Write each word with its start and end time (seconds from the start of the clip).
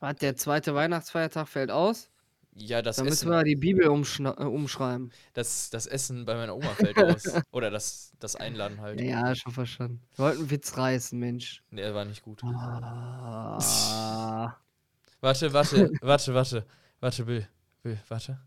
Was, 0.00 0.16
der 0.16 0.34
zweite 0.36 0.74
Weihnachtsfeiertag 0.74 1.46
fällt 1.48 1.70
aus? 1.70 2.10
Ja, 2.54 2.82
das 2.82 2.96
Dann 2.96 3.04
müssen 3.06 3.28
Essen. 3.28 3.30
wir 3.30 3.44
die 3.44 3.54
Bibel 3.54 3.84
äh, 3.84 3.88
umschreiben. 3.88 5.12
Das, 5.34 5.70
das 5.70 5.86
Essen 5.86 6.24
bei 6.24 6.34
meiner 6.34 6.56
Oma 6.56 6.70
fällt 6.70 6.98
aus. 6.98 7.22
Oder 7.52 7.70
das, 7.70 8.12
das 8.18 8.34
Einladen 8.36 8.80
halt. 8.80 9.00
Ja, 9.00 9.34
schon 9.34 9.52
verstanden. 9.52 10.02
Wir 10.16 10.24
wollten 10.24 10.40
einen 10.40 10.50
Witz 10.50 10.76
reißen, 10.76 11.18
Mensch. 11.18 11.62
Nee, 11.70 11.82
der 11.82 11.94
war 11.94 12.04
nicht 12.04 12.22
gut. 12.22 12.42
Ah. 12.44 13.58
Warte, 15.22 15.52
warte, 15.52 15.92
warte, 16.00 16.32
warte. 16.34 16.66
Warte, 16.98 17.24
Bill. 17.26 17.46
Bill, 17.82 17.98
warte. 18.08 18.38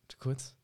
Warte 0.00 0.16
kurz. 0.18 0.54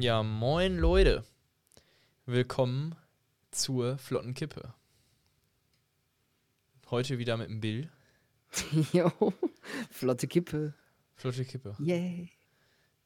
Ja, 0.00 0.22
moin 0.22 0.78
Leute. 0.78 1.26
Willkommen 2.24 2.96
zur 3.50 3.98
Flotten 3.98 4.32
Kippe. 4.32 4.72
Heute 6.90 7.18
wieder 7.18 7.36
mit 7.36 7.50
dem 7.50 7.60
Bill. 7.60 7.90
Jo, 8.94 9.12
flotte 9.90 10.26
Kippe. 10.26 10.72
Flotte 11.16 11.44
Kippe. 11.44 11.76
Yay. 11.78 12.30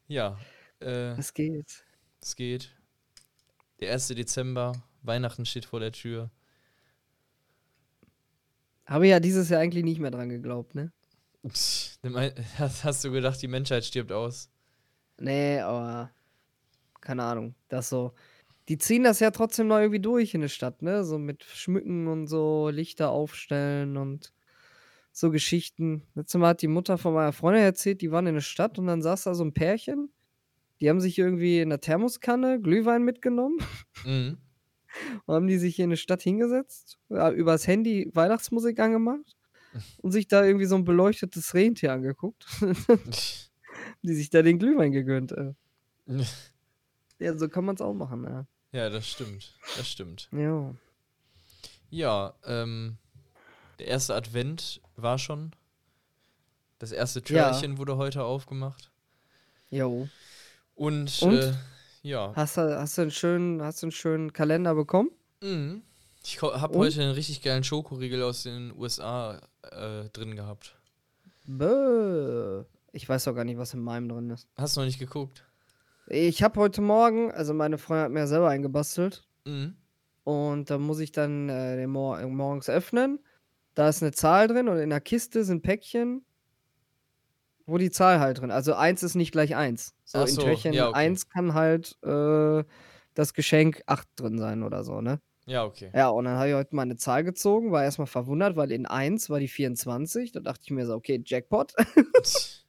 Ja, 0.07 0.39
äh, 0.79 1.19
Was 1.19 1.35
geht? 1.35 1.85
es 2.21 2.37
geht. 2.37 2.73
Der 3.81 3.93
1. 3.93 4.07
Dezember, 4.09 4.81
Weihnachten 5.03 5.47
steht 5.47 5.65
vor 5.65 5.81
der 5.81 5.91
Tür. 5.91 6.31
Habe 8.87 9.09
ja 9.09 9.19
dieses 9.19 9.49
Jahr 9.49 9.61
eigentlich 9.61 9.83
nicht 9.83 9.99
mehr 9.99 10.13
dran 10.13 10.29
geglaubt, 10.29 10.77
ne? 10.77 10.93
Psst, 11.49 11.99
Hast 12.59 12.85
hast 12.85 13.03
du 13.03 13.11
gedacht, 13.11 13.43
die 13.43 13.49
Menschheit 13.49 13.85
stirbt 13.85 14.13
aus? 14.13 14.49
Nee, 15.19 15.59
aber 15.59 16.13
keine 17.05 17.23
Ahnung. 17.25 17.55
Das 17.69 17.89
so. 17.89 18.13
Die 18.69 18.79
ziehen 18.79 19.05
das 19.05 19.21
ja 19.21 19.31
trotzdem 19.31 19.69
noch 19.69 19.79
irgendwie 19.79 20.01
durch 20.01 20.35
in 20.35 20.41
der 20.41 20.49
Stadt, 20.49 20.83
ne? 20.83 21.05
So 21.05 21.19
mit 21.19 21.45
Schmücken 21.45 22.07
und 22.09 22.27
so, 22.27 22.71
Lichter 22.71 23.11
aufstellen 23.11 23.97
und 23.99 24.33
so 25.13 25.31
Geschichten. 25.31 26.03
Letztes 26.15 26.41
Mal 26.41 26.49
hat 26.49 26.63
die 26.63 26.69
Mutter 26.69 26.99
von 26.99 27.15
meiner 27.15 27.33
Freundin 27.33 27.63
erzählt, 27.63 28.01
die 28.01 28.11
waren 28.11 28.27
in 28.27 28.35
der 28.35 28.41
Stadt 28.41 28.79
und 28.79 28.87
dann 28.87 29.03
saß 29.03 29.25
da 29.25 29.35
so 29.35 29.45
ein 29.45 29.53
Pärchen. 29.53 30.11
Die 30.81 30.89
haben 30.89 31.01
sich 31.01 31.19
irgendwie 31.19 31.61
in 31.61 31.71
der 31.71 31.81
Thermoskanne 31.81 32.61
Glühwein 32.61 33.03
mitgenommen 33.05 33.59
Mhm. 34.05 34.39
und 35.27 35.35
haben 35.35 35.47
die 35.47 35.59
sich 35.59 35.77
hier 35.77 35.85
in 35.85 35.91
der 35.91 35.97
Stadt 35.99 36.23
hingesetzt, 36.23 36.99
ja, 37.11 37.31
übers 37.31 37.67
Handy 37.67 38.11
Weihnachtsmusik 38.15 38.81
angemacht 38.81 39.37
und 40.03 40.13
sich 40.13 40.27
da 40.27 40.45
irgendwie 40.45 40.67
so 40.67 40.77
ein 40.77 40.85
beleuchtetes 40.85 41.55
Rentier 41.55 41.93
angeguckt. 41.93 42.47
die 44.03 44.15
sich 44.15 44.31
da 44.31 44.43
den 44.43 44.59
Glühwein 44.59 44.93
gegönnt. 44.93 45.33
Äh. 45.33 45.55
Ja, 47.25 47.37
so 47.39 47.49
kann 47.49 47.65
man 47.65 47.75
es 47.75 47.81
auch 47.81 47.95
machen, 47.95 48.25
ja. 48.25 48.47
ja, 48.73 48.91
das 48.91 49.09
stimmt. 49.09 49.55
Das 49.77 49.89
stimmt. 49.89 50.29
Ja. 50.33 50.75
Ja, 51.91 52.35
ähm, 52.45 52.99
der 53.79 53.87
erste 53.87 54.15
Advent 54.15 54.81
war 54.97 55.19
schon. 55.19 55.53
Das 56.79 56.93
erste 56.93 57.23
Ja. 57.33 57.51
Türchen 57.51 57.79
wurde 57.79 57.97
heute 57.97 58.25
aufgemacht. 58.25 58.91
Jo. 59.71 60.09
Und, 60.75 61.23
Und? 61.23 61.39
Äh, 61.39 61.55
ja. 62.03 62.33
Hast 62.37 62.57
du, 62.59 62.79
hast, 62.79 62.99
du 62.99 63.03
einen 63.03 63.11
schönen, 63.11 63.63
hast 63.63 63.83
du 63.83 63.87
einen 63.87 63.93
schönen 63.93 64.33
Kalender 64.33 64.75
bekommen? 64.75 65.11
Mhm. 65.41 65.83
Ich 66.23 66.43
habe 66.43 66.77
heute 66.77 67.01
einen 67.03 67.13
richtig 67.13 67.43
geilen 67.43 67.65
Schokoriegel 67.65 68.23
aus 68.23 68.43
den 68.43 68.73
USA 68.77 69.41
äh, 69.63 70.09
drin 70.11 70.37
gehabt. 70.37 70.77
Bäh. 71.47 72.65
Ich 72.93 73.09
weiß 73.09 73.25
doch 73.25 73.35
gar 73.35 73.45
nicht, 73.45 73.59
was 73.59 73.75
in 73.75 73.81
meinem 73.81 74.09
drin 74.09 74.31
ist. 74.31 74.49
Hast 74.57 74.77
du 74.77 74.81
noch 74.81 74.87
nicht 74.87 74.99
geguckt? 74.99 75.45
Ich 76.07 76.43
habe 76.43 76.61
heute 76.61 76.83
Morgen, 76.83 77.31
also 77.31 77.55
meine 77.55 77.79
Freundin 77.79 78.05
hat 78.05 78.13
mir 78.13 78.27
selber 78.27 78.49
eingebastelt. 78.49 79.27
Mhm. 79.45 79.77
Und 80.25 80.71
da 80.71 80.79
muss 80.79 81.01
ich 81.01 81.13
dann 81.13 81.49
äh, 81.49 81.77
den 81.77 81.91
Mor 81.91 82.21
morgens 82.27 82.69
öffnen. 82.69 83.21
Da 83.75 83.89
ist 83.89 84.03
eine 84.03 84.13
Zahl 84.13 84.49
drin 84.49 84.69
und 84.69 84.79
in 84.79 84.91
der 84.91 85.01
Kiste 85.01 85.45
sind 85.45 85.63
Päckchen, 85.63 86.25
wo 87.67 87.79
die 87.79 87.91
Zahl 87.91 88.21
halt 88.21 88.41
drin. 88.41 88.51
Also 88.51 88.75
eins 88.75 89.03
ist 89.03 89.15
nicht 89.15 89.33
gleich 89.33 89.57
eins. 89.57 89.95
So 90.05 90.19
Ach 90.19 90.29
in 90.29 90.35
so, 90.35 90.43
Türchen 90.43 90.73
ja, 90.73 90.89
okay. 90.89 90.99
eins 90.99 91.29
kann 91.29 91.55
halt 91.55 91.99
äh, 92.03 92.65
das 93.15 93.35
Geschenk 93.35 93.83
acht 93.87 94.09
drin 94.17 94.39
sein 94.39 94.63
oder 94.63 94.85
so, 94.85 95.01
ne? 95.01 95.21
Ja, 95.47 95.65
okay. 95.65 95.91
Ja, 95.95 96.09
und 96.09 96.25
dann 96.25 96.39
habe 96.39 96.49
ich 96.49 96.55
heute 96.55 96.75
mal 96.75 96.83
eine 96.83 96.97
Zahl 96.97 97.23
gezogen, 97.23 97.71
war 97.71 97.85
erstmal 97.85 98.07
verwundert, 98.07 98.57
weil 98.57 98.73
in 98.73 98.87
1 98.87 99.29
war 99.29 99.41
die 99.41 99.49
24. 99.49 100.33
Da 100.33 100.41
dachte 100.41 100.63
ich 100.65 100.71
mir 100.71 100.87
so, 100.87 100.95
okay, 100.95 101.23
Jackpot. 101.25 101.75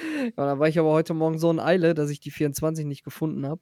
und 0.24 0.36
dann 0.36 0.58
war 0.58 0.68
ich 0.68 0.78
aber 0.78 0.90
heute 0.92 1.14
Morgen 1.14 1.38
so 1.38 1.50
in 1.50 1.60
Eile, 1.60 1.94
dass 1.94 2.10
ich 2.10 2.20
die 2.20 2.30
24 2.30 2.86
nicht 2.86 3.04
gefunden 3.04 3.46
habe, 3.46 3.60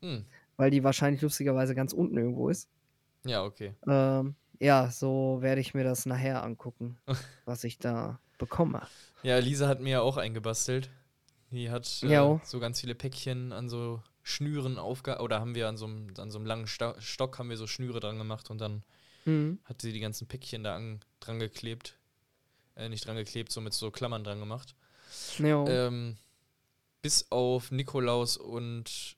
hm. 0.00 0.24
weil 0.56 0.70
die 0.70 0.84
wahrscheinlich 0.84 1.22
lustigerweise 1.22 1.74
ganz 1.74 1.92
unten 1.92 2.16
irgendwo 2.16 2.48
ist. 2.48 2.68
Ja, 3.24 3.44
okay. 3.44 3.74
Ähm, 3.86 4.34
ja, 4.60 4.90
so 4.90 5.38
werde 5.40 5.60
ich 5.60 5.74
mir 5.74 5.84
das 5.84 6.06
nachher 6.06 6.42
angucken, 6.42 6.98
was 7.44 7.64
ich 7.64 7.78
da 7.78 8.18
bekomme. 8.38 8.82
Ja, 9.22 9.38
Lisa 9.38 9.68
hat 9.68 9.80
mir 9.80 9.90
ja 9.90 10.00
auch 10.00 10.16
eingebastelt. 10.16 10.90
Die 11.50 11.70
hat 11.70 12.02
äh, 12.02 12.38
so 12.44 12.60
ganz 12.60 12.80
viele 12.80 12.94
Päckchen 12.94 13.52
an 13.52 13.68
so 13.68 14.02
Schnüren 14.22 14.78
aufge... 14.78 15.18
Oder 15.18 15.40
haben 15.40 15.54
wir 15.54 15.68
an 15.68 15.76
so 15.76 15.84
einem, 15.84 16.08
an 16.16 16.30
so 16.30 16.38
einem 16.38 16.46
langen 16.46 16.66
Sta 16.66 16.94
Stock 16.98 17.38
haben 17.38 17.50
wir 17.50 17.58
so 17.58 17.66
Schnüre 17.66 18.00
dran 18.00 18.16
gemacht 18.16 18.50
und 18.50 18.60
dann 18.60 18.82
Mhm. 19.24 19.58
hat 19.64 19.80
sie 19.80 19.92
die 19.92 20.00
ganzen 20.00 20.26
Päckchen 20.26 20.64
da 20.64 20.76
an, 20.76 21.00
dran 21.20 21.38
geklebt. 21.38 21.98
Äh, 22.74 22.88
nicht 22.88 23.06
dran 23.06 23.16
geklebt, 23.16 23.52
so 23.52 23.60
mit 23.60 23.72
so 23.72 23.90
Klammern 23.90 24.24
dran 24.24 24.40
gemacht. 24.40 24.74
Ähm, 25.68 26.16
bis 27.02 27.26
auf 27.30 27.70
Nikolaus 27.70 28.36
und 28.36 29.16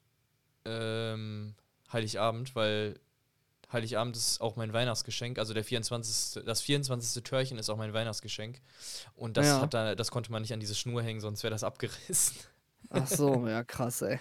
ähm, 0.65 1.55
Heiligabend, 1.93 2.55
weil 2.57 2.99
Heiligabend 3.73 4.17
ist 4.17 4.41
auch 4.41 4.57
mein 4.57 4.73
Weihnachtsgeschenk. 4.73 5.39
Also 5.39 5.53
der 5.55 5.65
24. 5.65 6.45
Das 6.45 6.61
24. 6.63 7.23
Türchen 7.25 7.59
ist 7.59 7.69
auch 7.71 7.77
mein 7.77 7.93
Weihnachtsgeschenk. 7.93 8.61
Und 9.17 9.37
das 9.37 9.47
Ja. 9.47 9.61
hat 9.61 9.75
da, 9.75 9.95
das 9.95 10.11
konnte 10.11 10.31
man 10.33 10.43
nicht 10.43 10.53
an 10.53 10.61
diese 10.61 10.75
Schnur 10.75 11.03
hängen, 11.03 11.21
sonst 11.21 11.43
wäre 11.43 11.51
das 11.51 11.65
abgerissen. 11.65 12.37
Ach 12.91 13.07
so, 13.07 13.47
ja, 13.49 13.65
krass, 13.65 14.03
ey. 14.03 14.19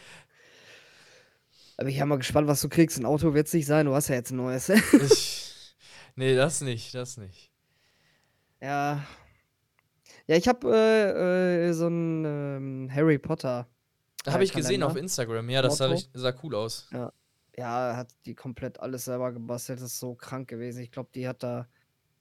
Aber 1.78 1.90
ich 1.90 1.98
bin 1.98 2.08
mal 2.08 2.18
gespannt, 2.18 2.48
was 2.48 2.62
du 2.62 2.70
kriegst. 2.70 2.98
Ein 3.00 3.06
Auto 3.06 3.34
wird 3.34 3.48
es 3.48 3.54
nicht 3.54 3.66
sein, 3.66 3.86
du 3.86 3.94
hast 3.96 4.08
ja 4.08 4.16
jetzt 4.16 4.32
ein 4.32 4.38
neues. 4.38 4.70
ich, 4.70 5.76
nee, 6.16 6.36
das 6.36 6.62
nicht, 6.62 6.94
das 6.94 7.18
nicht. 7.18 7.52
Ja. 8.62 9.06
Ja, 10.28 10.36
ich 10.38 10.48
habe 10.48 10.74
äh, 10.74 11.68
äh, 11.70 11.74
so 11.74 11.88
ein 11.88 12.24
ähm, 12.26 12.90
Harry 12.94 13.18
Potter. 13.18 13.68
Habe 14.26 14.40
äh, 14.40 14.44
ich 14.44 14.54
gesehen 14.54 14.84
auf. 14.84 14.96
Instagram. 14.96 15.50
Ja, 15.50 15.62
das 15.62 15.82
richt- 15.82 16.10
sah 16.14 16.34
cool 16.44 16.56
aus. 16.56 16.90
Ja, 16.92 17.12
er 17.56 17.98
hat 17.98 18.14
die 18.26 18.34
komplett 18.34 18.80
alles 18.80 19.06
selber 19.06 19.32
gebastelt. 19.32 19.80
Das 19.80 19.88
ist 19.88 20.00
so 20.00 20.16
krank 20.16 20.48
gewesen. 20.48 20.82
Ich 20.82 20.92
glaube, 20.92 21.10
die 21.14 21.28
hat 21.28 21.44
da. 21.44 21.68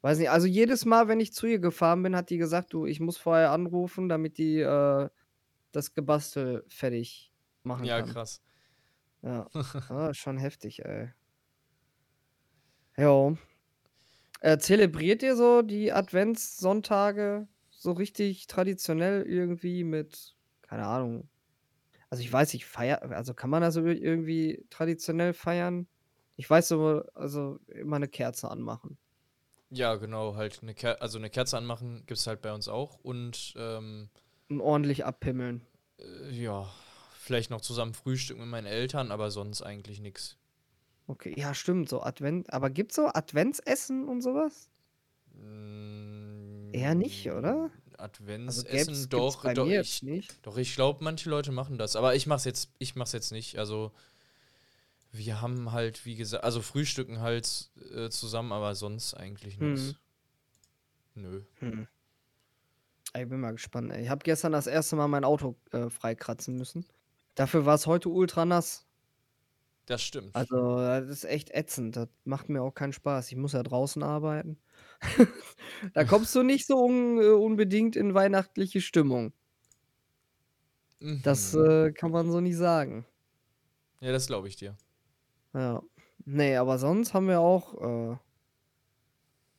Weiß 0.02 0.18
nicht, 0.18 0.30
also 0.30 0.48
jedes 0.48 0.84
Mal, 0.84 1.06
wenn 1.06 1.20
ich 1.20 1.32
zu 1.32 1.46
ihr 1.46 1.60
gefahren 1.60 2.02
bin, 2.02 2.16
hat 2.16 2.28
die 2.30 2.38
gesagt, 2.38 2.72
du, 2.72 2.86
ich 2.86 2.98
muss 2.98 3.18
vorher 3.18 3.52
anrufen, 3.52 4.08
damit 4.08 4.36
die 4.36 4.58
äh, 4.58 5.08
das 5.70 5.94
Gebastel 5.94 6.64
fertig 6.66 7.32
machen 7.62 7.84
Ja, 7.84 8.00
kann. 8.00 8.10
krass. 8.10 8.42
Ja. 9.22 9.46
ah, 9.90 10.12
schon 10.12 10.38
heftig, 10.38 10.84
ey. 10.84 11.12
Jo. 12.96 13.36
Äh, 14.40 14.58
zelebriert 14.58 15.22
ihr 15.22 15.36
so 15.36 15.62
die 15.62 15.92
Adventssonntage 15.92 17.46
so 17.82 17.92
richtig 17.92 18.46
traditionell 18.46 19.22
irgendwie 19.24 19.84
mit, 19.84 20.36
keine 20.62 20.86
Ahnung. 20.86 21.28
Also 22.10 22.22
ich 22.24 22.32
weiß, 22.32 22.54
ich 22.54 22.66
feier, 22.66 23.02
also 23.12 23.34
kann 23.34 23.50
man 23.50 23.62
das 23.62 23.76
ir- 23.76 23.84
irgendwie 24.00 24.66
traditionell 24.70 25.34
feiern? 25.34 25.88
Ich 26.36 26.48
weiß 26.50 26.68
so, 26.68 27.02
also 27.14 27.60
immer 27.68 27.96
eine 27.96 28.08
Kerze 28.08 28.50
anmachen. 28.50 28.98
Ja, 29.70 29.96
genau, 29.96 30.36
halt 30.36 30.60
eine 30.62 30.72
Ker 30.74 31.00
also 31.02 31.18
eine 31.18 31.28
Kerze 31.30 31.56
anmachen 31.56 32.04
gibt 32.06 32.18
es 32.18 32.26
halt 32.28 32.42
bei 32.42 32.52
uns 32.52 32.68
auch. 32.68 32.98
Und 33.02 33.54
ähm, 33.56 34.08
Und 34.48 34.60
ordentlich 34.60 35.04
abpimmeln. 35.04 35.66
äh, 35.98 36.30
ja, 36.30 36.70
vielleicht 37.14 37.48
noch 37.50 37.60
zusammen 37.62 37.94
frühstücken 37.94 38.40
mit 38.42 38.50
meinen 38.50 38.66
Eltern, 38.66 39.10
aber 39.10 39.30
sonst 39.30 39.62
eigentlich 39.62 40.00
nichts. 40.00 40.36
Okay, 41.06 41.32
ja, 41.38 41.54
stimmt, 41.54 41.88
so 41.88 42.02
Advent. 42.02 42.52
Aber 42.52 42.68
gibt's 42.70 42.96
so 42.96 43.06
Adventsessen 43.06 44.08
und 44.08 44.20
sowas? 44.20 44.68
Eher 46.72 46.94
nicht, 46.94 47.30
oder? 47.30 47.70
Also 47.98 48.02
Adventsessen, 48.02 48.94
gibt's 48.94 49.08
doch, 49.08 49.44
bei 49.44 49.54
doch, 49.54 49.66
mir 49.66 49.80
ich, 49.80 50.02
nicht. 50.02 50.34
doch, 50.42 50.56
ich 50.56 50.74
glaube, 50.74 51.04
manche 51.04 51.30
Leute 51.30 51.52
machen 51.52 51.78
das. 51.78 51.94
Aber 51.94 52.14
ich 52.14 52.26
mach's 52.26 52.44
jetzt, 52.44 52.70
ich 52.78 52.96
mach's 52.96 53.12
jetzt 53.12 53.30
nicht. 53.30 53.58
Also, 53.58 53.92
wir 55.12 55.40
haben 55.40 55.72
halt, 55.72 56.04
wie 56.04 56.16
gesagt, 56.16 56.42
also 56.42 56.62
frühstücken 56.62 57.20
halt 57.20 57.70
äh, 57.94 58.08
zusammen, 58.08 58.52
aber 58.52 58.74
sonst 58.74 59.14
eigentlich 59.14 59.58
nichts. 59.58 59.94
Nö. 61.14 61.42
Hm. 61.60 61.86
Ich 63.14 63.28
bin 63.28 63.40
mal 63.40 63.52
gespannt. 63.52 63.92
ey. 63.92 64.02
Ich 64.04 64.08
habe 64.08 64.24
gestern 64.24 64.52
das 64.52 64.66
erste 64.66 64.96
Mal 64.96 65.06
mein 65.06 65.24
Auto 65.24 65.54
äh, 65.72 65.90
freikratzen 65.90 66.56
müssen. 66.56 66.86
Dafür 67.34 67.66
war 67.66 67.74
es 67.74 67.86
heute 67.86 68.08
ultra 68.08 68.44
nass. 68.44 68.86
Das 69.86 70.02
stimmt. 70.02 70.34
Also, 70.34 70.76
das 70.78 71.06
ist 71.08 71.24
echt 71.24 71.50
ätzend. 71.50 71.96
Das 71.96 72.08
macht 72.24 72.48
mir 72.48 72.62
auch 72.62 72.74
keinen 72.74 72.92
Spaß. 72.94 73.30
Ich 73.30 73.36
muss 73.36 73.52
ja 73.52 73.62
draußen 73.62 74.02
arbeiten. 74.02 74.58
da 75.94 76.04
kommst 76.04 76.34
du 76.34 76.42
nicht 76.42 76.66
so 76.66 76.78
un 76.84 77.18
äh, 77.20 77.26
unbedingt 77.28 77.96
in 77.96 78.14
weihnachtliche 78.14 78.80
Stimmung. 78.80 79.32
Das, 81.24 81.54
Mhm. 81.54 81.54
äh, 81.54 81.92
kann 81.92 82.10
man 82.10 82.30
so 82.30 82.40
nicht 82.40 82.56
sagen. 82.56 83.06
Ja, 84.00 84.12
das 84.12 84.26
glaube 84.26 84.48
ich 84.48 84.56
dir. 84.56 84.76
Ja. 85.54 85.82
Ne, 86.24 86.56
aber 86.58 86.78
sonst 86.78 87.14
haben 87.14 87.26
wir 87.28 87.40
auch, 87.40 87.74
äh 88.14 88.16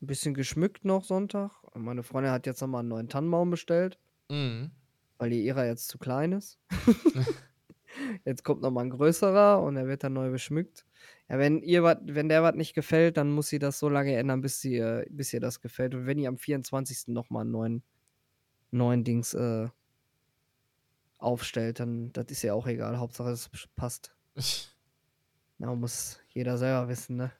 'n 0.01 0.07
bisschen 0.07 0.33
geschmückt 0.35 0.85
noch 0.85 1.03
Sonntag. 1.03 1.51
Meine 1.75 2.03
Freundin 2.03 2.31
hat 2.31 2.45
jetzt 2.45 2.61
noch 2.61 2.67
mal 2.67 2.81
'n 2.81 2.87
neuen 2.87 3.09
Tannenbaum 3.09 3.49
bestellt 3.49 3.99
Mhm. 4.29 4.73
weil 5.19 5.33
ihr 5.33 5.41
ihrer 5.43 5.65
jetzt 5.65 5.87
zu 5.87 5.97
klein 5.97 6.31
ist. 6.33 6.59
Jetzt 8.25 8.43
kommt 8.43 8.61
noch 8.61 8.71
mal 8.71 8.83
'n 8.83 8.89
größerer 8.91 9.61
und 9.61 9.75
der 9.75 9.87
wird 9.87 10.03
dann 10.03 10.13
neu 10.13 10.31
beschmückt. 10.31 10.85
Ja, 11.29 11.39
wenn 11.39 11.61
ihr 11.63 11.83
was 11.83 11.97
wenn 12.03 12.29
der 12.29 12.43
was 12.43 12.55
nicht 12.55 12.73
gefällt, 12.75 13.17
dann 13.17 13.31
muss 13.31 13.49
sie 13.49 13.59
das 13.59 13.79
so 13.79 13.89
lange 13.89 14.15
ändern, 14.17 14.41
bis 14.41 14.61
sie 14.61 14.77
äh, 14.77 15.05
bis 15.09 15.33
ihr 15.33 15.39
das 15.41 15.61
gefällt. 15.61 15.95
Und 15.95 16.05
wenn 16.07 16.19
ihr 16.19 16.29
am 16.29 16.37
24. 16.37 17.13
noch 17.13 17.29
mal 17.29 17.43
'n 17.45 17.51
neuen 17.51 17.83
neuen 18.71 19.03
Dings, 19.05 19.33
äh 19.35 19.69
aufstellt, 21.19 21.79
dann 21.79 22.11
das 22.13 22.25
ist 22.29 22.43
ihr 22.43 22.55
auch 22.55 22.67
egal. 22.67 22.97
Hauptsache 22.99 23.29
es 23.31 23.49
passt. 23.75 24.15
Ja, 25.59 25.73
muss 25.75 26.19
jeder 26.29 26.57
selber 26.57 26.87
wissen, 26.89 27.15
ne? 27.15 27.33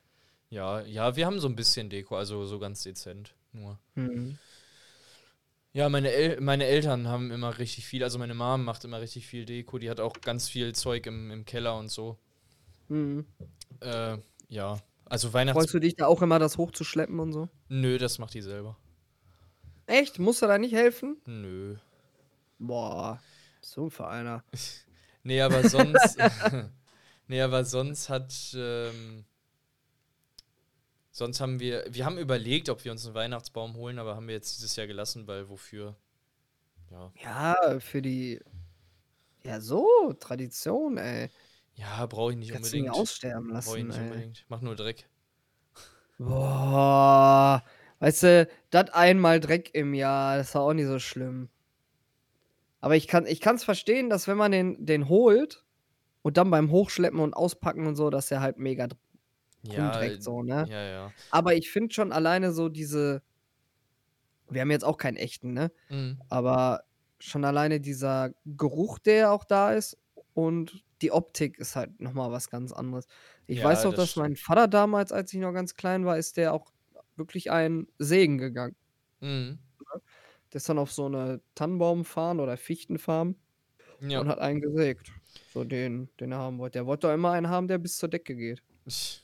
Ja, 0.52 0.82
ja, 0.82 1.16
wir 1.16 1.26
haben 1.26 1.40
so 1.40 1.48
'n 1.48 1.56
bisschen 1.56 1.88
Deko, 1.90 2.16
also 2.16 2.44
so 2.44 2.58
ganz 2.58 2.82
dezent 2.82 3.34
nur. 3.52 3.78
Mhm. 3.96 4.38
Ja, 5.76 5.88
meine 5.88 6.12
El 6.12 6.40
meine 6.40 6.66
Eltern 6.66 7.08
haben 7.08 7.32
immer 7.32 7.58
richtig 7.58 7.84
viel 7.84 8.04
also 8.04 8.16
meine 8.20 8.34
Mom 8.34 8.64
macht 8.64 8.84
immer 8.84 9.00
richtig 9.00 9.26
viel 9.26 9.44
Deko. 9.44 9.78
Die 9.78 9.90
hat 9.90 9.98
auch 9.98 10.12
ganz 10.20 10.48
viel 10.48 10.72
Zeug 10.72 11.04
im 11.06 11.32
im 11.32 11.44
Keller 11.44 11.76
und 11.76 11.88
so. 11.88 12.16
Mhm. 12.88 13.26
Äh, 13.80 14.18
ja, 14.48 14.78
also 15.04 15.32
Weihnachts 15.32 15.58
Freust 15.58 15.74
du 15.74 15.80
dich 15.80 15.96
da 15.96 16.06
auch 16.06 16.22
immer, 16.22 16.38
das 16.38 16.58
hochzuschleppen 16.58 17.18
und 17.18 17.32
so? 17.32 17.48
Nö, 17.68 17.98
das 17.98 18.20
macht 18.20 18.34
die 18.34 18.40
selber. 18.42 18.76
Echt? 19.86 20.20
Musst 20.20 20.42
du 20.42 20.46
da 20.46 20.58
nicht 20.58 20.74
helfen? 20.74 21.16
Nö. 21.26 21.74
Boah, 22.60 23.20
so 23.60 23.86
'n 23.86 23.90
Vereiner. 23.90 24.44
Ne, 25.26 25.40
aber 25.40 25.66
sonst 25.66 26.18
ne, 27.28 27.42
aber 27.42 27.64
sonst 27.64 28.10
hat, 28.10 28.32
ähm 28.54 29.24
sonst 31.14 31.40
haben 31.40 31.60
wir 31.60 31.84
wir 31.90 32.04
haben 32.06 32.18
überlegt, 32.18 32.68
ob 32.70 32.84
wir 32.84 32.92
uns 32.92 33.06
'n 33.06 33.14
Weihnachtsbaum 33.14 33.74
holen, 33.76 33.98
aber 33.98 34.16
haben 34.16 34.28
wir 34.28 34.34
jetzt 34.34 34.56
dieses 34.56 34.76
Jahr 34.76 34.86
gelassen, 34.88 35.26
weil 35.28 35.48
wofür? 35.50 35.96
Ja. 36.90 37.14
Ja, 37.16 37.78
für 37.80 38.02
die 38.02 38.40
ja, 39.44 39.60
so, 39.60 40.12
Tradition, 40.18 40.96
ey. 40.98 41.30
Ja, 41.76 42.06
brauche 42.06 42.32
ich 42.32 42.38
nicht 42.38 42.52
Kannst 42.52 42.74
unbedingt. 42.82 42.88
aussterben 42.88 43.50
Brauche 43.62 43.78
ich 43.80 43.84
lassen, 43.84 43.86
nicht 43.86 43.98
ey. 43.98 44.00
unbedingt. 44.00 44.44
Macht 44.48 44.62
nur 44.62 44.76
Dreck. 44.76 45.08
Boah, 46.18 47.64
weißt 47.98 48.22
du, 48.22 48.48
das 48.70 48.90
einmal 48.90 49.40
Dreck 49.40 49.74
im 49.74 49.94
Jahr, 49.94 50.36
das 50.38 50.50
ist 50.50 50.56
auch 50.56 50.72
nicht 50.72 50.86
so 50.86 50.98
schlimm. 51.00 51.48
Aber 52.80 52.96
ich 52.96 53.08
kann 53.08 53.26
ich 53.26 53.40
kann's 53.40 53.64
verstehen, 53.64 54.10
dass 54.10 54.28
wenn 54.28 54.36
man 54.36 54.52
den 54.52 54.84
den 54.86 55.08
holt 55.08 55.64
und 56.22 56.36
dann 56.36 56.50
beim 56.50 56.70
Hochschleppen 56.70 57.20
und 57.20 57.34
Auspacken 57.34 57.86
und 57.86 57.96
so, 57.96 58.10
dass 58.10 58.28
der 58.28 58.40
halt 58.42 58.58
mega 58.58 58.88
Ja, 59.66 60.02
rumdreckt 60.02 60.22
so, 60.22 60.42
ne? 60.42 60.68
ja, 60.68 60.82
ja. 60.84 61.14
Aber 61.30 61.54
ich 61.56 61.70
finde 61.72 61.94
schon 61.94 62.12
alleine 62.12 62.52
so 62.52 62.68
diese 62.68 63.22
wir 64.48 64.60
haben 64.60 64.70
jetzt 64.70 64.84
auch 64.84 64.96
keinen 64.98 65.16
echten, 65.16 65.52
ne? 65.52 65.72
Mhm. 65.90 66.24
Aber 66.28 66.84
schon 67.20 67.44
alleine 67.44 67.80
dieser 67.80 68.32
Geruch, 68.44 68.98
der 68.98 69.32
auch 69.32 69.44
da 69.44 69.72
ist 69.72 69.98
und 70.34 70.84
die 71.02 71.12
Optik 71.12 71.58
ist 71.58 71.76
halt 71.76 72.00
noch 72.00 72.12
mal 72.14 72.32
was 72.32 72.50
ganz 72.50 72.72
anderes. 72.72 73.06
Ich 73.46 73.62
Ja, 73.62 73.64
weiß 73.64 73.84
noch, 73.84 73.94
das 73.94 74.14
dass 74.14 74.16
mein 74.16 74.36
Vater 74.36 74.68
damals, 74.68 75.12
als 75.12 75.32
ich 75.32 75.40
noch 75.40 75.52
ganz 75.52 75.76
klein 75.76 76.04
war, 76.06 76.18
ist 76.18 76.36
der 76.36 76.52
auch 76.54 76.72
wirklich 77.16 77.50
einen 77.52 77.88
sägen 77.98 78.38
gegangen. 78.38 78.76
Mhm. 79.20 79.58
Ne? 79.80 80.00
Der 80.52 80.58
ist 80.58 80.68
dann 80.68 80.78
auf 80.78 80.92
so 80.92 81.08
'ne 81.08 81.42
Tannenbaumfarm 81.54 82.40
oder 82.40 82.56
Fichtenfarm 82.56 83.36
Ja. 84.00 84.20
und 84.20 84.28
hat 84.28 84.38
einen 84.40 84.60
gesägt. 84.60 85.12
So 85.46 85.64
den, 85.64 86.10
den 86.20 86.32
er 86.32 86.38
haben 86.38 86.58
wollte. 86.58 86.74
Der 86.78 86.86
wollte 86.86 87.06
doch 87.08 87.14
immer 87.14 87.32
einen 87.32 87.48
haben, 87.48 87.68
der 87.68 87.78
bis 87.78 87.96
zur 87.98 88.08
Decke 88.10 88.36
geht. 88.36 88.62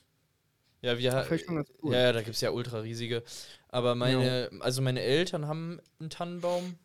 Ja, 0.83 0.97
wir 0.97 1.13
ha 1.13 1.21
Fand 1.27 1.39
ich 1.39 1.45
schon 1.45 1.55
ganz 1.55 1.69
cool. 1.83 1.93
ja, 1.93 1.99
ja, 2.01 2.11
da 2.11 2.21
gibt's 2.23 2.41
ja 2.41 2.49
ultra 2.51 2.79
riesige. 2.79 3.23
Aber 3.69 3.93
meine 3.95 4.49
also 4.61 4.81
meine 4.81 5.01
Eltern 5.01 5.47
haben 5.47 5.79
'n 5.99 6.09
Tannenbaum 6.09 6.79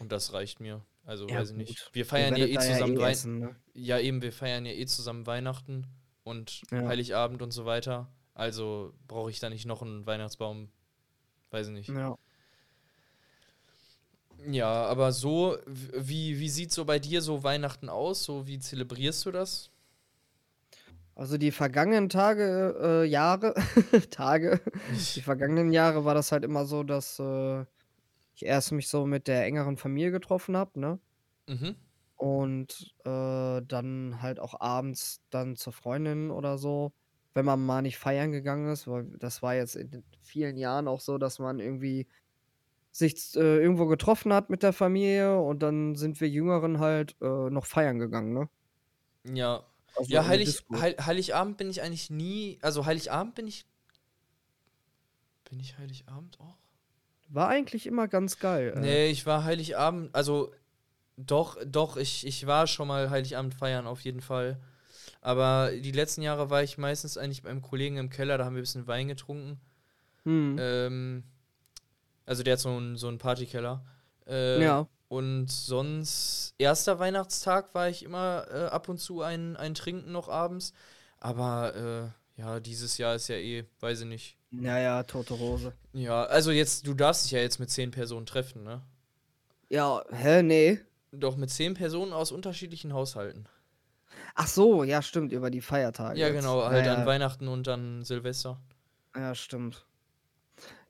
und 0.00 0.12
das 0.12 0.32
reicht 0.32 0.60
mir. 0.60 0.84
Also, 1.04 1.30
Ja, 1.30 1.38
weiß 1.38 1.50
ich 1.50 1.56
nicht. 1.56 1.90
Wir 1.92 2.06
feiern 2.06 2.36
ja 2.36 2.46
eh 2.46 2.58
da 2.58 2.64
ja 2.64 2.78
zusammen 2.78 2.96
eh 2.96 3.02
essen, 3.10 3.38
ne? 3.40 3.56
ja 3.74 3.98
eben, 4.00 4.22
wir 4.22 4.32
feiern 4.32 4.66
ja 4.66 4.72
eh 4.72 4.86
zusammen 4.86 5.26
Weihnachten 5.26 5.86
und 6.24 6.66
Ja. 6.70 6.80
Heiligabend 6.86 7.42
und 7.42 7.52
so 7.52 7.66
weiter. 7.66 8.12
Also, 8.34 8.94
brauche 9.08 9.30
ich 9.30 9.40
da 9.40 9.50
nicht 9.50 9.66
noch 9.66 9.82
'n 9.82 10.06
Weihnachtsbaum. 10.06 10.70
Weiß 11.50 11.68
ich 11.68 11.74
nicht. 11.74 11.96
Ja. 11.96 12.16
Ja, 14.46 14.84
aber 14.86 15.12
so, 15.12 15.56
wie 15.66 16.38
wie 16.40 16.48
sieht 16.48 16.72
so 16.72 16.84
bei 16.84 16.98
dir 16.98 17.22
so 17.22 17.42
Weihnachten 17.44 17.88
aus? 17.88 18.24
So, 18.24 18.46
wie 18.46 18.58
zelebrierst 18.58 19.24
du 19.26 19.30
das? 19.30 19.70
Also, 21.16 21.38
die 21.38 21.52
vergangenen 21.52 22.08
Tage 22.08 23.02
äh, 23.04 23.04
Jahre 23.08 23.54
Tage 24.10 24.60
die 25.14 25.22
vergangenen 25.22 25.72
Jahre 25.72 26.04
war 26.04 26.14
das 26.14 26.32
halt 26.32 26.44
immer 26.44 26.66
so, 26.66 26.82
dass, 26.82 27.18
äh, 27.20 27.62
ich 28.34 28.44
erst 28.46 28.72
mich 28.72 28.88
so 28.88 29.06
mit 29.06 29.28
der 29.28 29.44
engeren 29.46 29.76
Familie 29.78 30.12
getroffen 30.12 30.56
habe, 30.56 30.80
ne? 30.80 31.00
Mhm. 31.48 31.84
Und, 32.16 32.94
äh, 33.04 33.60
dann 33.62 34.22
halt 34.22 34.38
auch 34.40 34.60
abends 34.60 35.22
dann 35.30 35.56
zur 35.56 35.72
Freundin 35.72 36.30
oder 36.30 36.58
so, 36.58 36.92
wenn 37.34 37.44
man 37.44 37.64
mal 37.64 37.82
nicht 37.82 37.98
feiern 37.98 38.30
gegangen 38.32 38.70
ist, 38.72 38.86
weil 38.86 39.04
das 39.18 39.42
war 39.42 39.54
jetzt 39.56 39.74
in 39.76 40.04
vielen 40.22 40.56
Jahren 40.56 40.86
auch 40.88 41.00
so, 41.00 41.18
dass 41.18 41.38
man 41.40 41.58
irgendwie 41.58 42.06
sich 42.92 43.36
äh, 43.36 43.58
irgendwo 43.62 43.86
getroffen 43.86 44.32
hat 44.34 44.50
mit 44.50 44.62
der 44.64 44.72
Familie 44.74 45.38
und 45.40 45.62
dann 45.62 45.96
sind 45.96 46.20
wir 46.20 46.28
Jüngeren 46.30 46.80
halt, 46.80 47.16
äh, 47.22 47.50
noch 47.50 47.66
feiern 47.66 47.98
gegangen, 48.00 48.34
ne? 48.34 48.50
Ja. 49.24 49.64
Also, 49.96 50.12
Ja, 50.12 50.26
Heilig. 50.26 50.64
Heil 50.72 50.96
Heiligabend 51.00 51.56
bin 51.56 51.70
ich 51.70 51.82
eigentlich 51.82 52.10
nie 52.10 52.58
also, 52.62 52.86
Heiligabend 52.86 53.34
bin 53.34 53.46
ich 53.46 53.64
bin 55.50 55.60
ich 55.60 55.76
Heiligabend 55.78 56.40
auch? 56.40 56.56
War 57.28 57.48
eigentlich 57.48 57.86
immer 57.86 58.08
ganz 58.08 58.38
geil, 58.38 58.74
äh. 58.76 58.80
Ne, 58.80 59.06
ich 59.06 59.26
war 59.26 59.44
Heiligabend 59.44 60.14
also, 60.14 60.52
doch, 61.16 61.58
doch, 61.66 61.96
ich 61.96 62.26
ich 62.26 62.46
war 62.46 62.66
schon 62.66 62.88
mal 62.88 63.10
Heiligabend 63.10 63.54
feiern 63.54 63.86
auf 63.86 64.00
jeden 64.02 64.20
Fall. 64.20 64.60
Aber 65.20 65.70
die 65.72 65.92
letzten 65.92 66.22
Jahre 66.22 66.50
war 66.50 66.62
ich 66.62 66.78
meistens 66.78 67.16
eigentlich 67.18 67.42
beim 67.42 67.62
Kollegen 67.62 67.96
im 67.98 68.10
Keller, 68.10 68.38
da 68.38 68.44
haben 68.44 68.54
wir 68.56 68.62
bisschen 68.62 68.86
Wein 68.86 69.08
getrunken. 69.08 69.60
Mhm. 70.24 70.56
Ähm, 70.60 71.24
also 72.26 72.42
der 72.42 72.54
hat 72.54 72.60
so 72.60 72.70
'n 72.78 72.96
so 72.96 73.16
Partykeller. 73.18 73.84
Äh, 74.26 74.62
Ja. 74.62 74.88
Und 75.08 75.50
sonst 75.50 76.54
erster 76.58 76.98
Weihnachtstag 76.98 77.74
war 77.74 77.88
ich 77.88 78.02
immer, 78.02 78.46
äh, 78.50 78.64
ab 78.66 78.88
und 78.88 78.98
zu 78.98 79.22
ein 79.22 79.56
ein 79.56 79.74
Trinken 79.74 80.12
noch 80.12 80.28
abends. 80.28 80.72
Aber, 81.18 82.12
äh, 82.36 82.40
ja, 82.40 82.60
dieses 82.60 82.98
Jahr 82.98 83.14
ist 83.14 83.28
ja 83.28 83.36
eh 83.36 83.64
weiß 83.80 84.00
ich 84.02 84.06
nicht. 84.06 84.38
Ja, 84.50 84.78
ja, 84.78 85.02
tote 85.04 85.38
Hose. 85.38 85.72
Ja, 85.92 86.24
also 86.24 86.50
jetzt 86.50 86.86
du 86.86 86.94
darfst 86.94 87.24
dich 87.24 87.32
ja 87.32 87.40
jetzt 87.40 87.58
mit 87.58 87.70
10 87.70 87.90
Personen 87.90 88.26
treffen, 88.26 88.62
ne? 88.64 88.82
Ja, 89.68 90.02
hä, 90.10 90.42
ne? 90.42 90.80
Doch, 91.12 91.36
mit 91.36 91.50
10 91.50 91.74
Personen 91.74 92.12
aus 92.12 92.32
unterschiedlichen 92.32 92.92
Haushalten. 92.92 93.48
Ach 94.34 94.46
so, 94.48 94.84
ja, 94.84 95.00
stimmt, 95.02 95.32
über 95.32 95.50
die 95.50 95.60
Feiertage 95.60 96.18
Ja, 96.18 96.26
jetzt. 96.28 96.36
genau, 96.36 96.64
halt 96.64 96.86
ja. 96.86 96.94
an 96.94 97.06
Weihnachten 97.06 97.48
und 97.48 97.66
an 97.68 98.04
Silvester. 98.04 98.60
Ja, 99.16 99.34
stimmt. 99.34 99.86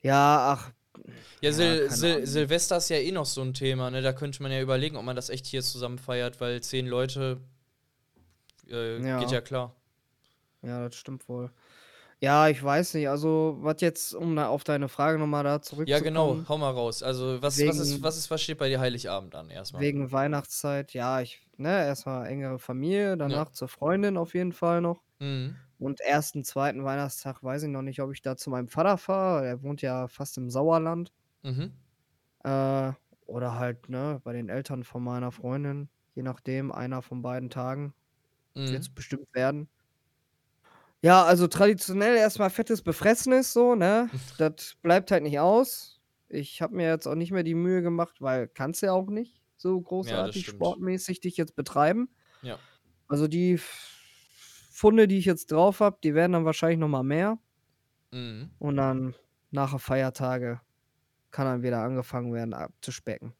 Ja, 0.00 0.54
ach. 0.58 0.72
Ja, 1.42 1.50
Ja, 1.50 1.52
Sil 1.52 1.90
Sil. 1.92 2.26
Silvester 2.26 2.76
ist 2.78 2.88
ja 2.88 2.96
eh 2.96 3.12
noch 3.12 3.26
so 3.26 3.42
'n 3.42 3.52
Thema, 3.54 3.90
ne? 3.90 4.02
Da 4.02 4.12
könnte 4.12 4.42
man 4.42 4.52
ja 4.52 4.60
überlegen, 4.60 4.96
ob 4.96 5.04
man 5.04 5.16
das 5.16 5.28
echt 5.30 5.46
hier 5.46 5.62
zusammen 5.62 5.98
feiert, 5.98 6.40
weil 6.40 6.62
10 6.62 6.86
Leute, 6.86 7.40
äh, 8.68 9.00
geht 9.00 9.06
Ja. 9.06 9.30
ja 9.30 9.40
klar. 9.40 9.74
Ja, 10.62 10.84
das 10.88 10.96
stimmt 10.96 11.28
wohl. 11.28 11.50
Ja, 12.20 12.48
ich 12.48 12.62
weiß 12.62 12.94
nicht, 12.94 13.08
also, 13.08 13.56
was 13.60 13.80
jetzt, 13.80 14.14
um 14.14 14.38
auf 14.38 14.64
deine 14.64 14.88
Frage 14.88 15.18
noch 15.18 15.26
mal 15.26 15.42
da 15.44 15.60
Ja, 15.86 16.00
genau, 16.00 16.26
zurückzukommen 16.36 16.48
hau 16.48 16.58
mal 16.58 16.70
raus. 16.70 17.02
Also, 17.02 17.42
was 17.42 17.66
was 17.66 17.78
ist 17.78 17.92
wegen 17.92 18.02
was 18.02 18.16
ist 18.16 18.30
was 18.30 18.42
steht 18.42 18.58
bei 18.58 18.68
dir 18.68 18.80
Heiligabend 18.80 19.34
an 19.34 19.50
erst 19.50 19.74
mal? 19.74 19.80
wegen 19.80 20.12
Weihnachtszeit, 20.12 20.94
ja, 20.94 21.20
ich 21.20 21.46
ne, 21.56 21.86
erst 21.86 22.06
mal 22.06 22.26
engere 22.26 22.58
Familie, 22.58 23.16
danach 23.16 23.50
zur 23.50 23.68
Freundin 23.68 24.16
auf 24.16 24.34
jeden 24.34 24.52
Fall 24.52 24.80
noch. 24.80 25.02
Mhm. 25.20 25.56
Und 25.84 26.00
1., 26.00 26.44
2. 26.44 26.82
Weihnachtstag 26.84 27.42
weiß 27.42 27.64
ich 27.64 27.68
noch 27.68 27.82
nicht, 27.82 28.00
ob 28.00 28.10
ich 28.12 28.22
da 28.22 28.36
zu 28.38 28.48
meinem 28.48 28.68
Vater 28.68 28.96
fahre. 28.96 29.46
Er 29.46 29.62
wohnt 29.62 29.82
ja 29.82 30.08
fast 30.08 30.38
im 30.38 30.48
Sauerland. 30.48 31.12
Mhm. 31.44 31.74
Äh, 32.44 32.92
oder 33.26 33.58
halt, 33.58 33.88
ne, 33.88 34.20
bei 34.22 34.32
den 34.34 34.48
Eltern 34.50 34.84
von 34.84 35.02
meiner 35.02 35.32
Freundin, 35.32 35.88
je 36.14 36.22
nachdem, 36.22 36.70
einer 36.72 37.00
von 37.02 37.22
beiden 37.22 37.48
Tagen 37.50 37.94
Mhm. 38.56 38.94
bestimmt 38.94 39.26
werden. 39.34 39.68
Ja, 41.02 41.22
also, 41.24 41.46
traditionell 41.48 42.16
erst 42.16 42.38
mal 42.38 42.48
fettes 42.50 42.80
Befressenes 42.82 43.52
so, 43.52 43.74
ne? 43.74 44.10
Das 44.38 44.74
bleibt 44.80 45.10
halt 45.10 45.22
nicht 45.22 45.38
aus. 45.38 46.00
Ich 46.28 46.62
habe 46.62 46.74
mir 46.76 46.88
jetzt 46.88 47.06
auch 47.06 47.14
nicht 47.14 47.30
mehr 47.30 47.42
die 47.42 47.54
Mühe 47.54 47.82
gemacht, 47.82 48.20
weil 48.22 48.48
kannst 48.48 48.80
ja 48.82 48.92
auch 48.92 49.08
nicht 49.10 49.42
so 49.56 49.80
Ja, 50.02 50.30
großartig 50.32 50.32
stimmt. 50.32 50.68
sportmäßig 50.68 51.20
dich 51.20 51.36
jetzt 51.36 51.56
betreiben. 51.56 52.08
Ja. 52.42 52.64
Also, 53.08 53.28
die 53.28 53.58
F 54.74 54.78
Pfunde, 54.78 55.06
die 55.06 55.18
ich 55.18 55.24
jetzt 55.24 55.52
drauf 55.52 55.80
habe, 55.80 55.98
die 56.02 56.14
werden 56.14 56.32
dann 56.32 56.44
wahrscheinlich 56.44 56.78
noch 56.78 56.88
mal 56.88 57.04
mehr. 57.04 57.38
Mhm. 58.10 58.50
Und 58.58 58.76
dann 58.76 59.14
nach 59.50 59.78
Feiertage 59.78 60.60
kann 61.30 61.46
dann 61.46 61.62
wieder 61.62 61.80
angefangen 61.80 62.32
werden 62.32 62.54
abzuspecken. 62.54 63.32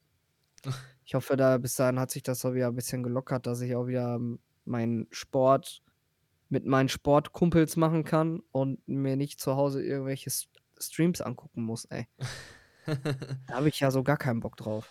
Ich 1.07 1.15
hoffe, 1.15 1.37
da 1.37 1.59
bis 1.59 1.75
dahin 1.75 2.01
hat 2.01 2.11
sich 2.11 2.23
das 2.23 2.43
auch 2.47 2.55
wieder 2.55 2.69
ein 2.69 2.75
bisschen 2.75 3.03
gelockert, 3.03 3.47
dass 3.47 3.61
ich 3.61 3.77
auch 3.77 3.87
wieder 3.87 4.19
meinen 4.65 5.07
Sport 5.11 5.83
mit 6.49 6.65
meinen 6.65 6.89
Sportkumpels 6.89 7.77
machen 7.77 8.05
kann 8.05 8.41
und 8.53 8.89
mir 8.89 9.15
nicht 9.15 9.39
zu 9.39 9.55
Hause 9.55 9.85
irgendwelche 9.85 10.31
Streams 10.79 11.21
angucken 11.21 11.63
muss, 11.63 11.85
ey. 11.85 12.07
Da 13.47 13.57
habe 13.57 13.69
ich 13.69 13.81
ja 13.81 13.91
so 13.91 14.03
gar 14.03 14.17
keinen 14.17 14.41
Bock 14.41 14.57
drauf. 14.57 14.89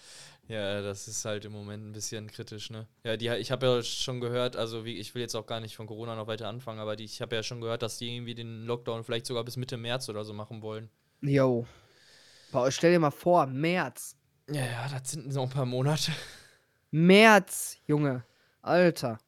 Ja, 0.48 0.82
das 0.82 1.08
ist 1.08 1.24
halt 1.26 1.46
im 1.46 1.54
Moment 1.54 1.86
ein 1.88 1.94
bisschen 1.94 2.28
kritisch, 2.30 2.70
ne? 2.70 2.88
Ja, 3.04 3.16
die, 3.16 3.30
ich 3.30 3.52
habe 3.52 3.66
ja 3.66 3.82
schon 3.84 4.20
gehört, 4.20 4.56
also 4.58 4.84
wie, 4.84 4.98
ich 4.98 5.16
will 5.16 5.22
jetzt 5.22 5.36
auch 5.36 5.46
gar 5.46 5.62
nicht 5.62 5.76
von 5.76 5.88
Corona 5.88 6.16
noch 6.16 6.28
weiter 6.28 6.50
anfangen, 6.50 6.80
aber 6.80 6.96
die, 6.98 7.06
ich 7.06 7.22
habe 7.22 7.36
ja 7.36 7.44
schon 7.44 7.62
gehört, 7.62 7.82
dass 7.82 7.98
die 7.98 8.14
irgendwie 8.14 8.36
den 8.36 8.66
Lockdown 8.66 9.04
vielleicht 9.06 9.26
sogar 9.26 9.44
bis 9.46 9.56
Mitte 9.58 9.78
März 9.78 10.10
oder 10.10 10.26
so 10.26 10.34
machen 10.34 10.62
wollen. 10.62 10.90
Jo. 11.22 11.66
Stell 12.70 12.92
dir 12.92 13.00
mal 13.00 13.12
vor, 13.12 13.48
März. 13.48 14.16
Ja, 14.50 14.66
ja, 14.66 14.88
das 14.90 15.12
sind 15.12 15.34
noch 15.34 15.44
ein 15.44 15.50
paar 15.50 15.66
Monate. 15.66 16.12
März, 16.92 17.78
Junge. 17.88 18.24
Alter. 18.62 19.20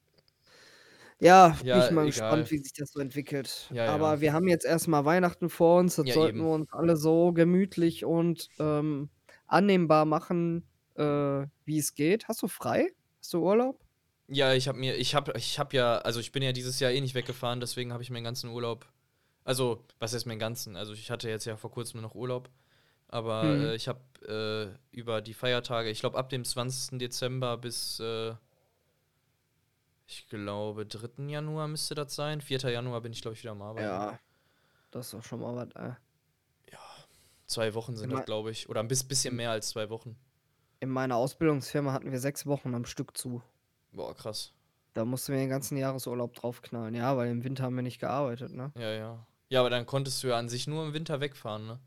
Ja, 1.19 1.57
bin 1.61 1.67
Ja, 1.67 1.85
ich 1.85 1.91
mal 1.91 2.05
egal. 2.07 2.07
gespannt, 2.07 2.51
wie 2.51 2.57
sich 2.57 2.73
das 2.73 2.91
so 2.91 2.99
entwickelt. 2.99 3.69
Ja, 3.73 3.87
Aber 3.93 4.15
ja. 4.15 4.21
wir 4.21 4.33
haben 4.33 4.47
jetzt 4.47 4.65
erst 4.65 4.87
mal 4.87 5.05
Weihnachten 5.05 5.49
vor 5.49 5.79
uns. 5.79 5.95
Das 5.95 6.09
sollten 6.13 6.37
eben. 6.37 6.45
wir 6.45 6.53
uns 6.53 6.67
alle 6.73 6.97
so 6.97 7.31
gemütlich 7.31 8.03
und 8.05 8.49
ähm, 8.59 9.09
annehmbar 9.47 10.05
machen, 10.05 10.67
äh, 10.95 11.47
wie 11.65 11.77
es 11.79 11.93
geht. 11.95 12.27
Hast 12.27 12.41
du 12.41 12.47
frei? 12.47 12.91
Hast 13.19 13.33
du 13.33 13.41
Urlaub? 13.43 13.79
Ja, 14.27 14.53
ich 14.53 14.67
habe 14.67 14.77
mir, 14.79 14.95
ich 14.95 15.13
habe, 15.15 15.33
ich 15.37 15.59
habe 15.59 15.75
ja, 15.77 15.97
also 15.99 16.19
ich 16.19 16.31
bin 16.31 16.41
ja 16.41 16.51
dieses 16.51 16.79
Jahr 16.79 16.91
eh 16.91 16.99
nicht 17.01 17.13
weggefahren, 17.15 17.59
deswegen 17.59 17.93
habe 17.93 18.01
ich 18.01 18.09
meinen 18.09 18.23
ganzen 18.23 18.49
Urlaub. 18.49 18.87
Also, 19.43 19.83
was 19.99 20.13
heißt 20.13 20.25
meinen 20.25 20.39
ganzen? 20.39 20.75
Also 20.75 20.93
ich 20.93 21.11
hatte 21.11 21.29
jetzt 21.29 21.45
ja 21.45 21.57
vor 21.57 21.69
kurzem 21.69 22.01
noch 22.01 22.15
Urlaub, 22.15 22.49
aber 23.07 23.43
Mhm. 23.43 23.61
äh, 23.65 23.75
ich 23.75 23.87
habe 23.87 23.99
äh, 24.91 24.95
über 24.95 25.21
die 25.21 25.35
Feiertage, 25.35 25.89
ich 25.91 25.99
glaube 25.99 26.17
ab 26.17 26.29
dem 26.29 26.43
20. 26.43 26.97
Dezember 26.97 27.55
bis, 27.57 27.99
äh, 27.99 28.33
ich 30.07 30.27
glaube 30.27 30.85
3. 30.87 31.29
Januar 31.29 31.67
müsste 31.67 31.93
das 31.95 32.15
sein. 32.15 32.41
4. 32.41 32.59
Januar 32.71 33.01
bin 33.01 33.11
ich 33.13 33.21
glaube 33.21 33.35
ich 33.35 33.43
wieder 33.43 33.51
am 33.51 33.61
Arbeiten. 33.61 33.85
Ja. 33.87 34.19
Das 34.91 35.07
ist 35.07 35.13
doch 35.13 35.23
schon 35.23 35.41
mal 35.41 35.55
was, 35.55 35.71
äh. 35.75 35.93
Zwei 37.47 37.75
Wochen 37.75 37.95
sind 37.95 38.11
das, 38.11 38.25
glaube 38.25 38.49
ich, 38.49 38.69
oder 38.69 38.79
ein 38.79 38.87
bis- 38.87 39.03
bisschen 39.03 39.35
mehr 39.35 39.51
als 39.51 39.69
zwei 39.69 39.91
Wochen. 39.91 40.17
In 40.79 40.89
meiner 40.89 41.15
Ausbildungsfirma 41.15 41.93
hatten 41.93 42.11
wir 42.11 42.19
sechs 42.19 42.45
Wochen 42.45 42.75
am 42.75 42.85
Stück 42.85 43.17
zu. 43.17 43.41
Boah, 43.91 44.13
krass. 44.13 44.53
Da 44.93 45.05
mussten 45.05 45.33
wir 45.33 45.39
den 45.39 45.49
ganzen 45.49 45.77
Jahresurlaub 45.77 46.33
draufknallen. 46.33 46.95
Ja, 46.95 47.17
weil 47.17 47.29
im 47.29 47.43
Winter 47.43 47.63
haben 47.63 47.75
wir 47.75 47.83
nicht 47.83 47.99
gearbeitet, 47.99 48.53
ne? 48.53 48.71
Ja, 48.77 48.91
ja. 48.91 49.25
Ja, 49.49 49.59
aber 49.59 49.69
dann 49.69 49.85
konntest 49.85 50.23
du 50.23 50.27
ja 50.27 50.37
an 50.37 50.49
sich 50.49 50.67
nur 50.67 50.85
im 50.85 50.93
Winter 50.93 51.19
wegfahren, 51.19 51.67
ne? 51.67 51.79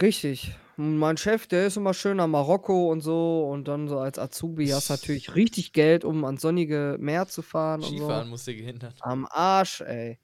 Richtig. 0.00 0.54
Und 0.76 0.96
mein 0.98 1.16
Chef, 1.16 1.46
der 1.46 1.66
ist 1.66 1.76
immer 1.76 1.94
schön 1.94 2.18
nach 2.18 2.26
Marokko 2.26 2.90
und 2.90 3.00
so. 3.00 3.48
Und 3.50 3.68
dann 3.68 3.88
so 3.88 3.98
als 3.98 4.18
Azubi 4.18 4.68
hast 4.68 4.88
du 4.88 4.92
natürlich 4.94 5.34
richtig 5.34 5.72
Geld, 5.72 6.04
um 6.04 6.24
ans 6.24 6.42
sonnige 6.42 6.96
Meer 7.00 7.26
zu 7.26 7.42
fahren 7.42 7.82
und 7.82 7.90
so. 7.90 7.96
Skifahren 7.96 8.28
musste 8.28 8.54
gehindert. 8.54 8.94
Am 9.00 9.26
Arsch, 9.30 9.80
ey. 9.80 10.18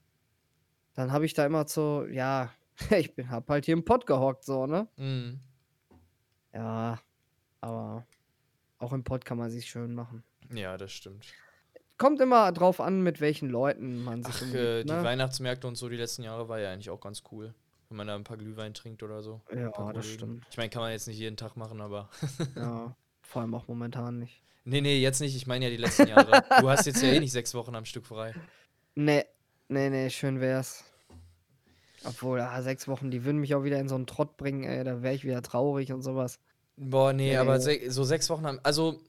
Dann 0.94 1.12
habe 1.12 1.26
ich 1.26 1.34
da 1.34 1.44
immer 1.44 1.66
so, 1.66 2.06
ja, 2.06 2.50
ich 2.90 3.14
bin, 3.14 3.30
hab 3.30 3.48
halt 3.48 3.64
hier 3.64 3.74
im 3.74 3.84
Pott 3.84 4.06
gehockt, 4.06 4.44
so, 4.44 4.66
ne? 4.66 4.88
Mhm. 4.96 5.40
Ja, 6.52 7.00
aber 7.64 8.06
auch 8.78 8.92
im 8.92 9.04
Pott 9.04 9.24
kann 9.24 9.38
man 9.38 9.50
sich 9.50 9.66
schön 9.66 9.94
machen. 9.94 10.22
Ja, 10.52 10.76
das 10.76 10.92
stimmt. 10.92 11.26
Kommt 11.96 12.20
immer 12.20 12.50
drauf 12.52 12.80
an, 12.80 13.02
mit 13.02 13.20
welchen 13.20 13.48
Leuten 13.48 14.02
man 14.02 14.22
sich 14.24 14.34
Ach, 14.36 14.42
umgibt, 14.42 14.58
äh, 14.58 14.84
die 14.84 14.92
ne? 14.92 15.04
Weihnachtsmärkte 15.04 15.66
und 15.66 15.76
so 15.76 15.88
die 15.88 15.96
letzten 15.96 16.22
Jahre 16.22 16.48
war 16.48 16.58
ja 16.58 16.72
eigentlich 16.72 16.90
auch 16.90 17.00
ganz 17.00 17.22
cool. 17.30 17.54
Wenn 17.88 17.98
man 17.98 18.06
da 18.06 18.14
ein 18.16 18.24
paar 18.24 18.36
Glühwein 18.36 18.74
trinkt 18.74 19.02
oder 19.02 19.22
so. 19.22 19.40
Ja, 19.50 19.66
das 19.66 19.74
Kollegen. 19.74 20.02
stimmt. 20.02 20.46
Ich 20.50 20.56
meine, 20.56 20.70
kann 20.70 20.82
man 20.82 20.90
jetzt 20.90 21.06
nicht 21.06 21.18
jeden 21.18 21.36
Tag 21.36 21.56
machen, 21.56 21.80
aber. 21.80 22.10
Ja, 22.56 22.96
vor 23.22 23.42
allem 23.42 23.54
auch 23.54 23.68
momentan 23.68 24.18
nicht. 24.18 24.42
nee, 24.64 24.80
nee, 24.80 24.98
jetzt 24.98 25.20
nicht. 25.20 25.36
Ich 25.36 25.46
meine 25.46 25.66
ja 25.66 25.70
die 25.70 25.76
letzten 25.76 26.08
Jahre. 26.08 26.42
du 26.60 26.68
hast 26.68 26.86
jetzt 26.86 27.02
ja 27.02 27.08
eh 27.08 27.20
nicht 27.20 27.32
sechs 27.32 27.54
Wochen 27.54 27.74
am 27.74 27.84
Stück 27.84 28.06
frei. 28.06 28.34
Nee, 28.94 29.24
nee, 29.68 29.88
nee, 29.90 30.10
schön 30.10 30.40
wär's. 30.40 30.84
Obwohl, 32.04 32.40
ah, 32.40 32.60
sechs 32.60 32.86
Wochen, 32.88 33.10
die 33.10 33.24
würden 33.24 33.40
mich 33.40 33.54
auch 33.54 33.64
wieder 33.64 33.78
in 33.78 33.88
so 33.88 33.94
einen 33.94 34.06
Trott 34.06 34.36
bringen, 34.36 34.64
ey, 34.64 34.84
da 34.84 35.02
wäre 35.02 35.14
ich 35.14 35.24
wieder 35.24 35.42
traurig 35.42 35.92
und 35.92 36.02
sowas. 36.02 36.38
Boah, 36.76 37.12
nee, 37.12 37.30
Nee. 37.30 37.36
aber 37.36 37.60
se 37.60 37.90
so 37.90 38.04
sechs 38.04 38.28
Wochen 38.30 38.46
haben. 38.46 38.60
Also, 38.62 39.00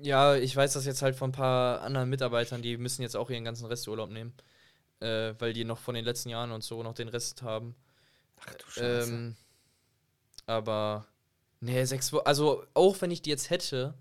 ja, 0.00 0.36
ich 0.36 0.54
weiß 0.54 0.72
das 0.74 0.86
jetzt 0.86 1.02
halt 1.02 1.16
von 1.16 1.30
ein 1.30 1.32
paar 1.32 1.82
anderen 1.82 2.08
Mitarbeitern, 2.08 2.62
die 2.62 2.76
müssen 2.76 3.02
jetzt 3.02 3.16
auch 3.16 3.30
ihren 3.30 3.44
ganzen 3.44 3.66
Resturlaub 3.66 4.10
nehmen. 4.10 4.32
Äh, 5.00 5.34
weil 5.38 5.52
die 5.54 5.64
noch 5.64 5.78
von 5.78 5.94
den 5.94 6.04
letzten 6.04 6.28
Jahren 6.28 6.52
und 6.52 6.62
so 6.62 6.82
noch 6.82 6.94
den 6.94 7.08
Rest 7.08 7.42
haben. 7.42 7.74
Ach 8.40 8.54
du 8.54 8.70
Scheiße. 8.70 9.10
Ähm, 9.12 9.36
aber, 10.46 11.06
nee, 11.60 11.84
sechs 11.84 12.12
Wochen, 12.12 12.26
also 12.26 12.64
auch 12.74 13.00
wenn 13.00 13.10
ich 13.10 13.22
die 13.22 13.30
jetzt 13.30 13.50
hätte, 13.50 13.94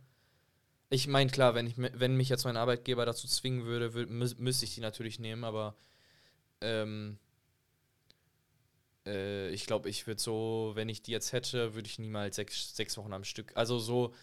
ich 0.90 1.08
meine, 1.08 1.30
klar, 1.30 1.56
wenn, 1.56 1.68
ich, 1.68 1.76
wenn 1.78 2.18
mich 2.18 2.30
jetzt 2.30 2.44
mein 2.46 2.58
Arbeitgeber 2.58 3.06
dazu 3.06 3.28
zwingen 3.28 3.66
würde, 3.66 3.94
wür 3.94 4.08
mü 4.08 4.28
müsste 4.38 4.66
ich 4.66 4.76
die 4.76 4.82
natürlich 4.82 5.20
nehmen, 5.20 5.44
aber 5.44 5.76
ähm, 6.62 7.18
äh, 9.06 9.50
ich 9.50 9.66
glaube, 9.66 9.90
ich 9.90 10.08
würde 10.08 10.22
so, 10.22 10.72
wenn 10.76 10.90
ich 10.90 11.02
die 11.02 11.12
jetzt 11.12 11.34
hätte, 11.34 11.74
würde 11.76 11.88
ich 11.88 12.00
niemals 12.00 12.36
sechs, 12.36 12.76
sechs 12.76 12.98
Wochen 12.98 13.14
am 13.14 13.24
Stück, 13.24 13.52
also 13.56 13.80
so, 13.80 14.14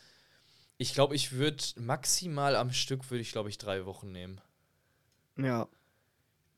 ich 0.79 0.93
glaube, 0.95 1.15
ich 1.15 1.33
würde 1.33 1.63
maximal 1.77 2.55
am 2.57 2.73
Stück, 2.73 3.11
würde 3.11 3.23
ich 3.23 3.33
glaube 3.33 3.49
ich 3.49 3.59
drei 3.59 3.87
Wochen 3.87 4.13
nehmen. 4.13 4.41
ja. 5.37 5.67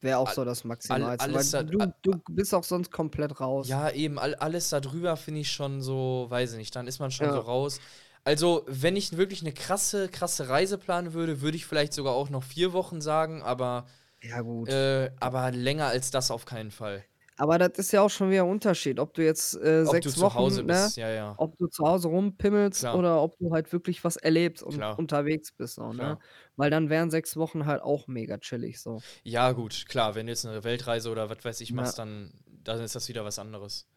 Wäre 0.01 0.19
auch 0.19 0.29
all- 0.29 0.35
so 0.37 0.45
das 0.45 0.63
Maximalste. 0.63 1.25
alles 1.25 1.53
weil 1.53 1.65
da- 1.65 1.69
du, 1.73 1.79
all- 1.81 1.95
du 2.03 2.21
bist 2.29 2.55
auch 2.55 2.63
sonst 2.63 2.93
komplett 2.93 3.41
raus. 3.41 3.67
Ja, 3.67 3.91
eben, 3.91 4.17
all, 4.21 4.37
alles 4.37 4.69
darüber 4.69 5.17
finde 5.17 5.41
ich 5.41 5.51
schon 5.51 5.83
so, 5.83 6.27
weiß 6.29 6.53
ich 6.53 6.59
nicht, 6.59 6.77
dann 6.77 6.87
ist 6.87 7.01
man 7.01 7.11
schon 7.11 7.27
Ja. 7.27 7.33
so 7.33 7.41
raus. 7.41 7.81
Also, 8.23 8.65
wenn 8.69 8.95
ich 8.95 9.17
wirklich 9.17 9.41
eine 9.41 9.53
krasse, 9.53 10.09
krasse 10.09 10.49
Reise 10.49 10.79
planen 10.79 11.15
würde, 11.15 11.41
würde 11.41 11.57
ich 11.57 11.67
vielleicht 11.67 11.93
sogar 11.93 12.13
auch 12.15 12.31
noch 12.31 12.45
vier 12.45 12.73
Wochen 12.73 13.01
sagen, 13.01 13.43
aber, 13.43 13.89
Ja, 14.23 14.41
gut. 14.43 14.69
äh, 14.69 15.11
aber 15.19 15.51
länger 15.51 15.87
als 15.87 16.13
das 16.13 16.31
auf 16.31 16.45
keinen 16.45 16.71
Fall. 16.71 17.05
Aber 17.39 17.59
das 17.59 17.79
ist 17.79 17.93
ja 17.93 18.03
auch 18.03 18.11
schon 18.11 18.31
wieder 18.31 18.43
ein 18.45 18.51
Unterschied, 18.51 18.99
ob 19.01 19.15
du 19.15 19.25
jetzt 19.25 19.55
äh, 19.57 19.85
Ob 19.85 19.93
sechs 19.93 20.07
du 20.13 20.13
zu 20.13 20.21
Wochen, 20.23 20.35
Hause 20.35 20.63
ne, 20.65 20.67
bist, 20.67 20.97
ja, 20.97 21.11
ja. 21.11 21.37
ob 21.37 21.57
du 21.59 21.69
zu 21.69 21.85
Hause 21.87 22.09
rumpimmelst 22.09 22.81
Klar. 22.81 22.95
oder 22.95 23.23
ob 23.23 23.39
du 23.39 23.53
halt 23.53 23.73
wirklich 23.73 24.05
was 24.05 24.17
erlebst 24.17 24.63
und 24.65 24.75
Klar. 24.75 24.97
unterwegs 24.97 25.53
bist, 25.53 25.77
so, 25.77 25.93
ne? 25.93 26.19
Klar. 26.19 26.23
Weil 26.57 26.71
dann 26.71 26.91
wären 26.91 27.11
sechs 27.11 27.37
Wochen 27.37 27.67
halt 27.67 27.83
auch 27.83 28.09
mega 28.09 28.39
chillig, 28.39 28.81
so. 28.83 29.05
Ja, 29.25 29.53
gut, 29.53 29.85
klar, 29.89 30.15
wenn 30.15 30.27
du 30.27 30.33
jetzt 30.33 30.47
eine 30.47 30.65
Weltreise 30.65 31.11
oder 31.11 31.31
was 31.31 31.45
weiß 31.45 31.61
ich 31.61 31.73
machst, 31.73 31.99
dann, 31.99 32.33
dann 32.47 32.81
ist 32.81 32.95
das 32.95 33.09
wieder 33.09 33.25
was 33.25 33.39
anderes. 33.39 33.89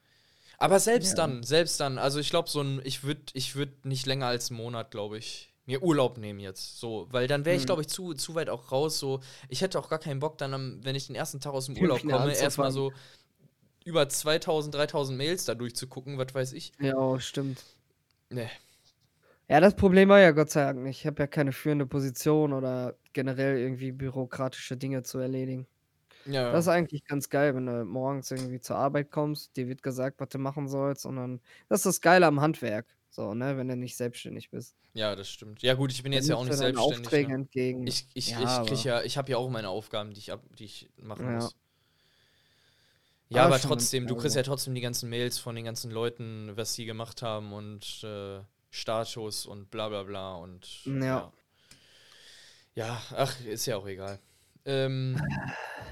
Aber 0.59 0.79
selbst 0.79 1.17
Ja. 1.17 1.17
dann, 1.17 1.43
selbst 1.43 1.79
dann, 1.81 1.97
also 1.99 2.19
ich 2.19 2.29
glaube, 2.31 2.49
so 2.49 2.61
ein, 2.61 2.81
ich 2.85 3.03
würde 3.03 3.23
ich 3.33 3.55
würd 3.55 3.85
nicht 3.85 4.05
länger 4.07 4.27
als 4.27 4.51
einen 4.51 4.57
Monat, 4.59 4.91
glaube 4.91 5.17
ich, 5.17 5.53
mir 5.65 5.83
Urlaub 5.83 6.17
nehmen 6.17 6.39
jetzt. 6.39 6.79
So, 6.79 7.07
weil 7.11 7.27
dann 7.27 7.45
wäre 7.45 7.57
ich, 7.57 7.63
Mhm. 7.63 7.65
glaube 7.67 7.81
ich, 7.83 7.89
zu, 7.89 8.13
zu 8.15 8.35
weit 8.35 8.49
auch 8.49 8.71
raus. 8.71 8.99
So, 8.99 9.21
ich 9.49 9.61
hätte 9.61 9.79
auch 9.79 9.89
gar 9.89 9.99
keinen 9.99 10.19
Bock, 10.19 10.37
dann, 10.39 10.53
am, 10.53 10.83
wenn 10.85 10.95
ich 10.95 11.07
den 11.07 11.15
ersten 11.15 11.39
Tag 11.41 11.53
aus 11.53 11.67
dem 11.67 11.75
Wieder 11.79 11.81
Urlaub 11.81 12.05
komme, 12.05 12.31
anzufangen. 12.31 12.35
erstmal 12.35 12.71
so 12.71 12.93
über 13.85 14.07
2000, 14.09 14.75
3000 14.75 15.17
Mails 15.17 15.45
da 15.45 15.55
durchzugucken, 15.55 16.17
was 16.17 16.33
weiß 16.33 16.53
ich. 16.53 16.73
Ja, 16.79 17.17
stimmt. 17.21 17.65
Nee. 18.29 18.49
Ja, 19.49 19.59
das 19.59 19.75
Problem 19.75 20.09
war 20.09 20.19
ja 20.19 20.31
Gott 20.31 20.49
sei 20.49 20.63
Dank 20.63 20.79
nicht. 20.79 20.99
Ich 21.01 21.05
habe 21.07 21.21
ja 21.23 21.27
keine 21.27 21.51
führende 21.51 21.85
Position 21.85 22.53
oder 22.53 22.97
generell 23.13 23.57
irgendwie 23.57 23.91
bürokratische 23.91 24.77
Dinge 24.77 25.03
zu 25.03 25.19
erledigen. 25.19 25.67
Ja, 26.25 26.51
Das 26.51 26.65
ist 26.65 26.69
eigentlich 26.69 27.05
ganz 27.05 27.29
geil, 27.29 27.55
wenn 27.55 27.65
du 27.67 27.85
morgens 27.85 28.31
irgendwie 28.31 28.61
zur 28.61 28.77
Arbeit 28.77 29.11
kommst, 29.11 29.57
dir 29.57 29.67
wird 29.69 29.83
gesagt, 29.83 30.19
was 30.21 30.29
du 30.29 30.39
machen 30.39 30.67
sollst 30.69 31.05
und 31.05 31.17
dann 31.17 31.41
das 31.69 31.81
ist 31.81 31.85
das 31.87 32.01
Geile 32.01 32.27
am 32.27 32.41
Handwerk, 32.41 32.87
so, 33.09 33.33
ne, 33.35 33.57
wenn 33.57 33.67
du 33.69 33.77
nicht 33.77 33.97
selbstständig 33.97 34.51
bist. 34.51 34.75
ja, 34.93 35.15
das 35.15 35.29
stimmt. 35.29 35.61
Ja, 35.61 35.73
gut, 35.75 35.91
ich 35.91 36.03
bin 36.03 36.13
jetzt 36.13 36.27
ja 36.29 36.35
auch 36.35 36.43
nicht 36.43 36.57
selbstständig. 36.57 37.07
Aufträge 37.07 37.29
Ne? 37.29 37.35
entgegen. 37.35 37.87
Ich, 37.87 38.07
ich, 38.13 38.31
Ja, 38.31 38.41
ich 38.43 38.63
krieg 38.63 38.83
ja, 38.83 39.01
ich 39.03 39.17
habe 39.17 39.31
ja 39.31 39.37
auch 39.37 39.49
meine 39.49 39.69
Aufgaben, 39.69 40.11
die 40.13 40.19
ich, 40.19 40.31
ab, 40.31 40.43
die 40.57 40.65
ich 40.65 40.91
machen 40.97 41.25
Ja. 41.25 41.31
muss. 41.31 41.55
Ja, 43.33 43.45
aber 43.45 43.59
trotzdem, 43.59 44.07
du 44.07 44.15
kriegst 44.15 44.35
ja. 44.35 44.43
trotzdem 44.43 44.75
die 44.75 44.81
ganzen 44.81 45.09
Mails 45.09 45.39
von 45.39 45.55
den 45.55 45.63
ganzen 45.63 45.89
Leuten, 45.89 46.51
was 46.55 46.73
sie 46.73 46.85
gemacht 46.85 47.21
haben 47.21 47.53
und 47.53 48.03
äh, 48.03 48.41
Status 48.69 49.45
und 49.45 49.71
bla 49.71 49.87
bla 49.87 50.03
bla 50.03 50.35
und 50.35 50.85
Ja. 50.85 51.03
ja. 51.05 51.31
Ja, 52.73 53.01
ach, 53.15 53.39
ist 53.45 53.65
ja 53.65 53.77
auch 53.77 53.87
egal. 53.87 54.19
Ähm, 54.65 55.21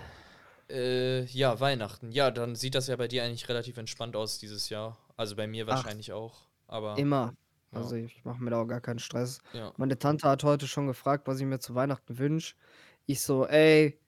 äh, 0.70 1.24
ja, 1.26 1.60
Weihnachten. 1.60 2.12
Ja, 2.12 2.32
dann 2.32 2.56
sieht 2.56 2.76
das 2.76 2.88
ja 2.88 2.96
bei 2.96 3.08
dir 3.08 3.24
eigentlich 3.24 3.50
relativ 3.50 3.78
entspannt 3.78 4.16
aus 4.16 4.40
dieses 4.40 4.70
Jahr. 4.70 4.98
Also 5.18 5.36
bei 5.36 5.48
mir 5.48 5.66
Ach. 5.68 5.76
wahrscheinlich 5.76 6.14
auch. 6.14 6.42
Aber 6.68 6.98
Immer. 6.98 7.34
Ja. 7.72 7.80
Also 7.80 7.96
ich 7.96 8.24
mache 8.24 8.42
mir 8.42 8.52
da 8.52 8.62
auch 8.62 8.68
gar 8.68 8.82
keinen 8.82 9.00
Stress. 9.00 9.40
ja. 9.54 9.74
Meine 9.78 10.00
Tante 10.00 10.28
hat 10.28 10.44
heute 10.44 10.68
schon 10.68 10.88
gefragt, 10.88 11.28
was 11.28 11.40
ich 11.40 11.46
mir 11.46 11.60
zu 11.60 11.76
Weihnachten 11.76 12.18
wünsche. 12.18 12.56
Ich 13.06 13.22
so, 13.22 13.46
ey, 13.46 14.00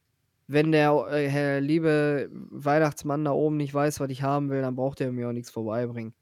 wenn 0.51 0.71
der 0.71 1.07
äh, 1.09 1.27
Herr 1.29 1.61
liebe 1.61 2.29
Weihnachtsmann 2.31 3.25
da 3.25 3.31
oben 3.31 3.57
nicht 3.57 3.73
weiß, 3.73 3.99
was 3.99 4.09
ich 4.09 4.21
haben 4.21 4.49
will, 4.49 4.61
dann 4.61 4.75
braucht 4.75 4.99
er 5.01 5.11
mir 5.11 5.29
auch 5.29 5.33
nichts 5.33 5.49
vorbeibringen. 5.49 6.13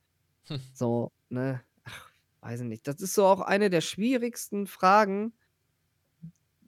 Hm. 0.47 0.59
So, 0.73 1.11
ne? 1.29 1.61
Ach, 1.83 2.11
weiß 2.41 2.61
ich 2.61 2.67
nicht. 2.67 2.87
Das 2.87 3.01
ist 3.01 3.13
so 3.13 3.25
auch 3.25 3.41
eine 3.41 3.69
der 3.69 3.81
schwierigsten 3.81 4.67
Fragen, 4.67 5.33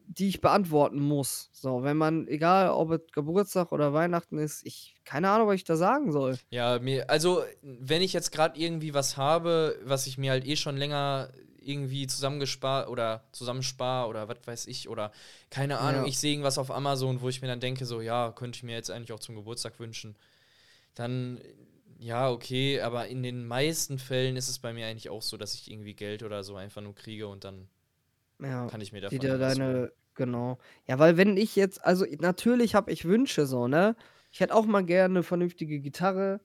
die 0.08 0.28
ich 0.28 0.42
beantworten 0.42 1.00
muss. 1.00 1.50
So, 1.54 1.84
wenn 1.84 1.98
man, 1.98 2.28
egal 2.28 2.70
ob 2.70 2.92
es 2.92 3.02
Geburtstag 3.14 3.72
oder 3.72 3.94
Weihnachten 3.94 4.38
ist, 4.38 4.66
ich, 4.66 4.96
keine 5.06 5.30
Ahnung, 5.30 5.48
was 5.48 5.56
ich 5.56 5.64
da 5.64 5.78
sagen 5.78 6.12
soll. 6.12 6.38
Ja, 6.50 6.80
mir, 6.80 7.10
also, 7.10 7.44
wenn 7.62 8.02
ich 8.02 8.12
jetzt 8.12 8.32
gerade 8.32 8.60
irgendwie 8.60 8.94
was 8.94 9.18
habe, 9.18 9.80
was 9.84 10.08
ich 10.08 10.18
mir 10.18 10.32
halt 10.32 10.46
eh 10.46 10.58
schon 10.58 10.78
länger 10.78 11.32
irgendwie 11.62 12.08
zusammengespart 12.08 12.90
oder 12.90 13.30
zusammenspar 13.34 14.10
oder 14.10 14.28
was 14.30 14.40
weiß 14.46 14.68
ich 14.68 14.90
oder 14.90 15.12
keine 15.50 15.78
Ahnung, 15.80 16.04
Ja. 16.04 16.06
ich 16.06 16.20
sehe 16.20 16.32
irgendwas 16.34 16.58
auf 16.58 16.72
Amazon, 16.72 17.22
wo 17.22 17.30
ich 17.30 17.42
mir 17.42 17.48
dann 17.48 17.60
denke, 17.62 17.86
so 17.86 18.02
ja, 18.02 18.32
könnte 18.32 18.58
ich 18.58 18.64
mir 18.64 18.76
jetzt 18.76 18.92
eigentlich 18.92 19.14
auch 19.14 19.20
zum 19.20 19.36
Geburtstag 19.36 19.80
wünschen. 19.80 20.18
Dann 20.96 21.42
ja, 22.00 22.32
okay, 22.32 22.82
aber 22.82 23.08
in 23.10 23.24
den 23.24 23.46
meisten 23.48 24.00
Fällen 24.00 24.38
ist 24.38 24.50
es 24.50 24.60
bei 24.60 24.74
mir 24.74 24.88
eigentlich 24.88 25.10
auch 25.12 25.22
so, 25.24 25.38
dass 25.38 25.56
ich 25.56 25.72
irgendwie 25.72 25.96
Geld 25.96 26.24
oder 26.24 26.44
so 26.44 26.56
einfach 26.58 26.82
nur 26.84 26.96
kriege 26.96 27.28
und 27.30 27.44
dann 27.46 27.70
Ja. 28.40 28.72
kann 28.72 28.82
ich 28.82 28.92
mir 28.94 29.02
Die 29.10 29.20
davon 29.20 29.30
dir 29.30 29.38
was 29.42 29.62
holen. 29.64 29.82
deine 29.82 29.92
genau. 30.16 30.58
Ja, 30.88 31.00
weil 31.00 31.18
wenn 31.18 31.38
ich 31.38 31.56
jetzt 31.56 31.84
also, 31.86 32.06
natürlich 32.20 32.76
habe 32.76 32.92
ich 32.92 33.06
Wünsche 33.06 33.46
so, 33.46 33.68
ne? 33.68 33.96
Ich 34.32 34.40
hätte 34.40 34.56
auch 34.56 34.66
mal 34.66 34.84
gerne 34.86 35.16
'ne 35.16 35.24
vernünftige 35.24 35.80
Gitarre 35.80 36.42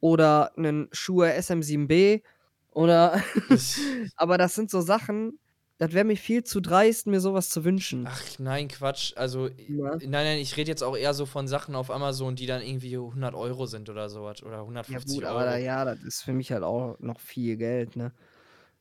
oder 0.00 0.52
'nen 0.56 0.88
Shure 0.92 1.32
SM7B 1.34 2.22
oder 2.78 3.22
aber 4.16 4.38
das 4.38 4.54
sind 4.54 4.70
so 4.70 4.80
Sachen, 4.80 5.40
das 5.78 5.92
wäre 5.92 6.04
mir 6.04 6.16
viel 6.16 6.44
zu 6.44 6.60
dreist, 6.60 7.06
mir 7.06 7.20
so 7.20 7.34
was 7.34 7.50
zu 7.50 7.64
wünschen. 7.64 8.10
Ach 8.10 8.38
nein, 8.38 8.66
Quatsch. 8.68 9.12
Also, 9.16 9.46
Ne? 9.68 10.00
nein, 10.00 10.10
nein, 10.10 10.38
ich 10.38 10.56
rede 10.56 10.70
jetzt 10.70 10.82
auch 10.82 10.96
eher 10.96 11.14
so 11.14 11.26
von 11.26 11.46
Sachen 11.48 11.74
auf 11.74 11.90
Amazon, 11.90 12.34
die 12.36 12.46
dann 12.46 12.62
irgendwie 12.62 12.96
100 12.98 13.34
€ 13.34 13.66
sind 13.66 13.88
oder 13.88 14.08
so 14.08 14.24
was 14.24 14.42
oder 14.42 14.64
Ja 14.86 14.98
150 14.98 15.00
gut, 15.00 15.24
aber 15.24 15.44
da 15.44 15.56
€. 15.56 15.58
ja, 15.58 15.84
das 15.84 16.02
ist 16.02 16.22
für 16.22 16.32
mich 16.32 16.50
halt 16.52 16.62
auch 16.62 16.98
noch 17.00 17.20
viel 17.20 17.56
Geld, 17.56 17.94
ne? 17.96 18.14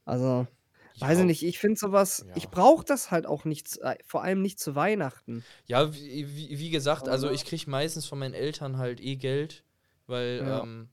Also, 0.05 0.47
Ja, 0.93 1.07
weiß 1.07 1.19
ich 1.19 1.25
nicht, 1.25 1.43
ich 1.43 1.59
finde 1.59 1.77
so 1.79 1.91
was 1.93 2.27
ich 2.33 2.49
ja. 2.49 2.51
brauche 2.51 2.85
das 2.85 3.11
halt 3.11 3.25
auch 3.27 3.45
nicht 3.45 3.77
äh, 3.79 3.97
vor 4.05 4.23
allem 4.23 4.41
nicht 4.41 4.59
zu 4.59 4.75
Weihnachten. 4.75 5.47
Ja, 5.65 5.93
wie 5.93 6.57
wie 6.59 6.69
gesagt, 6.69 7.09
also 7.09 7.29
ich 7.29 7.45
kriege 7.45 7.69
meistens 7.69 8.05
von 8.05 8.19
meinen 8.19 8.33
Eltern 8.33 8.77
halt 8.77 9.01
eh 9.01 9.15
Geld, 9.17 9.65
weil, 10.07 10.43
Ja. 10.43 10.63
ähm, 10.63 10.89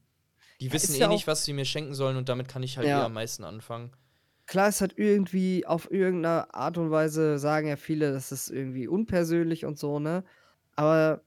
die 0.64 0.72
Ja, 0.72 0.78
wissen 0.78 0.94
eh 0.94 1.04
ja 1.04 1.08
nicht, 1.08 1.26
auch 1.26 1.28
was 1.28 1.44
sie 1.44 1.52
mir 1.52 1.64
schenken 1.64 1.94
sollen 1.94 2.16
und 2.16 2.28
damit 2.28 2.48
kann 2.48 2.62
ich 2.62 2.78
halt 2.78 2.92
Ja. 2.92 3.06
am 3.06 3.12
meisten 3.14 3.44
anfangen. 3.44 3.92
Klar, 4.48 4.68
ist 4.68 4.82
halt 4.82 4.98
irgendwie 4.98 5.66
auf 5.66 5.90
irgend 5.90 6.20
'ne 6.22 6.52
Art 6.52 6.76
und 6.76 6.90
Weise 6.90 7.38
sagen 7.38 7.66
ja 7.66 7.76
viele, 7.76 8.12
das 8.12 8.30
ist 8.30 8.50
irgendwie 8.50 8.86
unpersönlich 8.86 9.64
und 9.64 9.78
so, 9.78 9.98
ne? 9.98 10.24
Aber 10.76 11.24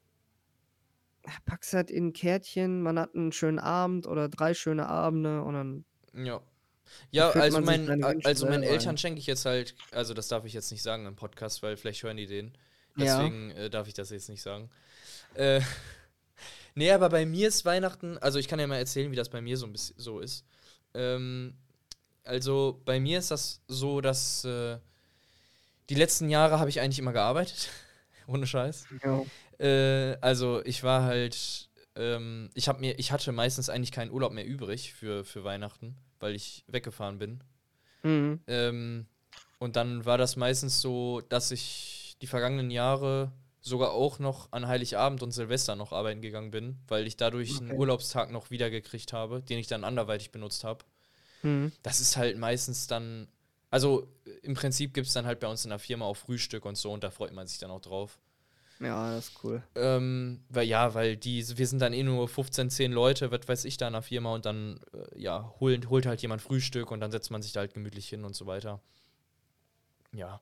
ja, 1.26 1.34
pack's 1.46 1.74
halt 1.74 1.90
in 1.92 2.08
'n 2.10 2.14
Kärtchen, 2.14 2.82
man 2.82 3.00
hat 3.00 3.16
'n 3.16 3.32
schönen 3.32 3.60
Abend 3.60 4.08
oder 4.08 4.30
3 4.30 4.54
schöne 4.54 4.88
Abende 4.88 5.42
und 5.44 5.54
dann 5.56 5.86
Ja. 6.14 6.42
Ja, 7.12 7.32
also 7.32 7.62
Wünsche 7.62 7.90
also 8.24 8.46
meinen 8.48 8.64
Eltern 8.64 8.98
ja. 8.98 9.00
schenke 9.00 9.20
ich 9.20 9.28
jetzt 9.28 9.46
halt 9.46 9.78
also 9.92 10.14
das 10.14 10.28
darf 10.30 10.46
ich 10.46 10.54
jetzt 10.54 10.72
nicht 10.72 10.84
sagen 10.84 11.06
im 11.08 11.16
Podcast, 11.16 11.64
weil 11.64 11.78
vielleicht 11.78 12.04
hören 12.04 12.18
die 12.18 12.28
den. 12.28 12.58
Ja. 12.96 13.32
Deswegen, 13.32 13.52
äh, 13.52 13.70
darf 13.70 13.88
ich 13.88 13.94
das 13.96 14.10
jetzt 14.12 14.30
nicht 14.30 14.42
sagen. 14.44 14.72
Äh, 15.34 15.62
ne, 16.78 16.92
aber 16.94 17.10
bei 17.10 17.26
mir 17.26 17.48
ist 17.48 17.66
Weihnachten 17.66 18.18
also 18.20 18.40
ich 18.40 18.48
kann 18.48 18.60
ja 18.60 18.68
mal 18.68 18.78
erzählen, 18.78 19.12
wie 19.12 19.16
das 19.16 19.30
bei 19.30 19.42
mir 19.42 19.58
so 19.58 19.66
'n 19.66 19.72
biss 19.74 19.94
so 19.98 20.20
ist. 20.20 20.46
Ähm, 20.94 21.56
also 22.24 22.82
bei 22.86 23.00
mir 23.00 23.20
ist 23.20 23.32
das 23.32 23.62
so, 23.68 24.02
dass, 24.02 24.46
äh 24.46 24.78
die 25.90 25.96
letzten 25.96 26.30
Jahre 26.30 26.60
habe 26.60 26.70
ich 26.70 26.82
eigentlich 26.82 27.00
immer 27.00 27.14
gearbeitet, 27.14 27.70
ohne 28.28 28.46
Scheiß. 28.46 28.86
Ja. 29.04 29.24
Äh, 29.60 30.18
also 30.22 30.62
ich 30.66 30.84
war 30.84 31.04
halt 31.04 31.70
ähm, 31.96 32.50
ich 32.54 32.68
habe 32.68 32.80
mir 32.80 33.00
ich 33.00 33.12
hatte 33.12 33.32
meistens 33.32 33.70
eigentlich 33.70 33.92
keinen 33.92 34.12
Urlaub 34.12 34.34
mehr 34.34 34.46
übrig 34.46 34.94
für 34.94 35.24
für 35.26 35.44
Weihnachten, 35.44 35.96
weil 36.20 36.36
ich 36.36 36.64
weggefahren 36.68 37.18
bin. 37.20 37.42
Mhm. 38.04 38.42
Ähm, 38.48 39.08
und 39.60 39.76
dann 39.76 40.06
war 40.06 40.18
das 40.18 40.36
meistens 40.36 40.82
so, 40.82 41.22
dass 41.22 41.52
ich 41.52 42.16
die 42.22 42.28
vergangenen 42.28 42.70
Jahre 42.70 43.32
sogar 43.68 43.92
auch 43.92 44.20
noch 44.20 44.52
an 44.52 44.68
Heiligabend 44.68 45.22
und 45.24 45.32
Silvester 45.32 45.76
noch 45.76 45.92
arbeiten 45.92 46.22
gegangen 46.22 46.52
bin, 46.52 46.78
weil 46.88 47.08
ich 47.08 47.18
dadurch 47.18 47.62
Okay. 47.62 47.74
Urlaubstag 47.74 48.32
noch 48.32 48.50
wiedergekriegt 48.52 49.14
habe, 49.14 49.42
den 49.42 49.60
ich 49.60 49.68
dann 49.68 49.84
anderweitig 49.84 50.32
benutzt 50.32 50.64
habe. 50.64 50.86
Mhm. 51.44 51.72
Das 51.84 52.00
ist 52.00 52.18
halt 52.18 52.38
meistens 52.38 52.88
dann 52.88 53.28
also 53.70 54.08
im 54.44 54.54
Prinzip 54.54 54.94
gibt's 54.94 55.14
dann 55.14 55.26
halt 55.26 55.40
bei 55.40 55.48
uns 55.48 55.66
in 55.66 55.70
der 55.70 55.80
Firma 55.80 56.06
auch 56.06 56.16
Frühstück 56.16 56.66
und 56.66 56.78
so 56.78 56.92
und 56.92 57.04
da 57.04 57.12
freut 57.12 57.34
man 57.34 57.48
sich 57.48 57.60
dann 57.60 57.72
auch 57.72 57.82
drauf. 57.82 58.18
Ja, 58.80 59.12
das 59.12 59.30
ist 59.30 59.44
cool. 59.44 59.64
Ähm, 59.76 60.44
weil 60.50 60.68
ja, 60.68 60.94
weil 60.94 61.18
die 61.18 61.44
wir 61.58 61.68
sind 61.68 61.80
dann 61.80 61.94
eh 61.94 62.04
nur 62.04 62.28
15, 62.28 62.70
10 62.70 62.92
Leute, 62.92 63.32
was 63.32 63.48
weiß 63.48 63.66
ich, 63.66 63.78
da 63.78 63.88
in 63.88 63.94
der 63.94 64.04
Firma 64.04 64.34
und 64.36 64.46
dann, 64.46 64.80
äh, 64.94 65.20
ja, 65.20 65.52
holen 65.60 65.90
holt 65.90 66.06
halt 66.06 66.22
jemand 66.22 66.42
Frühstück 66.44 66.92
und 66.92 67.00
dann 67.00 67.12
setzt 67.12 67.32
man 67.32 67.42
sich 67.42 67.54
da 67.54 67.62
halt 67.62 67.74
gemütlich 67.74 68.08
hin 68.08 68.24
und 68.24 68.36
so 68.36 68.46
weiter. 68.46 68.80
Ja. 70.18 70.42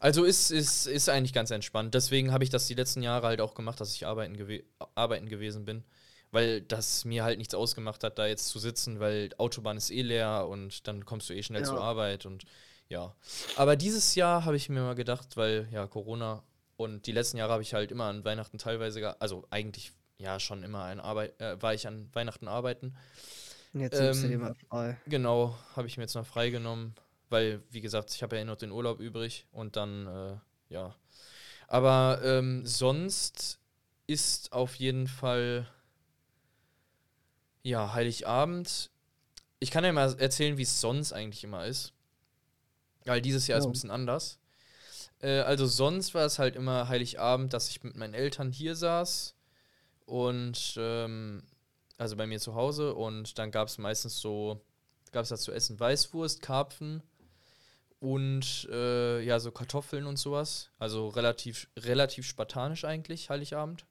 Also 0.00 0.24
ist 0.24 0.50
ist 0.50 0.86
ist 0.86 1.08
eigentlich 1.08 1.32
ganz 1.32 1.50
entspannt. 1.50 1.94
Deswegen 1.94 2.32
habe 2.32 2.44
ich 2.44 2.50
das 2.50 2.66
die 2.66 2.74
letzten 2.74 3.02
Jahre 3.02 3.26
halt 3.26 3.40
auch 3.40 3.54
gemacht, 3.54 3.80
dass 3.80 3.94
ich 3.94 4.06
arbeiten 4.06 4.36
gewe 4.36 4.64
arbeiten 4.94 5.28
gewesen 5.28 5.64
bin, 5.64 5.84
weil 6.30 6.60
das 6.62 7.04
mir 7.04 7.24
halt 7.24 7.38
nichts 7.38 7.54
ausgemacht 7.54 8.04
hat, 8.04 8.18
da 8.18 8.26
jetzt 8.26 8.48
zu 8.48 8.58
sitzen, 8.58 9.00
weil 9.00 9.30
Autobahn 9.38 9.76
ist 9.76 9.90
eh 9.90 10.02
leer 10.02 10.46
und 10.48 10.86
dann 10.88 11.04
kommst 11.06 11.28
du 11.30 11.34
eh 11.34 11.42
schnell 11.42 11.64
zur 11.64 11.78
Ja. 11.78 11.80
Arbeit 11.80 12.26
und 12.26 12.44
ja. 12.88 13.14
Aber 13.56 13.76
dieses 13.76 14.14
Jahr 14.14 14.44
habe 14.44 14.56
ich 14.56 14.68
mir 14.68 14.80
mal 14.82 14.94
gedacht, 14.94 15.36
weil 15.36 15.68
ja 15.72 15.86
Corona 15.86 16.42
und 16.76 17.06
die 17.06 17.12
letzten 17.12 17.38
Jahre 17.38 17.52
habe 17.52 17.62
ich 17.62 17.72
halt 17.74 17.90
immer 17.92 18.04
an 18.06 18.24
Weihnachten 18.24 18.58
teilweise 18.58 19.20
also 19.20 19.46
eigentlich 19.50 19.92
ja 20.18 20.38
schon 20.40 20.62
immer 20.62 20.84
an 20.84 21.00
Arbeit 21.00 21.40
äh, 21.40 21.60
war 21.62 21.74
ich 21.74 21.86
an 21.86 22.08
Weihnachten 22.14 22.48
arbeiten. 22.48 22.94
Jetzt 23.74 24.00
nimmst 24.00 24.22
du 24.22 24.28
dir 24.28 24.38
Ähm, 24.38 24.40
mal 24.40 24.54
frei. 24.70 24.98
genau, 25.06 25.56
habe 25.76 25.86
ich 25.88 25.96
mir 25.96 26.04
jetzt 26.04 26.14
mal 26.14 26.24
freigenommen, 26.24 26.94
weil 27.30 27.62
wie 27.70 27.80
gesagt, 27.80 28.14
ich 28.14 28.22
habe 28.22 28.36
ja 28.36 28.42
eh 28.42 28.44
noch 28.44 28.56
den 28.56 28.72
Urlaub 28.72 29.00
übrig 29.00 29.46
und 29.52 29.76
dann 29.76 30.06
äh, 30.06 30.36
ja. 30.74 30.94
Aber 31.68 32.20
ähm, 32.24 32.66
sonst 32.66 33.60
ist 34.06 34.52
auf 34.52 34.76
jeden 34.76 35.08
Fall 35.08 35.68
ja 37.62 37.92
Heiligabend. 37.94 38.90
Ich 39.60 39.70
kann 39.70 39.84
ja 39.84 39.92
mal 39.92 40.14
erzählen, 40.20 40.58
wie 40.58 40.62
es 40.62 40.80
sonst 40.80 41.12
eigentlich 41.12 41.44
immer 41.44 41.66
ist. 41.66 41.92
Weil 43.04 43.20
dieses 43.20 43.46
Jahr 43.46 43.58
ist 43.58 43.66
ein 43.66 43.72
Ja. 43.72 43.72
bisschen 43.72 43.90
anders. 43.90 44.38
Äh, 45.20 45.40
also 45.40 45.66
sonst 45.66 46.14
war 46.14 46.26
es 46.26 46.38
halt 46.38 46.56
immer 46.56 46.88
Heiligabend, 46.88 47.52
dass 47.52 47.68
ich 47.70 47.82
mit 47.84 47.96
meinen 47.96 48.14
Eltern 48.14 48.52
hier 48.52 48.76
saß 48.76 49.34
und 50.06 50.74
ähm, 50.78 51.44
also 51.98 52.16
bei 52.16 52.26
mir 52.26 52.40
zu 52.40 52.54
Hause 52.56 52.94
und 52.94 53.38
dann 53.38 53.50
gab 53.52 53.68
es 53.68 53.78
meistens 53.78 54.20
so, 54.20 54.60
gab 55.12 55.24
es 55.24 55.30
da 55.30 55.36
zu 55.36 55.52
essen 55.52 55.80
Weißwurst, 55.80 56.42
Karpfen 56.42 57.02
und 58.04 58.68
äh, 58.70 59.22
ja, 59.22 59.40
so 59.40 59.50
Kartoffeln 59.50 60.04
und 60.04 60.18
sowas. 60.18 60.70
Also 60.78 61.08
relativ, 61.08 61.70
relativ 61.78 62.26
spartanisch 62.26 62.84
eigentlich, 62.84 63.30
Heiligabend. 63.30 63.86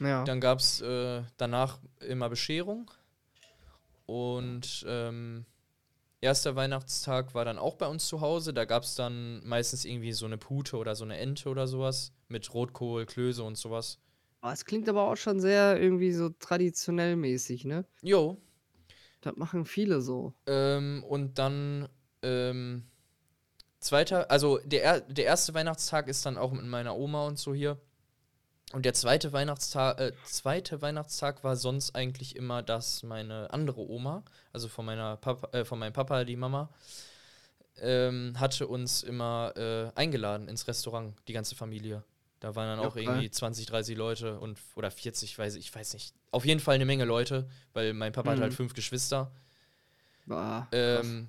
Ja. 0.00 0.24
Dann 0.24 0.40
gab 0.40 0.58
es 0.58 0.80
äh, 0.80 1.22
danach 1.36 1.78
immer 2.00 2.28
Bescherung. 2.28 2.90
Und 4.04 4.84
ähm, 4.88 5.46
erster 6.20 6.56
Weihnachtstag 6.56 7.36
war 7.36 7.44
dann 7.44 7.56
auch 7.56 7.76
bei 7.76 7.86
uns 7.86 8.08
zu 8.08 8.20
Hause. 8.20 8.52
Da 8.52 8.64
gab 8.64 8.82
es 8.82 8.96
dann 8.96 9.46
meistens 9.46 9.84
irgendwie 9.84 10.12
so 10.12 10.26
eine 10.26 10.38
Pute 10.38 10.76
oder 10.76 10.96
so 10.96 11.04
eine 11.04 11.16
Ente 11.16 11.48
oder 11.48 11.68
sowas. 11.68 12.12
Mit 12.26 12.52
Rotkohl, 12.52 13.06
Klöße 13.06 13.44
und 13.44 13.56
sowas. 13.56 14.00
Es 14.42 14.64
klingt 14.64 14.88
aber 14.88 15.02
auch 15.02 15.16
schon 15.16 15.38
sehr 15.38 15.80
irgendwie 15.80 16.10
so 16.10 16.30
traditionell 16.30 17.14
mäßig, 17.14 17.64
ne? 17.64 17.84
Jo. 18.02 18.38
Das 19.20 19.36
machen 19.36 19.66
viele 19.66 20.00
so. 20.00 20.34
Ähm, 20.48 21.04
und 21.08 21.38
dann 21.38 21.88
ähm, 22.22 22.82
zweiter, 23.86 24.30
also 24.30 24.58
der, 24.64 24.82
er- 24.84 25.00
der 25.00 25.24
erste 25.24 25.54
Weihnachtstag 25.54 26.08
ist 26.08 26.24
dann 26.26 26.36
auch 26.38 26.52
mit 26.52 26.64
meiner 26.66 26.96
Oma 26.96 27.26
und 27.26 27.38
so 27.38 27.54
hier. 27.54 27.78
Und 28.72 28.84
der 28.84 28.94
zweite 28.94 29.32
Weihnachtstag, 29.32 30.00
äh, 30.00 30.12
zweite 30.24 30.82
Weihnachtstag 30.82 31.44
war 31.44 31.56
sonst 31.56 31.94
eigentlich 31.94 32.34
immer, 32.36 32.62
dass 32.62 33.02
meine 33.04 33.50
andere 33.52 33.80
Oma, 33.88 34.24
also 34.52 34.68
von 34.68 34.84
meiner 34.84 35.16
Papa, 35.16 35.56
äh, 35.56 35.64
von 35.64 35.78
meinem 35.78 35.92
Papa, 35.92 36.24
die 36.24 36.36
Mama, 36.36 36.68
ähm, 37.78 38.34
hatte 38.38 38.66
uns 38.66 39.02
immer 39.02 39.52
äh, 39.56 39.90
eingeladen 39.94 40.48
ins 40.48 40.66
Restaurant, 40.66 41.14
die 41.28 41.32
ganze 41.32 41.54
Familie. 41.54 42.02
Da 42.40 42.54
waren 42.54 42.68
dann 42.68 42.80
Ja, 42.80 42.88
auch 42.88 42.94
geil. 42.94 43.04
irgendwie 43.04 43.30
20, 43.30 43.66
30 43.66 43.96
Leute 43.96 44.38
und 44.38 44.58
oder 44.74 44.90
40, 44.90 45.38
weiß 45.38 45.54
ich, 45.56 45.74
weiß 45.74 45.94
nicht. 45.94 46.14
Auf 46.30 46.44
jeden 46.44 46.60
Fall 46.60 46.74
eine 46.74 46.86
Menge 46.86 47.04
Leute, 47.04 47.48
weil 47.72 47.92
mein 47.94 48.12
Papa 48.12 48.30
hat 48.30 48.38
Mhm. 48.38 48.42
halt 48.42 48.54
fünf 48.54 48.74
Geschwister. 48.74 49.30
Ah, 50.28 50.66
krass. 50.70 50.70
Ähm, 50.72 51.28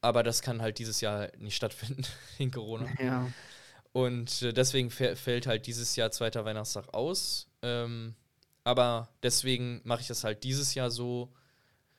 aber 0.00 0.22
das 0.22 0.42
kann 0.42 0.60
halt 0.62 0.78
dieses 0.78 1.00
Jahr 1.00 1.28
nicht 1.38 1.56
stattfinden 1.56 2.04
in 2.38 2.50
Corona. 2.50 2.86
Ja. 3.00 3.26
Und 3.92 4.42
äh, 4.42 4.52
deswegen 4.52 4.88
fä- 4.88 5.14
fällt 5.16 5.46
halt 5.46 5.66
dieses 5.66 5.94
Jahr 5.96 6.10
zweiter 6.10 6.44
Weihnachtstag 6.44 6.92
aus. 6.94 7.48
Ähm, 7.62 8.14
aber 8.64 9.08
deswegen 9.22 9.80
mache 9.84 10.00
ich 10.00 10.06
das 10.08 10.24
halt 10.24 10.42
dieses 10.44 10.74
Jahr 10.74 10.90
so. 10.90 11.32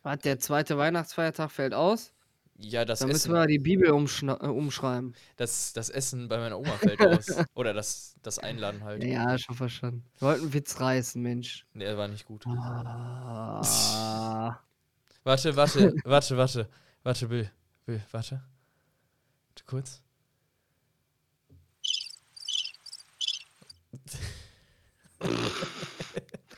Was, 0.03 0.19
der 0.19 0.39
zweite 0.39 0.77
Weihnachtsfeiertag 0.77 1.51
fällt 1.51 1.73
aus? 1.73 2.11
Ja, 2.57 2.85
das 2.85 2.99
Dann 2.99 3.09
müssen 3.09 3.31
Essen, 3.31 3.33
wir 3.33 3.47
die 3.47 3.59
Bibel 3.59 3.88
äh, 3.89 3.91
umschreiben. 3.91 5.13
das, 5.35 5.73
das 5.73 5.89
Essen 5.89 6.29
bei 6.29 6.38
meiner 6.38 6.57
Oma 6.57 6.71
fällt 6.77 7.01
aus. 7.01 7.27
Oder 7.53 7.73
das, 7.73 8.15
das 8.23 8.39
Einladen 8.39 8.83
halt. 8.83 9.03
Ja, 9.03 9.38
schon 9.38 9.55
verstanden. 9.55 10.05
Wir 10.19 10.27
wollten 10.29 10.43
einen 10.43 10.53
Witz 10.53 10.79
reißen, 10.79 11.21
Mensch. 11.21 11.65
Der 11.73 11.97
war 11.97 12.07
nicht 12.07 12.23
gut. 12.25 12.45
Ah. 12.47 13.61
Warte, 15.23 15.55
warte, 15.55 15.93
warte, 16.05 16.38
warte. 16.38 16.69
Warte, 17.03 17.27
Bill. 17.27 17.51
Warte. 17.85 18.41
Warte 19.47 19.63
kurz. 19.65 20.01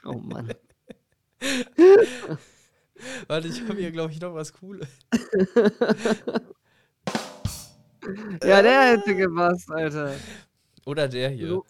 Oh 0.05 0.13
Mann. 0.13 0.53
Warte, 3.27 3.47
ich 3.47 3.61
habe 3.61 3.75
hier, 3.75 3.91
glaube 3.91 4.13
ich, 4.13 4.21
noch 4.21 4.33
was 4.33 4.53
Cooles. 4.53 4.87
Ja, 8.43 8.61
der 8.61 8.91
hätte 8.91 9.15
gepasst, 9.15 9.69
Alter. 9.69 10.15
Oder 10.85 11.09
der 11.09 11.29
hier. 11.29 11.47
So. 11.49 11.65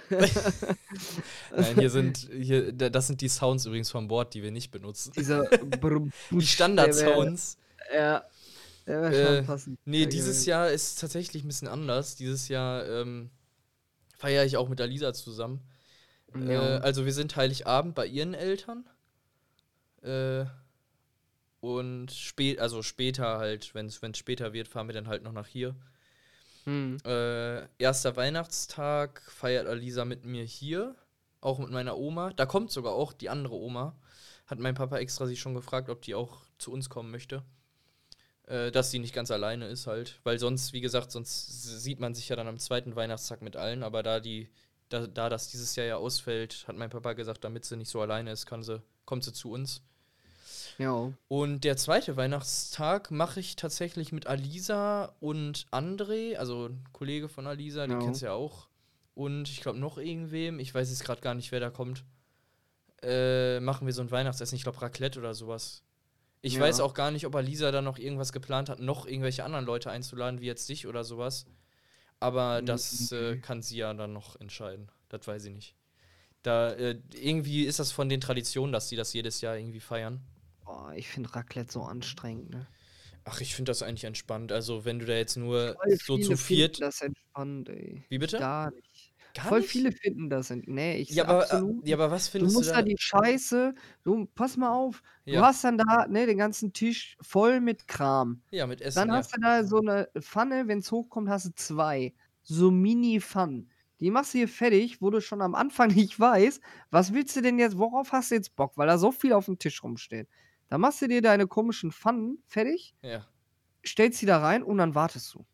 Nein, 1.56 1.78
hier 1.78 1.90
sind, 1.90 2.28
hier, 2.32 2.72
da- 2.72 2.88
das 2.90 3.06
sind 3.06 3.20
die 3.20 3.28
Sounds 3.28 3.66
übrigens 3.66 3.90
vom 3.90 4.08
Board, 4.08 4.34
die 4.34 4.42
wir 4.42 4.50
nicht 4.50 4.70
benutzen. 4.70 5.12
Dieser 5.16 5.44
Die 6.30 6.46
Standard-Sounds. 6.46 7.56
Ja, 7.94 8.24
der 8.86 9.02
wäre 9.02 9.12
schon 9.26 9.34
Äh, 9.36 9.42
passend. 9.42 9.78
Nee, 9.84 10.06
dieses. 10.06 10.46
Jahr 10.46 10.70
ist 10.70 11.00
tatsächlich 11.00 11.44
ein 11.44 11.48
bisschen 11.48 11.68
anders. 11.68 12.16
Dieses 12.16 12.48
Jahr 12.48 12.86
ähm, 12.88 13.30
feiere 14.16 14.44
ich 14.44 14.56
auch 14.56 14.68
mit 14.68 14.80
Alisa 14.80 15.12
zusammen. 15.12 15.60
Äh, 16.34 16.52
Ja. 16.54 16.78
also 16.78 17.04
wir 17.04 17.12
sind 17.12 17.36
Heiligabend 17.36 17.94
bei 17.94 18.06
ihren 18.06 18.34
Eltern. 18.34 18.84
Äh, 20.02 20.44
und 21.60 22.10
spät, 22.10 22.58
also 22.58 22.82
später 22.82 23.38
halt, 23.38 23.72
wenn 23.74 23.86
es 23.86 24.00
später 24.18 24.52
wird, 24.52 24.66
fahren 24.66 24.88
wir 24.88 24.94
dann 24.94 25.06
halt 25.06 25.22
noch 25.22 25.32
nach 25.32 25.46
hier. 25.46 25.76
Hm. 26.64 26.98
Äh, 27.04 27.66
erster 27.78 28.16
Weihnachtstag 28.16 29.22
feiert 29.28 29.66
Alisa 29.66 30.04
mit 30.04 30.24
mir 30.24 30.44
hier, 30.44 30.94
auch 31.40 31.58
mit 31.58 31.70
meiner 31.70 31.98
Oma. 31.98 32.30
Da 32.30 32.46
kommt 32.46 32.70
sogar 32.70 32.92
auch 32.92 33.12
die 33.12 33.28
andere 33.28 33.54
Oma. 33.54 33.96
Hat 34.46 34.58
mein 34.58 34.74
Papa 34.74 34.98
extra 34.98 35.26
sich 35.26 35.40
schon 35.40 35.54
gefragt, 35.54 35.88
ob 35.88 36.02
die 36.02 36.14
auch 36.14 36.42
zu 36.58 36.72
uns 36.72 36.88
kommen 36.88 37.10
möchte. 37.10 37.42
Äh, 38.46 38.70
dass 38.70 38.90
sie 38.90 38.98
nicht 38.98 39.14
ganz 39.14 39.30
alleine 39.30 39.66
ist 39.66 39.86
halt. 39.86 40.20
Weil 40.24 40.38
sonst, 40.38 40.72
wie 40.72 40.80
gesagt, 40.80 41.10
sonst 41.10 41.82
sieht 41.82 42.00
man 42.00 42.14
sich 42.14 42.28
ja 42.28 42.36
dann 42.36 42.48
am 42.48 42.58
zweiten 42.58 42.96
Weihnachtstag 42.96 43.42
mit 43.42 43.56
allen. 43.56 43.82
Aber 43.82 44.02
da 44.02 44.20
die, 44.20 44.48
da, 44.88 45.06
da 45.06 45.28
das 45.28 45.48
dieses 45.48 45.74
Jahr 45.76 45.86
ja 45.86 45.96
ausfällt, 45.96 46.64
hat 46.68 46.76
mein 46.76 46.90
Papa 46.90 47.14
gesagt, 47.14 47.44
damit 47.44 47.64
sie 47.64 47.76
nicht 47.76 47.90
so 47.90 48.00
alleine 48.00 48.30
ist, 48.30 48.46
kann 48.46 48.62
sie, 48.62 48.82
kommt 49.04 49.24
sie 49.24 49.32
zu 49.32 49.50
uns. 49.50 49.82
Ja. 50.78 51.12
Und 51.28 51.64
der 51.64 51.76
zweite 51.76 52.16
Weihnachtstag 52.16 53.10
mache 53.10 53.40
ich 53.40 53.56
tatsächlich 53.56 54.12
mit 54.12 54.26
Alisa 54.26 55.14
und 55.20 55.66
André, 55.70 56.36
also 56.36 56.66
ein 56.66 56.84
Kollege 56.92 57.28
von 57.28 57.46
Alisa, 57.46 57.86
den 57.86 57.92
Ja. 57.92 57.98
kennst 57.98 58.22
du 58.22 58.26
ja 58.26 58.32
auch. 58.32 58.68
Und 59.14 59.48
ich 59.48 59.60
glaube 59.60 59.78
noch 59.78 59.98
irgendwem, 59.98 60.58
ich 60.58 60.74
weiß 60.74 60.88
jetzt 60.90 61.04
gerade 61.04 61.20
gar 61.20 61.34
nicht, 61.34 61.52
wer 61.52 61.60
da 61.60 61.70
kommt. 61.70 62.04
Äh, 63.02 63.58
machen 63.60 63.86
wir 63.86 63.92
so 63.92 64.02
ein 64.02 64.10
Weihnachtsessen, 64.10 64.54
ich 64.56 64.62
glaube 64.62 64.80
Raclette 64.80 65.18
oder 65.18 65.34
sowas. 65.34 65.82
Ich 66.40 66.54
Ja. 66.54 66.60
weiß 66.60 66.80
auch 66.80 66.94
gar 66.94 67.10
nicht, 67.10 67.26
ob 67.26 67.34
Alisa 67.34 67.70
da 67.72 67.82
noch 67.82 67.98
irgendwas 67.98 68.32
geplant 68.32 68.68
hat, 68.68 68.78
noch 68.80 69.06
irgendwelche 69.06 69.44
anderen 69.44 69.64
Leute 69.64 69.90
einzuladen, 69.90 70.40
wie 70.40 70.46
jetzt 70.46 70.68
dich 70.68 70.86
oder 70.86 71.02
sowas. 71.04 71.46
Aber 72.20 72.62
Mm, 72.62 72.66
das 72.66 73.10
äh, 73.12 73.38
kann 73.38 73.62
sie 73.62 73.78
ja 73.78 73.92
dann 73.94 74.12
noch 74.12 74.40
entscheiden. 74.40 74.90
Das 75.08 75.26
weiß 75.26 75.44
ich 75.46 75.52
nicht. 75.52 75.74
Da, 76.42 76.70
äh, 76.72 77.00
irgendwie 77.14 77.64
ist 77.64 77.78
das 77.80 77.92
von 77.92 78.08
den 78.08 78.20
Traditionen, 78.20 78.72
dass 78.72 78.88
sie 78.88 78.96
das 78.96 79.12
jedes 79.12 79.40
Jahr 79.40 79.56
irgendwie 79.56 79.80
feiern. 79.80 80.20
Boah, 80.64 80.92
ich 80.94 81.08
finde 81.08 81.34
Raclette 81.34 81.72
so 81.72 81.82
anstrengend, 81.82 82.50
ne? 82.50 82.66
Ach, 83.24 83.40
ich 83.40 83.54
finde 83.54 83.70
das 83.70 83.82
eigentlich 83.82 84.04
entspannt. 84.04 84.50
Also, 84.52 84.84
wenn 84.84 84.98
du 84.98 85.06
da 85.06 85.14
jetzt 85.14 85.36
nur 85.36 85.74
Voll 85.80 85.96
so 85.96 86.18
zu 86.18 86.36
viert. 86.36 86.80
das 86.80 87.00
entspannt, 87.02 87.68
ey. 87.68 88.04
Wie 88.08 88.18
bitte? 88.18 88.38
Gar 88.38 88.72
nicht. 88.72 89.14
Gar 89.34 89.46
Voll 89.46 89.60
nicht? 89.60 89.70
viele 89.70 89.92
finden 89.92 90.28
das 90.28 90.50
ent 90.50 90.68
Nee, 90.68 90.96
ich 90.98 91.08
Ja 91.10 91.24
aber, 91.24 91.42
absolut. 91.42 91.86
äh, 91.86 91.90
ja, 91.90 91.96
aber 91.96 92.10
was 92.10 92.26
du 92.26 92.32
findest 92.32 92.54
du 92.54 92.58
musst 92.58 92.70
da? 92.70 92.76
da 92.76 92.82
die 92.82 92.96
Scheiße, 92.98 93.74
du, 94.02 94.26
pass 94.34 94.56
mal 94.56 94.72
auf, 94.72 95.02
du 95.24 95.32
Ja. 95.34 95.42
hast 95.42 95.64
dann 95.64 95.78
da, 95.78 96.06
ne, 96.08 96.26
den 96.26 96.36
ganzen 96.36 96.72
Tisch 96.72 97.16
voll 97.20 97.60
mit 97.60 97.86
Kram. 97.88 98.42
Ja, 98.50 98.66
mit 98.66 98.80
Essen. 98.82 98.98
Dann 98.98 99.08
ja. 99.08 99.14
hast 99.14 99.34
du 99.34 99.40
da 99.40 99.64
so 99.64 99.78
eine 99.78 100.08
Pfanne, 100.20 100.68
wenn 100.68 100.78
es 100.80 100.90
hochkommt, 100.92 101.28
hast 101.30 101.46
du 101.46 101.54
zwei. 101.54 102.12
So 102.42 102.70
Mini-Pfannen. 102.70 103.70
Die 104.00 104.10
machst 104.10 104.34
du 104.34 104.38
hier 104.38 104.48
fertig, 104.48 105.00
wo 105.00 105.10
du 105.10 105.20
schon 105.20 105.40
am 105.40 105.54
Anfang 105.54 105.88
nicht 105.94 106.18
weißt, 106.18 106.60
was 106.90 107.14
willst 107.14 107.36
du 107.36 107.40
denn 107.40 107.58
jetzt, 107.58 107.78
worauf 107.78 108.12
hast 108.12 108.32
du 108.32 108.34
jetzt 108.34 108.54
Bock, 108.56 108.76
weil 108.76 108.88
da 108.88 108.98
so 108.98 109.12
viel 109.12 109.32
auf 109.32 109.46
dem 109.46 109.58
Tisch 109.58 109.82
rumsteht. 109.82 110.28
Dann 110.72 110.80
machst 110.80 111.02
du 111.02 111.06
dir 111.06 111.20
deine 111.20 111.46
komischen 111.46 111.92
Pfannen 111.92 112.38
fertig, 112.46 112.94
ja. 113.02 113.26
stellst 113.84 114.20
sie 114.20 114.24
da 114.24 114.38
rein 114.38 114.62
und 114.62 114.78
dann 114.78 114.94
wartest 114.94 115.34
du. 115.34 115.44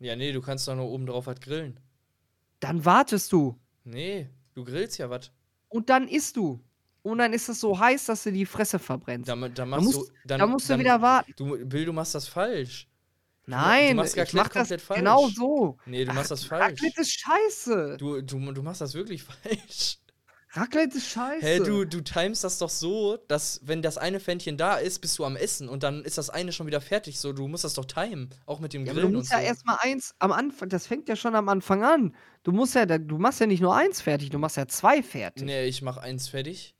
Ja, 0.00 0.16
nee, 0.16 0.32
du 0.32 0.40
kannst 0.40 0.66
doch 0.66 0.74
nur 0.74 0.88
oben 0.88 1.06
drauf 1.06 1.28
was 1.28 1.38
grillen. 1.38 1.78
Dann 2.58 2.84
wartest 2.84 3.30
du. 3.30 3.56
Nee, 3.84 4.28
du 4.54 4.64
grillst 4.64 4.98
ja 4.98 5.08
was. 5.10 5.30
Und 5.68 5.88
dann 5.90 6.08
isst 6.08 6.36
du. 6.36 6.60
Und 7.02 7.18
dann 7.18 7.32
ist 7.34 7.48
es 7.48 7.60
so 7.60 7.78
heiß, 7.78 8.06
dass 8.06 8.24
du 8.24 8.32
die 8.32 8.46
Fresse 8.46 8.80
verbrennst. 8.80 9.28
Da, 9.28 9.36
da 9.36 9.48
Da 9.48 9.64
machst 9.64 9.84
musst, 9.84 10.10
du. 10.10 10.12
Dann, 10.24 10.40
da 10.40 10.46
musst 10.48 10.68
dann, 10.68 10.78
du 10.80 10.84
wieder 10.84 11.00
warten. 11.02 11.32
Du, 11.36 11.64
Bill, 11.64 11.84
du 11.84 11.92
machst 11.92 12.16
das 12.16 12.26
falsch. 12.26 12.88
Nein, 13.46 13.94
machst 13.94 14.16
ich 14.16 14.32
mach 14.34 14.48
das 14.48 14.54
komplett 14.70 14.80
falsch. 14.80 14.98
genau 14.98 15.28
so. 15.28 15.78
Nee, 15.86 16.04
du 16.04 16.10
Ach, 16.10 16.16
machst 16.16 16.32
das 16.32 16.42
falsch. 16.42 16.82
Raclette 16.82 17.00
ist 17.00 17.12
scheiße. 17.12 17.96
Du, 17.96 18.20
du, 18.22 18.52
du 18.52 18.62
machst 18.64 18.80
das 18.80 18.92
wirklich 18.94 19.22
falsch. 19.22 19.98
Raclette 20.52 20.96
ist 20.96 21.08
scheiße. 21.08 21.44
Hä, 21.46 21.58
du, 21.58 21.84
du 21.84 22.00
timest 22.00 22.42
das 22.42 22.58
doch 22.58 22.70
so, 22.70 23.18
dass 23.28 23.60
wenn 23.64 23.82
das 23.82 23.98
eine 23.98 24.18
Pfännchen 24.18 24.56
da 24.56 24.76
ist, 24.76 25.00
bist 25.00 25.18
du 25.18 25.24
am 25.24 25.36
Essen 25.36 25.68
und 25.68 25.82
dann 25.82 26.02
ist 26.04 26.16
das 26.16 26.30
eine 26.30 26.52
schon 26.52 26.66
wieder 26.66 26.80
fertig. 26.80 27.20
So, 27.20 27.32
du 27.32 27.48
musst 27.48 27.64
das 27.64 27.74
doch 27.74 27.84
timen. 27.84 28.30
Auch 28.46 28.58
mit 28.58 28.72
dem 28.72 28.86
Ja, 28.86 28.92
aber 28.92 29.02
du 29.02 29.10
Grillen 29.10 29.12
musst 29.12 29.30
ja 29.30 29.38
so. 29.38 29.44
erstmal 29.44 29.76
eins 29.80 30.14
am 30.18 30.32
Anfang, 30.32 30.70
das 30.70 30.86
fängt 30.86 31.08
ja 31.08 31.16
schon 31.16 31.34
am 31.34 31.48
Anfang 31.48 31.84
an. 31.84 32.14
Du 32.44 32.52
musst 32.52 32.74
ja, 32.74 32.86
du 32.86 33.18
machst 33.18 33.40
ja 33.40 33.46
nicht 33.46 33.60
nur 33.60 33.76
eins 33.76 34.00
fertig, 34.00 34.30
du 34.30 34.38
machst 34.38 34.56
ja 34.56 34.66
zwei 34.66 35.02
fertig. 35.02 35.44
Nee, 35.44 35.66
ich 35.66 35.82
mach 35.82 35.98
eins 35.98 36.28
fertig 36.28 36.74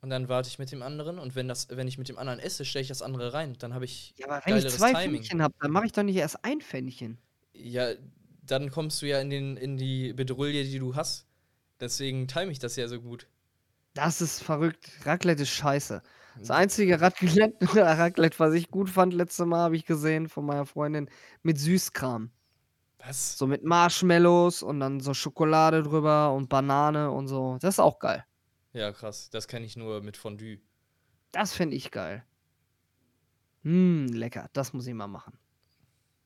und 0.00 0.10
dann 0.10 0.28
warte 0.28 0.48
ich 0.48 0.58
mit 0.58 0.72
dem 0.72 0.82
anderen 0.82 1.20
und 1.20 1.36
wenn 1.36 1.46
das, 1.46 1.68
wenn 1.70 1.86
ich 1.86 1.98
mit 1.98 2.08
dem 2.08 2.18
anderen 2.18 2.40
esse, 2.40 2.64
stelle 2.64 2.82
ich 2.82 2.88
das 2.88 3.02
andere 3.02 3.32
rein. 3.32 3.56
Dann 3.58 3.72
habe 3.72 3.84
ich 3.84 4.14
Ja, 4.16 4.26
aber 4.26 4.42
wenn 4.44 4.56
ich 4.56 4.68
zwei 4.68 4.92
Timing. 4.92 5.22
Pfännchen 5.22 5.42
habe, 5.42 5.54
dann 5.60 5.70
mache 5.70 5.86
ich 5.86 5.92
doch 5.92 6.02
nicht 6.02 6.16
erst 6.16 6.44
ein 6.44 6.60
Pfännchen. 6.60 7.18
Ja, 7.52 7.92
dann 8.44 8.70
kommst 8.70 9.00
du 9.00 9.06
ja 9.06 9.20
in, 9.20 9.30
den, 9.30 9.56
in 9.56 9.76
die 9.76 10.12
Bedrulle, 10.12 10.64
die 10.64 10.78
du 10.80 10.96
hast. 10.96 11.26
Deswegen 11.82 12.28
time 12.28 12.52
ich 12.52 12.60
das 12.60 12.76
ja 12.76 12.86
so 12.86 13.00
gut. 13.00 13.26
Das 13.94 14.20
ist 14.20 14.40
verrückt. 14.40 14.88
Raclette 15.04 15.42
ist 15.42 15.50
scheiße. 15.50 16.00
Das 16.38 16.50
einzige 16.52 17.00
Raclette, 17.00 17.56
Raclette 17.76 18.38
was 18.38 18.54
ich 18.54 18.70
gut 18.70 18.88
fand, 18.88 19.12
letzte 19.12 19.46
Mal 19.46 19.58
habe 19.58 19.76
ich 19.76 19.84
gesehen 19.84 20.28
von 20.28 20.46
meiner 20.46 20.64
Freundin, 20.64 21.10
mit 21.42 21.58
Süßkram. 21.58 22.30
Was? 22.98 23.36
So 23.36 23.48
mit 23.48 23.64
Marshmallows 23.64 24.62
und 24.62 24.78
dann 24.78 25.00
so 25.00 25.12
Schokolade 25.12 25.82
drüber 25.82 26.32
und 26.32 26.48
Banane 26.48 27.10
und 27.10 27.26
so. 27.26 27.58
Das 27.60 27.74
ist 27.74 27.80
auch 27.80 27.98
geil. 27.98 28.24
Ja, 28.72 28.92
krass. 28.92 29.28
Das 29.30 29.48
kenne 29.48 29.66
ich 29.66 29.76
nur 29.76 30.02
mit 30.02 30.16
Fondue. 30.16 30.60
Das 31.32 31.52
finde 31.52 31.74
ich 31.74 31.90
geil. 31.90 32.24
Hm, 33.64 34.06
lecker. 34.06 34.48
Das 34.52 34.72
muss 34.72 34.86
ich 34.86 34.94
mal 34.94 35.08
machen. 35.08 35.36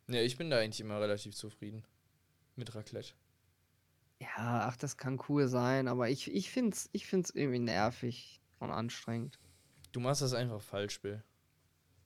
Ja, 0.09 0.21
ich 0.21 0.37
bin 0.37 0.51
da 0.51 0.59
eigentlich 0.59 0.83
immer 0.83 1.01
relativ 1.01 1.35
zufrieden 1.35 1.83
mit 2.57 2.75
Raclette. 2.75 3.15
Ja, 4.21 4.67
ach, 4.69 4.77
das 4.77 4.97
kann 4.97 5.21
cool 5.29 5.47
sein, 5.49 5.89
aber 5.89 6.09
ich, 6.09 6.33
ich 6.33 6.51
finde 6.51 6.75
es 6.75 6.89
ich 6.93 7.07
find's 7.07 7.31
irgendwie 7.31 7.59
nervig 7.59 8.41
und 8.61 8.71
anstrengend. 8.71 9.39
Du 9.93 10.01
machst 10.01 10.23
das 10.23 10.33
einfach 10.35 10.61
falsch, 10.63 11.01
Bill. 11.01 11.23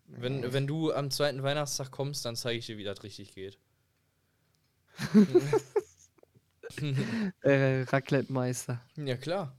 Wenn, 0.07 0.41
Nee. 0.41 0.53
wenn 0.53 0.67
du 0.67 0.93
am 0.93 1.11
zweiten 1.11 1.43
Weihnachtstag 1.45 1.93
kommst, 1.93 2.25
dann 2.25 2.35
zeige 2.35 2.59
ich 2.59 2.67
dir, 2.67 2.79
wie 2.79 2.85
das 2.85 3.03
richtig 3.05 3.35
geht. 3.35 3.59
Äh, 7.43 7.83
Raclette-Meister. 7.83 8.81
ja, 8.97 9.17
klar. 9.17 9.57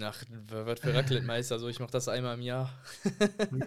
Ach, 0.00 0.24
was 0.48 0.80
für 0.80 0.94
Raclette-Meister, 0.94 1.58
so 1.58 1.68
ich 1.68 1.80
mach 1.80 1.90
das 1.90 2.08
einmal 2.08 2.34
im 2.36 2.42
Jahr. 2.42 2.72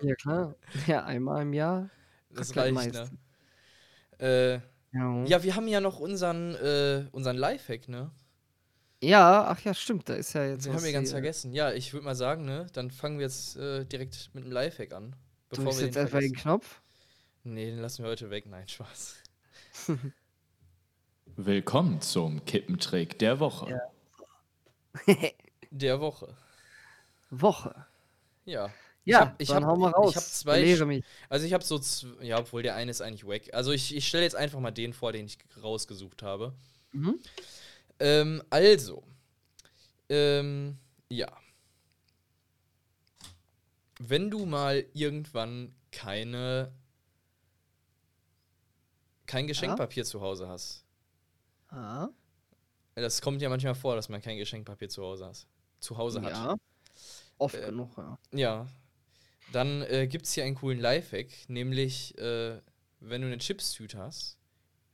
ja, 0.01 0.15
klar. 0.15 0.56
Ja, 0.88 1.06
einmal 1.06 1.43
im 1.43 1.54
Jahr. 1.54 1.89
Das 2.32 2.56
reicht, 2.58 2.93
ne? 2.93 3.10
Äh, 4.17 4.60
Ja. 4.95 5.25
ja, 5.25 5.43
wir 5.43 5.55
haben 5.58 5.67
ja 5.67 5.81
noch 5.81 5.99
unseren, 5.99 6.55
äh, 6.55 7.05
unseren 7.12 7.36
Lifehack, 7.36 7.89
ne? 7.89 8.12
ja, 9.03 9.45
ach 9.45 9.60
ja, 9.62 9.73
stimmt. 9.73 10.08
Da 10.08 10.13
ist 10.13 10.34
ja 10.34 10.45
jetzt. 10.45 10.65
Den 10.65 10.73
haben 10.73 10.84
wir 10.84 10.93
ganz 10.93 11.10
hier. 11.10 11.15
vergessen. 11.15 11.51
Ja, 11.51 11.73
ich 11.73 11.91
würde 11.91 12.05
mal 12.05 12.15
sagen, 12.15 12.45
ne, 12.45 12.67
dann 12.71 12.91
fangen 12.91 13.19
wir 13.19 13.25
jetzt 13.25 13.58
äh, 13.58 13.84
direkt 13.86 14.29
mit 14.34 14.45
einem 14.45 14.53
Lifehack 14.53 14.93
an. 14.93 15.15
Bevor 15.49 15.65
Drückst 15.65 15.79
wir 15.79 15.86
jetzt 15.88 15.97
einfach 15.97 16.19
den. 16.19 16.34
Knopf. 16.34 16.81
Nee, 17.43 17.71
den 17.71 17.79
lassen 17.79 18.03
wir 18.03 18.10
heute 18.10 18.29
weg. 18.29 18.45
Nein, 18.47 18.67
Spaß. 18.67 19.17
Willkommen 21.36 21.99
zum 21.99 22.45
Kippentrick 22.45 23.19
der 23.19 23.39
Woche. 23.41 23.81
Der 25.71 25.99
Woche. 25.99 26.38
Woche. 27.29 27.86
Ja. 28.45 28.69
Ja, 29.06 29.36
ich 29.38 29.50
dann 29.50 29.63
hab- 29.63 29.72
hau 29.72 29.76
mal 29.78 29.91
raus. 29.91 30.12
Ich 30.12 30.15
habe 30.18 30.26
zwei. 30.26 30.86
Mich. 30.86 31.04
Also 31.30 31.46
ich 31.46 31.54
habe 31.54 31.63
so, 31.63 31.76
zw- 31.76 32.22
ja, 32.24 32.39
obwohl 32.39 32.63
der 32.63 32.76
eine 32.76 32.89
ist 32.91 33.02
eigentlich 33.02 33.26
wack. 33.26 33.54
Also 33.54 33.72
ich, 33.72 33.96
ich 33.96 34.08
stelle 34.08 34.24
jetzt 34.24 34.36
einfach 34.36 34.60
mal 34.60 34.72
den 34.72 34.94
vor, 34.94 35.12
den 35.13 35.26
ich 35.28 35.38
rausgesucht 35.62 36.24
habe. 36.24 36.54
Mhm. 36.91 37.20
Ähm, 38.00 38.44
also, 38.50 39.04
ähm, 40.10 40.78
ja. 41.10 41.32
Wenn 44.00 44.30
du 44.30 44.46
mal 44.46 44.86
irgendwann 44.94 45.74
keine 45.91 46.74
kein 49.26 49.48
Geschenkpapier 49.48 50.04
zu 50.06 50.22
Hause 50.22 50.48
hast. 50.48 50.84
Ah, 51.70 52.10
Das 52.96 53.22
kommt 53.22 53.41
ja 53.41 53.50
manchmal 53.50 53.76
vor, 53.76 53.96
dass 53.96 54.08
man 54.10 54.22
kein 54.22 54.38
Geschenkpapier 54.38 54.89
zu 54.89 55.04
Hause 55.04 55.26
hat. 55.28 55.48
Zu 55.80 55.98
Hause 55.98 56.22
hat. 56.22 56.32
ja. 56.32 56.56
Oft 57.38 57.56
Äh, 57.56 57.65
genug, 57.68 57.98
ja. 57.98 58.18
Ja. 58.32 58.68
Dann 59.51 59.81
äh, 59.84 60.08
gibt 60.08 60.25
es 60.25 60.34
hier 60.34 60.43
einen 60.43 60.55
coolen 60.55 60.79
Lifehack, 60.79 61.27
nämlich, 61.47 62.17
äh, 62.17 62.60
wenn 62.99 63.21
du 63.21 63.27
eine 63.27 63.38
Chipstüte 63.38 63.97
hast, 63.97 64.38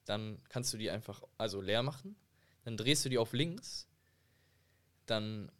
dann 0.05 0.39
kannst 0.49 0.73
du 0.73 0.77
die 0.77 0.91
einfach, 0.91 1.23
also 1.37 1.61
leer 1.61 1.83
machen, 1.83 2.15
dann 2.63 2.77
drehst 2.77 3.05
du 3.05 3.09
die 3.09 3.17
auf 3.17 3.33
links, 3.33 3.87
dann 5.05 5.51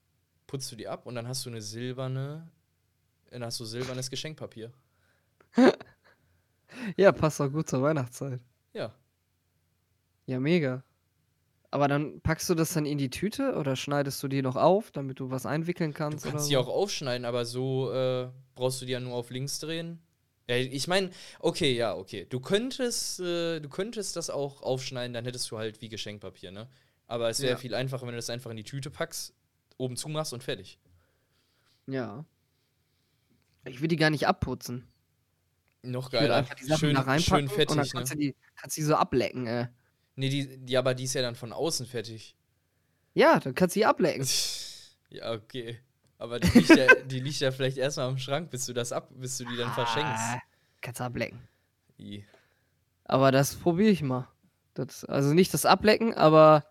putzt 0.47 0.71
du 0.71 0.75
die 0.75 0.87
ab 0.87 1.05
und 1.05 1.15
dann 1.15 1.27
hast 1.27 1.45
du 1.45 1.49
eine 1.49 1.61
silberne, 1.61 2.51
dann 3.29 3.43
hast 3.43 3.59
du 3.59 3.65
silbernes 3.65 4.09
Geschenkpapier. 4.09 4.71
Ja, 6.97 7.11
passt 7.11 7.39
doch 7.39 7.51
gut 7.51 7.69
zur 7.69 7.81
Weihnachtszeit. 7.81 8.39
Ja. 8.73 8.93
Ja, 10.25 10.39
mega. 10.39 10.83
Aber 11.71 11.87
dann 11.87 12.19
packst 12.21 12.49
du 12.49 12.55
das 12.55 12.73
dann 12.73 12.85
in 12.85 12.97
die 12.97 13.09
Tüte 13.09 13.55
oder 13.55 13.75
schneidest 13.77 14.21
du 14.21 14.27
die 14.27 14.41
noch 14.41 14.57
auf, 14.57 14.91
damit 14.91 15.19
du 15.19 15.31
was 15.31 15.45
einwickeln 15.45 15.91
Du 15.91 15.97
kannst 15.97 16.25
oder 16.25 16.31
kannst 16.33 16.45
so? 16.45 16.49
die 16.49 16.57
auch 16.57 16.67
aufschneiden, 16.67 17.25
aber 17.25 17.45
so 17.45 17.91
äh, 17.93 18.29
brauchst 18.55 18.81
du 18.81 18.85
die 18.85 18.91
ja 18.91 18.99
nur 18.99 19.15
auf 19.15 19.29
links 19.29 19.59
drehen. 19.59 19.99
Ja, 20.49 20.57
ich 20.57 20.87
meine, 20.87 21.11
okay, 21.39 21.73
ja, 21.73 21.95
okay. 21.95 22.25
Du 22.29 22.41
könntest, 22.41 23.21
äh, 23.21 23.61
du 23.61 23.69
könntest 23.69 24.17
das 24.17 24.29
auch 24.29 24.61
aufschneiden, 24.61 25.13
dann 25.13 25.23
hättest 25.23 25.49
du 25.49 25.57
halt 25.57 25.79
wie 25.81 25.87
Geschenkpapier, 25.87 26.51
ne? 26.51 26.67
Aber 27.07 27.29
es 27.29 27.39
wäre 27.41 27.51
Ja. 27.51 27.57
viel 27.57 27.73
einfacher, 27.73 28.01
wenn 28.05 28.11
du 28.13 28.17
das 28.17 28.29
einfach 28.29 28.51
in 28.51 28.57
die 28.57 28.63
Tüte 28.63 28.89
packst, 28.89 29.33
oben 29.77 29.95
zumachst 29.95 30.33
und 30.33 30.43
fertig. 30.43 30.77
Ja. 31.87 32.25
Ich 33.65 33.81
will 33.81 33.87
die 33.87 33.95
gar 33.95 34.09
nicht 34.09 34.27
abputzen. 34.27 34.87
Noch 35.83 36.07
Ich 36.07 36.13
würde 36.13 36.27
geiler. 36.27 36.35
einfach 36.35 36.55
die 36.55 36.65
Sachen 36.65 36.79
Schön, 36.79 36.95
da 36.95 37.01
reinpacken 37.01 37.49
schön 37.49 37.67
und 37.67 37.77
dann 37.77 37.85
fettig, 37.85 37.93
kannst 37.93 38.11
ne? 38.11 38.17
du 38.17 38.21
die, 38.21 38.35
kannst 38.55 38.77
die 38.77 38.83
so 38.83 38.95
ablecken, 38.95 39.47
äh. 39.47 39.67
Nee, 40.21 40.29
die, 40.29 40.57
die, 40.59 40.77
aber 40.77 40.93
die 40.93 41.05
ist 41.05 41.15
ja 41.15 41.23
dann 41.23 41.33
von 41.33 41.51
außen 41.51 41.87
fertig. 41.87 42.35
Ja, 43.15 43.39
dann 43.39 43.55
kannst 43.55 43.75
du 43.75 43.79
die 43.79 43.85
ablecken. 43.87 44.27
Ja, 45.13 45.33
okay. 45.33 45.77
Aber 46.19 46.39
die 46.39 46.47
liegt 46.57 46.69
ja, 46.69 46.95
die 47.03 47.19
liegt 47.19 47.41
ja 47.41 47.51
vielleicht 47.51 47.75
erstmal 47.77 48.07
am 48.07 48.17
Schrank, 48.17 48.49
bis 48.49 48.65
du 48.65 48.71
das 48.71 48.93
ab, 48.93 49.09
bis 49.13 49.37
du 49.37 49.43
die 49.43 49.57
dann 49.57 49.73
verschenkst. 49.73 50.23
Ah, 50.23 50.41
kannst 50.79 51.01
du 51.01 51.03
ablecken. 51.03 51.45
I. 51.99 52.23
Aber 53.03 53.33
das 53.33 53.55
probiere 53.55 53.89
ich 53.89 54.03
mal. 54.03 54.29
Das, 54.73 55.03
also 55.03 55.33
nicht 55.33 55.53
das 55.53 55.65
Ablecken, 55.65 56.13
aber 56.13 56.63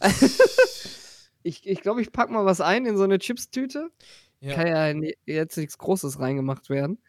ich, 1.42 1.66
ich 1.66 1.80
glaube, 1.80 2.02
ich 2.02 2.12
pack 2.12 2.30
mal 2.30 2.44
was 2.44 2.60
ein 2.60 2.86
in 2.86 2.96
so 2.96 3.02
eine 3.02 3.18
Chipstüte. 3.18 3.90
Ja, 4.38 4.54
Kann 4.54 4.68
ja 4.68 5.10
jetzt 5.26 5.56
nichts 5.56 5.76
Großes 5.78 6.20
reingemacht 6.20 6.70
werden. 6.70 7.02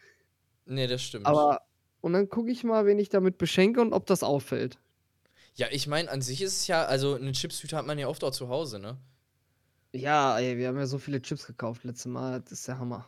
nee, 0.65 0.87
das 0.87 1.03
stimmt. 1.03 1.27
Aber 1.27 1.61
und 2.01 2.13
dann 2.13 2.29
gucke 2.29 2.49
ich 2.49 2.63
mal, 2.63 2.87
wen 2.87 2.97
ich 2.97 3.09
damit 3.09 3.37
beschenke 3.37 3.79
und 3.79 3.93
ob 3.93 4.07
das 4.07 4.23
auffällt. 4.23 4.79
Ja, 5.59 5.67
ich 5.71 5.87
meine, 5.87 6.09
an 6.09 6.21
sich 6.21 6.41
ist 6.41 6.55
es 6.61 6.67
ja, 6.67 6.85
also 6.85 7.15
eine 7.15 7.33
Chipstüte 7.33 7.75
hat 7.75 7.85
man 7.85 7.99
ja 7.99 8.07
oft 8.07 8.23
auch 8.23 8.31
zu 8.31 8.47
Hause, 8.47 8.79
ne? 8.79 8.97
Ja, 9.91 10.39
ey, 10.39 10.57
wir 10.57 10.69
haben 10.69 10.77
ja 10.77 10.85
so 10.85 10.99
viele 10.99 11.21
Chips 11.21 11.45
gekauft 11.47 11.83
letztes 11.83 12.05
Mal. 12.05 12.39
Das 12.39 12.53
ist 12.53 12.67
der 12.69 12.79
Hammer. 12.79 13.05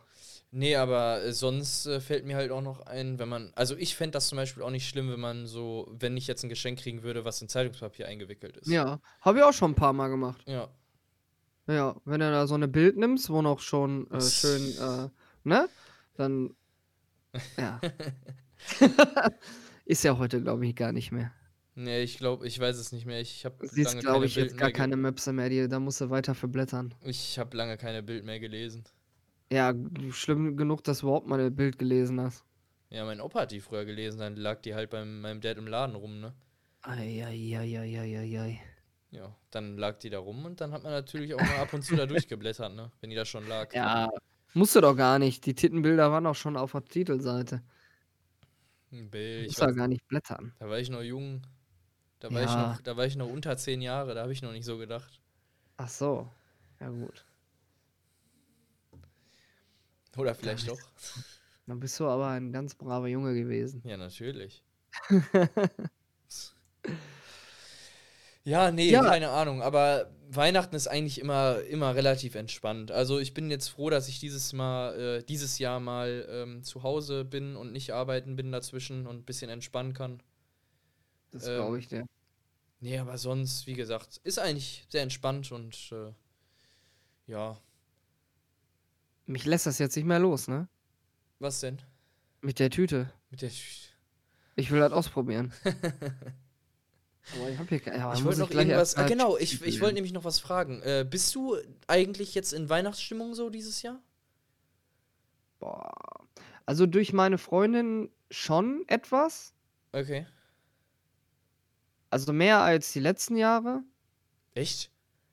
Nee, 0.50 0.76
aber 0.76 1.22
äh, 1.22 1.32
sonst 1.32 1.86
äh, 1.86 1.98
fällt 1.98 2.26
mir 2.26 2.36
halt 2.36 2.50
auch 2.50 2.60
noch 2.60 2.84
ein, 2.84 3.18
wenn 3.18 3.30
man, 3.30 3.52
also 3.54 3.74
ich 3.74 3.96
fände 3.96 4.12
das 4.12 4.28
zum 4.28 4.36
Beispiel 4.36 4.62
auch 4.62 4.70
nicht 4.70 4.86
schlimm, 4.86 5.10
wenn 5.10 5.20
man 5.20 5.46
so, 5.46 5.88
wenn 5.98 6.14
ich 6.18 6.26
jetzt 6.26 6.42
ein 6.42 6.50
Geschenk 6.50 6.78
kriegen 6.80 7.02
würde, 7.02 7.24
was 7.24 7.40
in 7.40 7.48
Zeitungspapier 7.48 8.06
eingewickelt 8.06 8.58
ist. 8.58 8.68
Ja, 8.68 9.00
habe 9.22 9.38
ich 9.38 9.44
auch 9.44 9.54
schon 9.54 9.70
ein 9.70 9.76
paar 9.76 9.94
Mal 9.94 10.08
gemacht. 10.08 10.42
Ja. 10.46 10.68
Ja, 11.66 11.96
wenn 12.04 12.20
du 12.20 12.30
da 12.30 12.46
so 12.46 12.54
eine 12.54 12.68
Bild 12.68 12.98
nimmst, 12.98 13.30
wo 13.30 13.40
noch 13.40 13.60
schon 13.60 14.10
äh, 14.10 14.20
schön, 14.20 14.76
äh, 14.78 15.08
ne? 15.44 15.70
Dann, 16.16 16.54
ja. 17.56 17.80
ist 19.86 20.04
ja 20.04 20.18
heute, 20.18 20.42
glaube 20.42 20.66
ich, 20.66 20.76
gar 20.76 20.92
nicht 20.92 21.12
mehr. 21.12 21.32
Nee, 21.74 22.02
ich 22.02 22.18
glaube, 22.18 22.46
ich 22.46 22.58
weiß 22.58 22.76
es 22.76 22.92
nicht 22.92 23.06
mehr. 23.06 23.20
Ich 23.20 23.44
habe 23.44 23.66
Siehst, 23.66 23.98
glaube 23.98 24.12
keine 24.14 24.26
ich, 24.26 24.34
Bild 24.34 24.50
jetzt 24.50 24.58
gar 24.58 24.70
keine 24.70 24.96
Möpse 24.96 25.32
mehr, 25.32 25.48
die, 25.48 25.68
da 25.68 25.80
musst 25.80 26.00
du 26.00 26.10
weiter 26.10 26.34
verblättern. 26.34 26.94
Ich 27.02 27.38
habe 27.38 27.56
lange 27.56 27.78
keine 27.78 28.02
Bild 28.02 28.24
mehr 28.24 28.40
gelesen. 28.40 28.84
Ja, 29.50 29.74
schlimm 30.10 30.56
genug, 30.56 30.84
dass 30.84 31.00
du 31.00 31.06
überhaupt 31.06 31.26
mal 31.26 31.40
ein 31.40 31.54
Bild 31.54 31.78
gelesen 31.78 32.20
hast. 32.20 32.44
Ja, 32.90 33.06
mein 33.06 33.20
Opa 33.22 33.40
hat 33.42 33.52
die 33.52 33.60
früher 33.60 33.86
gelesen, 33.86 34.18
dann 34.18 34.36
lag 34.36 34.60
die 34.60 34.74
halt 34.74 34.90
beim 34.90 35.22
meinem 35.22 35.40
Dad 35.40 35.56
im 35.56 35.66
Laden 35.66 35.94
rum, 35.96 36.20
ne? 36.20 36.34
Eieieiei. 36.82 38.60
Ja, 39.10 39.34
dann 39.50 39.76
lag 39.78 39.98
die 39.98 40.10
da 40.10 40.18
rum 40.18 40.44
und 40.44 40.60
dann 40.60 40.72
hat 40.72 40.82
man 40.82 40.92
natürlich 40.92 41.34
auch 41.34 41.40
mal 41.40 41.56
ab 41.56 41.72
und 41.72 41.82
zu 41.82 41.96
da 41.96 42.06
durchgeblättert, 42.06 42.74
ne? 42.74 42.90
Wenn 43.00 43.10
die 43.10 43.16
da 43.16 43.24
schon 43.24 43.46
lag. 43.46 43.72
Ja, 43.74 44.10
musste 44.54 44.80
doch 44.82 44.96
gar 44.96 45.18
nicht. 45.18 45.46
Die 45.46 45.54
Tittenbilder 45.54 46.10
waren 46.10 46.26
auch 46.26 46.34
schon 46.34 46.56
auf 46.56 46.72
der 46.72 46.84
Titelseite. 46.84 47.62
Ein 48.90 49.10
Bild, 49.10 49.42
ich 49.42 49.46
Musst 49.48 49.62
doch 49.62 49.66
war, 49.66 49.72
gar 49.74 49.88
nicht 49.88 50.06
blättern. 50.06 50.52
da 50.58 50.68
war 50.68 50.78
ich 50.78 50.90
noch 50.90 51.02
jung. 51.02 51.42
Da 52.22 52.32
war 52.32 52.42
ich 52.42 52.56
Ja. 52.56 52.56
noch, 52.56 52.80
da 52.80 52.96
war 52.96 53.04
ich 53.04 53.16
noch 53.16 53.28
unter 53.28 53.56
zehn 53.58 53.82
Jahre, 53.82 54.14
da 54.14 54.22
habe 54.22 54.32
ich 54.32 54.40
noch 54.42 54.52
nicht 54.52 54.64
so 54.64 54.78
gedacht. 54.78 55.20
Ach 55.76 55.88
so. 55.90 56.30
Ja, 56.80 56.88
gut. 56.88 57.26
Oder 60.16 60.34
vielleicht 60.34 60.68
doch. 60.68 60.78
Dann 61.66 61.80
bist 61.80 61.98
du 62.00 62.06
aber 62.08 62.28
ein 62.28 62.52
ganz 62.52 62.74
braver 62.74 63.08
Junge 63.08 63.34
gewesen. 63.34 63.84
Ja, 63.84 63.96
natürlich. 63.96 64.64
Ja, 68.44 68.70
nee, 68.72 68.90
Ja. 68.90 69.02
keine 69.02 69.30
Ahnung. 69.30 69.62
Aber 69.62 70.10
Weihnachten 70.28 70.74
ist 70.74 70.88
eigentlich 70.88 71.20
immer, 71.20 71.60
immer 71.62 71.94
relativ 71.94 72.34
entspannt. 72.34 72.90
Also 72.90 73.18
ich 73.20 73.34
bin 73.34 73.50
jetzt 73.50 73.68
froh, 73.68 73.88
dass 73.90 74.08
ich 74.08 74.18
dieses 74.18 74.52
Mal, 74.52 74.98
äh, 75.20 75.22
dieses 75.24 75.58
Jahr 75.58 75.78
mal 75.80 76.26
ähm, 76.28 76.62
zu 76.64 76.82
Hause 76.82 77.24
bin 77.24 77.54
und 77.56 77.72
nicht 77.72 77.92
arbeiten 77.92 78.34
bin 78.36 78.50
dazwischen 78.50 79.06
und 79.06 79.18
ein 79.18 79.24
bisschen 79.24 79.50
entspannen 79.50 79.94
kann. 79.94 80.22
Das 81.30 81.46
Ähm, 81.46 81.54
glaube 81.54 81.78
ich 81.78 81.88
dir. 81.88 82.06
Nee, 82.82 82.98
aber 82.98 83.16
sonst, 83.16 83.68
wie 83.68 83.74
gesagt, 83.74 84.20
ist 84.24 84.40
eigentlich 84.40 84.84
sehr 84.88 85.02
entspannt 85.02 85.52
und 85.52 85.92
äh, 85.92 86.12
ja. 87.30 87.56
Mich 89.24 89.44
lässt 89.44 89.66
das 89.66 89.78
jetzt 89.78 89.94
nicht 89.94 90.04
mehr 90.04 90.18
los, 90.18 90.48
ne? 90.48 90.66
Was 91.38 91.60
denn? 91.60 91.80
Mit 92.40 92.58
der 92.58 92.70
Tüte. 92.70 93.08
Mit 93.30 93.40
der. 93.40 93.50
Ich 94.56 94.70
will 94.72 94.80
das 94.80 94.90
ausprobieren. 94.90 95.52
aber 95.64 97.50
ich 97.50 97.56
hab 97.56 97.68
hier 97.68 97.78
keine. 97.78 97.98
Ja, 97.98 98.14
ich 98.14 98.24
wollte 98.24 98.40
noch 98.40 98.50
irgendwas. 98.50 98.96
Ah, 98.96 99.06
genau, 99.06 99.36
ich, 99.36 99.62
ich 99.62 99.80
wollte 99.80 99.94
nämlich 99.94 100.12
noch 100.12 100.24
was 100.24 100.40
fragen. 100.40 100.82
Äh, 100.82 101.06
bist 101.08 101.32
du 101.36 101.56
eigentlich 101.86 102.34
jetzt 102.34 102.52
in 102.52 102.68
Weihnachtsstimmung 102.68 103.36
so 103.36 103.48
dieses 103.48 103.82
Jahr? 103.82 104.02
Boah. 105.60 106.26
Also 106.66 106.86
durch 106.86 107.12
meine 107.12 107.38
Freundin 107.38 108.10
schon 108.32 108.82
etwas. 108.88 109.54
Okay. 109.92 110.26
Also 112.12 112.32
mehr 112.32 112.60
als 112.60 112.92
die 112.92 113.00
letzten 113.00 113.36
Jahre. 113.36 113.82
Echt? 114.54 114.90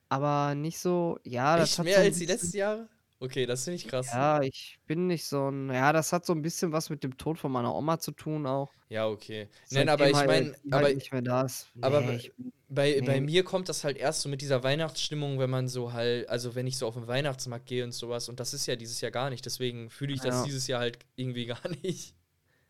Aber 0.08 0.54
nicht 0.54 0.78
so. 0.78 1.18
Ja, 1.24 1.56
das 1.56 1.70
Echt 1.70 1.78
hat 1.78 1.84
mehr 1.84 1.96
so 1.98 2.00
als 2.02 2.18
die 2.18 2.26
letzten 2.26 2.56
Jahre? 2.56 2.88
Okay, 3.22 3.44
das 3.44 3.64
finde 3.64 3.76
ich 3.76 3.86
krass. 3.86 4.06
Ja, 4.10 4.40
ich 4.40 4.78
bin 4.86 5.06
nicht 5.06 5.26
so 5.26 5.50
ein. 5.50 5.68
Ja, 5.70 5.92
das 5.92 6.10
hat 6.12 6.24
so 6.24 6.32
ein 6.32 6.40
bisschen 6.40 6.72
was 6.72 6.88
mit 6.88 7.04
dem 7.04 7.18
Tod 7.18 7.38
von 7.38 7.52
meiner 7.52 7.74
Oma 7.74 7.98
zu 7.98 8.12
tun 8.12 8.46
auch. 8.46 8.72
Ja, 8.88 9.06
okay. 9.06 9.48
Nein, 9.70 9.90
aber 9.90 10.08
ich 10.08 10.14
meine, 10.16 10.54
aber 10.70 10.84
halt 10.86 10.94
nicht 10.96 11.12
mehr 11.12 11.20
da 11.20 11.42
ist. 11.42 11.68
aber 11.82 12.00
Nee, 12.00 12.16
ich, 12.16 12.32
bei, 12.70 12.98
bei 13.02 13.20
nee. 13.20 13.26
mir 13.26 13.44
kommt 13.44 13.68
das 13.68 13.84
halt 13.84 13.98
erst 13.98 14.22
so 14.22 14.30
mit 14.30 14.40
dieser 14.40 14.62
Weihnachtsstimmung, 14.62 15.38
wenn 15.38 15.50
man 15.50 15.68
so 15.68 15.92
halt, 15.92 16.28
also 16.30 16.54
wenn 16.54 16.66
ich 16.66 16.78
so 16.78 16.86
auf 16.86 16.94
den 16.94 17.06
Weihnachtsmarkt 17.06 17.66
gehe 17.66 17.84
und 17.84 17.92
sowas. 17.92 18.30
Und 18.30 18.40
das 18.40 18.54
ist 18.54 18.64
ja 18.66 18.74
dieses 18.74 19.02
Jahr 19.02 19.10
gar 19.12 19.28
nicht. 19.28 19.44
Deswegen 19.44 19.90
fühle 19.90 20.14
ich 20.14 20.20
das 20.22 20.36
Ja. 20.36 20.44
dieses 20.44 20.66
Jahr 20.66 20.80
halt 20.80 20.98
irgendwie 21.14 21.44
gar 21.46 21.60
nicht. 21.82 22.14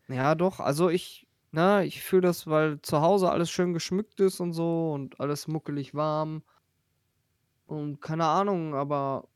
ja, 0.09 0.35
doch. 0.35 0.59
Also 0.59 0.91
ich. 0.91 1.29
Na, 1.53 1.83
ich 1.83 2.03
fühle 2.03 2.23
das, 2.23 2.47
weil 2.47 2.81
zu 2.83 3.01
Hause 3.01 3.31
alles 3.31 3.51
schön 3.51 3.73
geschmückt 3.73 4.21
ist 4.21 4.41
und 4.41 4.53
so 4.53 4.93
und 4.93 5.19
alles 5.21 5.49
muckelig 5.49 5.95
warm. 5.95 6.43
Und 7.67 8.01
keine 8.01 8.27
Ahnung, 8.27 8.75
aber. 8.75 9.29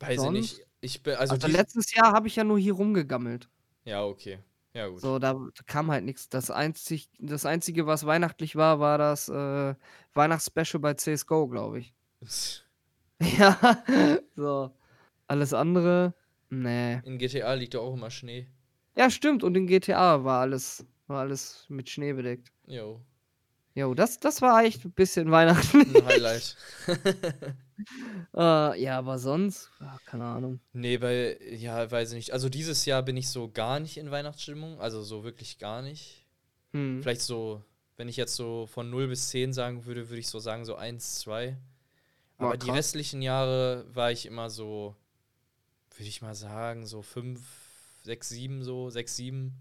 Weiß 0.00 0.10
ich 0.10 0.16
Sonst? 0.16 0.32
nicht. 0.32 0.66
Ich 0.80 1.02
bin, 1.02 1.16
also, 1.16 1.34
Also, 1.34 1.48
letztes 1.48 1.92
Jahr 1.92 2.12
habe 2.12 2.28
ich 2.28 2.36
ja 2.36 2.44
nur 2.44 2.58
hier 2.58 2.74
rumgegammelt. 2.74 3.48
Ja, 3.84 4.04
okay. 4.04 4.38
Ja, 4.74 4.86
gut. 4.86 5.00
So, 5.00 5.18
da 5.18 5.34
kam 5.66 5.90
halt 5.90 6.04
nichts. 6.04 6.28
Das, 6.28 6.50
einzig, 6.50 7.10
das 7.18 7.46
Einzige, 7.46 7.86
was 7.86 8.06
weihnachtlich 8.06 8.54
war, 8.54 8.78
war 8.78 8.96
das 8.98 9.28
äh, 9.28 9.74
Weihnachtsspecial 10.14 10.80
bei 10.80 10.94
CSGO, 10.94 11.48
glaube 11.48 11.80
ich. 11.80 11.94
Ja, 13.20 13.82
so. 14.36 14.70
Alles 15.26 15.52
andere, 15.52 16.14
nee. 16.50 17.00
In 17.04 17.18
GTA 17.18 17.54
liegt 17.54 17.74
ja 17.74 17.80
auch 17.80 17.94
immer 17.94 18.10
Schnee. 18.10 18.46
Ja, 18.98 19.10
stimmt. 19.10 19.44
Und 19.44 19.56
in 19.56 19.68
GTA 19.68 20.24
war 20.24 20.40
alles, 20.40 20.84
war 21.06 21.20
alles 21.20 21.64
mit 21.68 21.88
Schnee 21.88 22.12
bedeckt. 22.12 22.50
Jo. 22.66 23.00
Jo, 23.74 23.94
das, 23.94 24.18
das 24.18 24.42
war 24.42 24.64
echt 24.64 24.84
ein 24.84 24.90
bisschen 24.90 25.30
Weihnachten. 25.30 25.94
Ein 25.94 26.04
Highlight. 26.04 26.56
äh, 28.36 28.82
ja, 28.82 28.98
aber 28.98 29.20
sonst, 29.20 29.70
ja, 29.80 29.96
keine 30.04 30.24
Ahnung. 30.24 30.58
nee, 30.72 30.98
bei, 30.98 31.38
ja, 31.48 31.88
weiß 31.88 32.10
ich 32.10 32.16
nicht. 32.16 32.32
Also 32.32 32.48
dieses 32.48 32.86
Jahr 32.86 33.04
bin 33.04 33.16
ich 33.16 33.28
so 33.28 33.48
gar 33.48 33.78
nicht 33.78 33.98
in 33.98 34.10
Weihnachtsstimmung. 34.10 34.80
Also 34.80 35.02
so 35.02 35.22
wirklich 35.22 35.58
gar 35.58 35.80
nicht. 35.80 36.26
Hm. 36.72 37.00
Vielleicht 37.00 37.20
so, 37.22 37.62
wenn 37.96 38.08
ich 38.08 38.16
jetzt 38.16 38.34
so 38.34 38.66
von 38.66 38.90
0 38.90 39.06
bis 39.06 39.28
10 39.28 39.52
sagen 39.52 39.86
würde, 39.86 40.08
würde 40.08 40.18
ich 40.18 40.28
so 40.28 40.40
sagen, 40.40 40.64
so 40.64 40.74
1, 40.74 41.20
2. 41.20 41.56
Boah, 42.36 42.46
Aber 42.46 42.56
die 42.56 42.66
krass. 42.66 42.78
restlichen 42.78 43.22
Jahre 43.22 43.86
war 43.94 44.10
ich 44.10 44.26
immer 44.26 44.50
so, 44.50 44.96
würde 45.96 46.08
ich 46.08 46.20
mal 46.20 46.34
sagen, 46.34 46.84
so 46.84 47.00
5, 47.02 47.40
6, 48.08 48.28
7, 48.30 48.62
so 48.64 48.90
6, 48.90 49.16
7. 49.16 49.54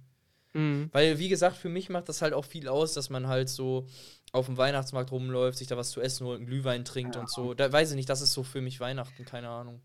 Hm. 0.54 0.90
Weil, 0.94 1.20
wie 1.20 1.30
gesagt, 1.30 1.58
für 1.58 1.70
mich 1.70 1.90
macht 1.90 2.10
das 2.10 2.22
halt 2.22 2.34
auch 2.34 2.46
viel 2.46 2.68
aus, 2.70 2.94
dass 2.94 3.10
man 3.12 3.28
halt 3.28 3.50
so 3.50 3.88
auf 4.34 4.48
dem 4.48 4.58
Weihnachtsmarkt 4.58 5.12
rumläuft, 5.12 5.58
sich 5.60 5.68
da 5.68 5.78
was 5.78 5.92
zu 5.92 6.02
essen 6.02 6.26
holt, 6.28 6.38
einen 6.40 6.48
Glühwein 6.48 6.86
trinkt 6.86 7.16
und 7.18 7.30
so. 7.30 7.54
Da 7.54 7.72
weiß 7.72 7.92
ich 7.92 7.96
nicht, 7.98 8.10
das 8.10 8.22
ist 8.22 8.34
so 8.34 8.44
für 8.44 8.62
mich 8.62 8.80
Weihnachten, 8.80 9.26
keine 9.26 9.50
Ahnung. 9.50 9.82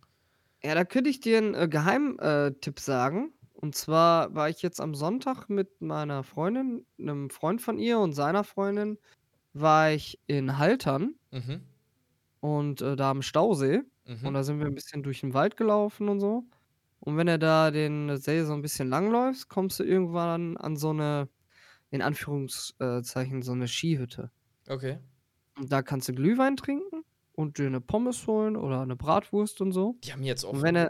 Ja, 0.65 0.75
da 0.75 0.85
könnte 0.85 1.11
ich 1.11 1.21
dir 1.21 1.39
einen 1.39 1.55
äh, 1.55 1.69
Geheimtipp 1.69 2.81
sagen. 2.81 3.33
Und 3.55 3.75
zwar 3.77 4.35
war 4.35 4.49
ich 4.49 4.63
jetzt 4.63 4.81
am 4.81 4.95
Sonntag 4.95 5.49
mit 5.49 5.81
meiner 5.81 6.25
Freundin, 6.25 6.87
einem 6.99 7.31
Freund 7.31 7.61
von 7.63 7.79
ihr 7.79 7.99
und 8.01 8.13
seiner 8.13 8.45
Freundin, 8.45 8.99
war 9.55 9.93
ich 9.93 10.21
in 10.27 10.59
Haltern 10.59 11.17
Mhm. 11.31 11.63
und 12.41 12.83
äh, 12.83 12.97
da 12.97 13.11
am 13.11 13.23
Stausee. 13.23 13.83
Und 14.23 14.31
Mhm. 14.31 14.35
da 14.35 14.43
sind 14.45 14.59
wir 14.61 14.67
ein 14.67 14.75
bisschen 14.75 15.03
durch 15.03 15.21
den 15.21 15.35
Wald 15.35 15.57
gelaufen 15.57 16.09
und 16.09 16.21
so. 16.21 16.45
Und 17.05 17.17
wenn 17.17 17.27
du 17.27 17.37
da 17.39 17.71
den 17.73 18.17
See 18.17 18.45
so 18.45 18.53
ein 18.53 18.63
bisschen 18.63 18.89
langläufst, 18.89 19.49
kommst 19.49 19.81
du 19.81 19.85
irgendwann 19.85 20.57
an 20.57 20.77
so 20.77 20.91
eine, 20.91 21.29
in 21.91 22.03
Anführungszeichen, 22.03 23.43
so 23.43 23.53
eine 23.53 23.69
Skihütte. 23.69 24.31
Okay. 24.71 24.99
Und 25.59 25.71
da 25.73 25.83
kannst 25.83 26.09
du 26.09 26.15
Glühwein 26.15 26.57
trinken 26.57 27.05
und 27.33 27.59
dir 27.59 27.69
'ne 27.71 27.81
Pommes 27.81 28.27
holen 28.27 28.57
oder 28.57 28.81
eine 28.83 28.97
Bratwurst 28.97 29.61
und 29.61 29.73
so. 29.73 29.97
Die 30.05 30.13
haben 30.13 30.23
jetzt 30.23 30.45
Und 30.45 30.59
offen. 30.59 30.63
wenn 30.63 30.75
du 30.75 30.89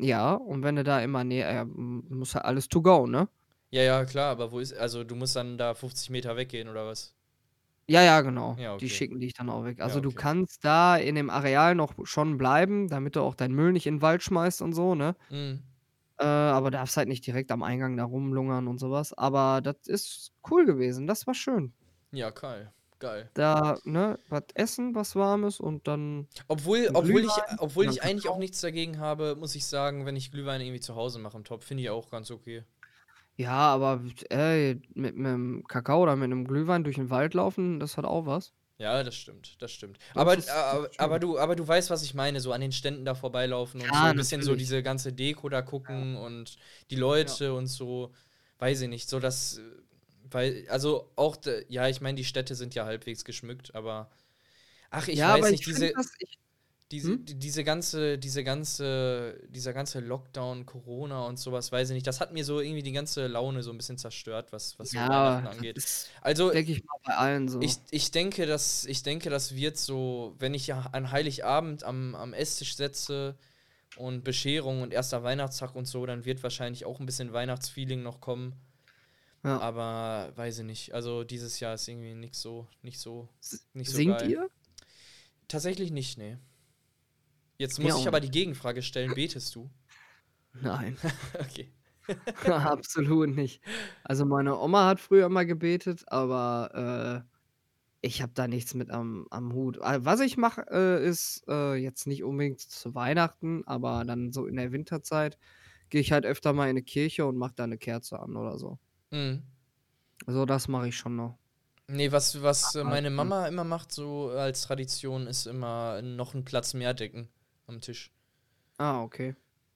ja, 0.00 0.34
und 0.34 0.62
wenn 0.64 0.76
du 0.76 0.84
da 0.84 1.00
immer 1.02 1.24
näher 1.24 1.62
äh, 1.62 1.64
muss 1.66 2.34
ja 2.34 2.42
alles 2.42 2.68
to 2.68 2.82
go, 2.82 3.06
ne? 3.06 3.28
Ja, 3.70 3.82
ja, 3.82 4.04
klar, 4.04 4.30
aber 4.30 4.52
wo 4.52 4.60
ist. 4.60 4.72
Also, 4.74 5.02
du 5.02 5.16
musst 5.16 5.34
dann 5.34 5.56
da 5.58 5.74
50 5.74 6.10
Meter 6.10 6.36
weggehen 6.36 6.68
oder 6.68 6.86
was? 6.86 7.16
Ja, 7.88 8.02
ja, 8.02 8.20
genau. 8.20 8.56
Ja, 8.56 8.74
Die 8.80 8.88
okay. 8.88 8.90
schicken 8.90 9.18
dich 9.20 9.34
dann 9.34 9.48
auch 9.50 9.64
weg. 9.64 9.80
Ja, 9.82 9.82
Also, 9.82 10.00
du 10.00 10.12
okay. 10.12 10.12
kannst 10.12 10.64
da 10.64 10.96
in 10.96 11.14
dem 11.16 11.30
Areal 11.30 11.74
noch 11.74 11.94
schon 12.04 12.38
bleiben, 12.38 12.88
damit 12.88 13.16
du 13.16 13.20
auch 13.22 13.34
deinen 13.34 13.54
Müll 13.54 13.72
nicht 13.72 13.86
in 13.86 13.96
'n 13.96 14.02
Wald 14.02 14.22
schmeißt 14.22 14.62
und 14.62 14.72
so, 14.72 14.94
ne? 14.94 15.16
Mhm. 15.30 15.72
Äh, 16.18 16.24
aber 16.24 16.70
darfst 16.70 16.96
halt 16.96 17.08
nicht 17.08 17.26
direkt 17.26 17.50
am 17.50 17.62
Eingang 17.62 17.96
da 17.96 18.04
rumlungern 18.04 18.68
und 18.68 18.78
so 18.78 18.90
was. 18.90 19.12
Aber 19.12 19.60
das 19.62 19.76
ist 19.86 20.32
cool 20.50 20.64
gewesen. 20.66 21.06
Das 21.06 21.26
war 21.26 21.34
schön. 21.34 21.74
Ja, 22.12 22.30
geil. 22.30 22.72
Geil. 22.98 23.32
Da, 23.36 23.78
ne, 23.84 24.18
was 24.28 24.42
essen, 24.54 24.94
was 24.94 25.16
Warmes 25.16 25.58
und 25.58 25.88
dann 25.88 26.28
Obwohl, 26.48 26.90
obwohl 26.94 27.24
ich, 27.24 27.42
obwohl 27.58 27.88
ich 27.88 28.02
eigentlich 28.02 28.28
auch 28.28 28.38
nichts 28.38 28.60
dagegen 28.60 28.98
habe, 28.98 29.36
muss 29.36 29.54
ich 29.54 29.66
sagen, 29.66 30.06
wenn 30.06 30.16
ich 30.16 30.30
Glühwein 30.30 30.60
irgendwie 30.60 30.80
zu 30.80 30.94
Hause 30.94 31.18
mache 31.18 31.36
im 31.36 31.44
Topf, 31.44 31.64
finde 31.64 31.82
ich 31.82 31.90
auch 31.90 32.10
ganz 32.10 32.30
okay. 32.30 32.64
Ja, 33.38 33.72
aber 33.74 34.02
ey, 34.28 34.80
mit 34.94 35.16
'nem 35.16 35.64
Kakao 35.66 36.02
oder 36.02 36.16
mit 36.16 36.28
'nem 36.28 36.44
Glühwein 36.46 36.84
durch 36.84 36.98
'n 36.98 37.08
Wald 37.10 37.32
laufen, 37.34 37.80
das 37.80 37.96
hat 37.96 38.04
auch 38.04 38.26
was. 38.26 38.52
Ja, 38.80 39.02
das 39.04 39.14
stimmt, 39.14 39.60
das 39.62 39.70
stimmt. 39.70 39.98
Das 40.14 40.16
Aber, 40.16 40.36
ist- 40.36 40.48
das 40.48 40.56
aber, 40.56 40.90
aber, 40.98 41.18
du, 41.18 41.38
aber 41.38 41.54
du 41.56 41.66
weißt, 41.68 41.90
was 41.90 42.02
ich 42.02 42.14
meine, 42.14 42.40
so 42.40 42.52
an 42.52 42.60
den 42.60 42.72
Ständen 42.72 43.04
da 43.04 43.14
vorbeilaufen 43.14 43.80
und 43.80 43.94
so 43.94 44.06
Ja, 44.06 44.12
ein 44.12 44.16
bisschen 44.16 44.42
so 44.42 44.56
diese 44.56 44.82
ganze 44.82 45.12
Deko 45.12 45.48
da 45.48 45.62
gucken 45.62 46.16
und 46.16 46.56
die 46.90 46.96
Leute 46.96 47.54
und 47.54 47.66
so, 47.66 48.12
weiß 48.58 48.80
ich 48.80 48.88
nicht, 48.88 49.08
so 49.08 49.20
das, 49.20 49.60
weil, 50.24 50.66
also 50.68 51.12
auch, 51.16 51.36
ja, 51.68 51.86
ich 51.88 52.00
meine, 52.00 52.16
die 52.16 52.24
Städte 52.24 52.54
sind 52.54 52.74
ja 52.74 52.84
halbwegs 52.86 53.24
geschmückt, 53.24 53.74
aber, 53.74 54.10
ach, 54.90 55.08
ich 55.08 55.24
Ja, 55.24 55.28
weiß 55.28 55.34
aber 55.34 55.50
nicht, 55.50 55.66
ich 55.66 55.66
diese, 55.66 55.94
das 55.94 56.06
ich 56.18 56.38
diese, 56.92 57.12
Hm? 57.12 57.24
die- 57.24 57.34
diese 57.34 57.64
ganze, 57.64 58.18
diese 58.18 58.44
ganze, 58.44 59.40
dieser 59.48 59.72
ganze 59.72 60.00
Lockdown, 60.00 60.66
Corona 60.66 61.24
und 61.26 61.38
sowas, 61.38 61.72
weiß 61.72 61.90
ich 61.90 61.94
nicht, 61.94 62.06
das 62.06 62.20
hat 62.20 62.32
mir 62.32 62.44
so 62.44 62.60
irgendwie 62.60 62.82
die 62.82 62.92
ganze 62.92 63.26
Laune 63.26 63.62
so 63.62 63.70
ein 63.72 63.76
bisschen 63.78 63.98
zerstört, 63.98 64.52
was, 64.52 64.78
was 64.78 64.90
so 64.90 64.98
ja, 64.98 65.08
Weihnachten 65.08 65.46
angeht. 65.56 65.82
Also, 66.20 66.50
denke 66.50 66.72
ich 66.72 66.84
mal, 66.84 66.94
bei 67.04 67.16
allen 67.16 67.48
so. 67.48 67.60
ich, 67.60 67.76
ich 67.90 68.10
denke, 68.12 68.46
dass, 68.46 68.84
ich 68.84 69.02
denke, 69.02 69.30
das 69.30 69.56
wird 69.56 69.76
so, 69.78 70.34
wenn 70.38 70.54
ich 70.54 70.66
ja 70.68 70.82
an 70.92 71.10
Heiligabend 71.10 71.82
am, 71.82 72.14
am 72.14 72.32
Esstisch 72.34 72.76
setze 72.76 73.34
und 73.96 74.22
Bescherung 74.22 74.82
und 74.82 74.92
erster 74.92 75.22
Weihnachtstag 75.24 75.74
und 75.74 75.86
so, 75.86 76.06
dann 76.06 76.24
wird 76.24 76.42
wahrscheinlich 76.42 76.84
auch 76.84 77.00
ein 77.00 77.06
bisschen 77.06 77.32
Weihnachtsfeeling 77.32 78.02
noch 78.02 78.20
kommen. 78.20 78.54
Ja. 79.44 79.58
Aber 79.58 80.32
weiß 80.36 80.60
ich 80.60 80.64
nicht. 80.64 80.94
Also 80.94 81.24
dieses 81.24 81.58
Jahr 81.58 81.74
ist 81.74 81.88
irgendwie 81.88 82.14
nicht 82.14 82.36
so, 82.36 82.68
nicht 82.82 83.00
so, 83.00 83.28
nicht 83.74 83.90
so 83.90 83.96
Singt 83.96 84.18
geil. 84.18 84.30
ihr? 84.30 84.50
Tatsächlich 85.48 85.90
nicht, 85.90 86.16
nee. 86.16 86.38
Jetzt 87.60 87.78
muss 87.78 87.94
auch 87.94 88.06
ich 88.06 88.08
aber 88.08 88.20
die 88.20 88.30
Gegenfrage 88.30 88.82
stellen, 88.82 89.14
betest 89.14 89.54
du? 89.54 89.70
Nein, 90.54 90.98
Okay. 91.38 91.72
absolut 92.46 93.30
nicht. 93.30 93.62
Also, 94.04 94.24
meine 94.26 94.58
Oma 94.58 94.86
hat 94.86 95.00
früher 95.00 95.26
immer 95.26 95.44
gebetet, 95.44 96.04
aber, 96.08 97.24
äh, 97.26 97.28
ich 98.02 98.22
habe 98.22 98.32
da 98.34 98.48
nichts 98.48 98.74
mit 98.74 98.90
am 98.90 99.26
am 99.30 99.52
Hut. 99.54 99.78
Ah, 99.82 100.04
was 100.04 100.20
ich 100.20 100.36
mache, 100.38 100.66
äh, 100.70 101.06
ist, 101.08 101.44
äh, 101.48 101.74
jetzt 101.76 102.06
nicht 102.06 102.24
unbedingt 102.24 102.60
zu 102.60 102.94
Weihnachten, 102.94 103.64
aber 103.66 104.04
dann 104.06 104.32
so 104.32 104.46
in 104.46 104.56
der 104.56 104.72
Winterzeit 104.72 105.38
gehe 105.90 106.00
ich 106.02 106.12
halt 106.12 106.26
öfter 106.26 106.52
mal 106.54 106.68
in 106.70 106.76
'ne 106.76 106.82
Kirche 106.84 107.26
und 107.26 107.36
mache 107.38 107.54
da 107.56 107.66
'ne 107.66 107.78
Kerze 107.78 108.20
an 108.20 108.36
oder 108.36 108.58
so. 108.58 108.78
Mhm. 109.12 109.52
Also, 110.26 110.44
das 110.46 110.68
mache 110.68 110.88
ich 110.88 110.96
schon 110.96 111.16
noch. 111.16 111.38
Nee, 111.88 112.12
was, 112.12 112.40
was 112.42 112.74
äh, 112.76 112.84
Aber, 112.84 112.84
meine 112.84 113.10
Mama 113.10 113.46
immer 113.48 113.64
macht, 113.64 113.90
so 113.92 114.30
als 114.30 114.62
Tradition, 114.62 115.26
ist 115.26 115.46
immer 115.46 116.00
noch 116.00 116.32
einen 116.34 116.44
Platz 116.44 116.74
mehr 116.74 116.94
decken 116.94 117.28
am 117.72 117.80
Tisch. 117.80 118.10
Ah, 118.78 119.02
okay. 119.02 119.34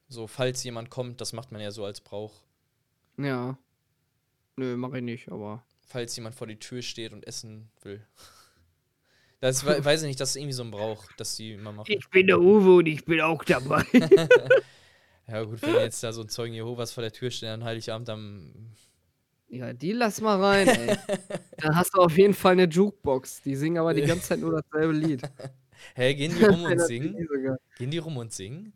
So, 0.09 0.27
falls 0.27 0.63
jemand 0.65 0.91
kommt, 0.91 1.21
das 1.21 1.33
macht 1.33 1.51
man 1.53 1.61
ja 1.61 1.71
so 1.71 1.85
als 1.85 2.01
Brauch. 2.01 2.33
Ja. 3.19 3.59
Nö, 4.57 4.77
mache 4.77 4.99
ich 4.99 5.03
nicht, 5.05 5.31
aber 5.33 5.65
Falls 5.89 6.17
jemand 6.17 6.35
vor 6.35 6.47
die 6.47 6.59
Tür 6.59 6.83
steht 6.83 7.13
und 7.13 7.27
essen 7.27 7.71
will. 7.83 8.05
Das 9.41 9.67
wei- 9.67 9.85
weiß 9.85 10.01
ich 10.03 10.09
nicht, 10.09 10.19
das 10.19 10.31
ist 10.31 10.37
irgendwie 10.37 10.55
so 10.55 10.63
ein 10.65 10.71
Brauch, 10.71 11.05
das 11.19 11.37
die 11.37 11.53
immer 11.53 11.71
machen. 11.71 11.93
Ich 11.93 12.09
bin 12.09 12.27
der 12.27 12.41
Uwe 12.41 12.77
und 12.77 12.87
ich 12.87 13.05
bin 13.05 13.21
auch 13.21 13.45
dabei. 13.45 13.85
Ja, 15.29 15.43
gut, 15.43 15.61
wenn 15.63 15.75
jetzt 15.75 16.03
da 16.05 16.13
so 16.13 16.23
ein 16.23 16.29
Zeugen 16.29 16.55
Jehovas 16.55 16.93
vor 16.93 17.03
der 17.03 17.13
Tür 17.13 17.31
steht 17.33 17.49
an 17.49 17.65
Heiligabend, 17.65 18.07
dann. 18.09 18.71
Ja, 19.49 19.73
die 19.73 19.91
lass 19.93 20.21
mal 20.21 20.41
rein, 20.43 20.69
ey. 20.69 20.97
Dann 21.59 21.75
hast 21.77 21.95
du 21.95 22.01
auf 22.01 22.17
jeden 22.17 22.33
Fall 22.33 22.55
'ne 22.57 22.65
Jukebox. 22.65 23.43
Die 23.43 23.57
singen 23.57 23.79
aber 23.79 23.93
die 23.93 24.03
ganze 24.03 24.23
Zeit 24.29 24.39
nur 24.41 24.53
dasselbe 24.63 24.93
Lied. 24.93 25.23
Hä, 25.95 26.15
gehen 26.15 26.35
die 26.37 26.45
rum 26.45 26.65
und 26.65 26.81
singen? 26.81 27.29
Gehen 27.79 27.91
die 27.91 27.99
rum 27.99 28.17
und 28.17 28.33
singen? 28.33 28.73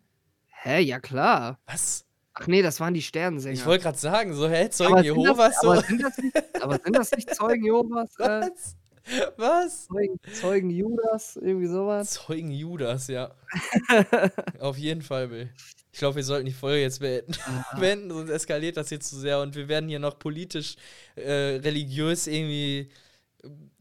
Hä, 0.47 0.79
ja 0.81 0.99
klar. 0.99 1.59
Was? 1.65 2.05
Ach 2.33 2.47
nee, 2.47 2.61
das 2.61 2.79
waren 2.79 2.93
die 2.93 3.01
Sternensänger. 3.01 3.53
Ich 3.53 3.65
wollte 3.65 3.83
gerade 3.83 3.97
sagen, 3.97 4.33
so, 4.33 4.47
hä, 4.47 4.69
Zeugen 4.69 4.93
aber 4.93 5.03
sind 5.03 5.17
das, 5.17 5.25
Jehovas, 5.25 5.61
so. 5.61 5.71
aber, 5.71 5.81
sind 5.81 6.03
das 6.03 6.17
nicht, 6.17 6.63
aber 6.63 6.79
sind 6.83 6.95
das 6.95 7.11
nicht 7.11 7.35
Zeugen 7.35 7.65
Jehovas? 7.65 8.19
Äh, 8.19 8.41
Was? 8.41 8.75
Was? 9.35 9.87
Zeugen, 9.87 10.19
Zeugen 10.33 10.69
Judas, 10.69 11.35
irgendwie 11.35 11.67
sowas? 11.67 12.11
Zeugen 12.11 12.51
Judas, 12.51 13.07
ja. 13.07 13.31
Auf 14.59 14.77
jeden 14.77 15.01
Fall, 15.01 15.27
Bill. 15.27 15.49
Ich 15.91 15.99
glaube, 15.99 16.15
wir 16.15 16.23
sollten 16.23 16.45
die 16.45 16.53
Folge 16.53 16.81
jetzt 16.81 16.99
beenden. 16.99 17.33
Ah. 17.45 17.65
beenden, 17.79 18.11
sonst 18.11 18.29
eskaliert 18.29 18.77
das 18.77 18.89
jetzt 18.91 19.09
zu 19.09 19.17
sehr 19.17 19.41
und 19.41 19.55
wir 19.55 19.67
werden 19.67 19.89
hier 19.89 19.99
noch 19.99 20.17
politisch, 20.17 20.75
äh, 21.15 21.59
religiös 21.59 22.27
irgendwie 22.27 22.89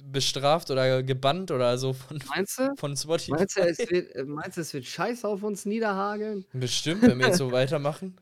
bestraft 0.05 0.71
oder 0.71 1.03
gebannt 1.03 1.51
oder 1.51 1.77
so 1.79 1.93
von, 1.93 2.19
Meinst 2.29 2.59
du? 2.59 2.75
von 2.77 2.97
Spotify. 2.97 3.31
Meinst 3.33 3.57
du, 3.57 3.61
es 3.63 3.79
wird, 3.79 4.15
äh, 4.15 4.25
meinst 4.25 4.57
du, 4.57 4.61
es 4.63 4.73
wird 4.75 4.85
Scheiß 4.87 5.25
auf 5.25 5.43
uns 5.43 5.65
niederhageln? 5.67 6.45
Bestimmt, 6.53 7.03
wenn 7.03 7.19
wir 7.19 7.27
jetzt 7.29 7.39
so 7.39 7.51
weitermachen. 7.53 8.17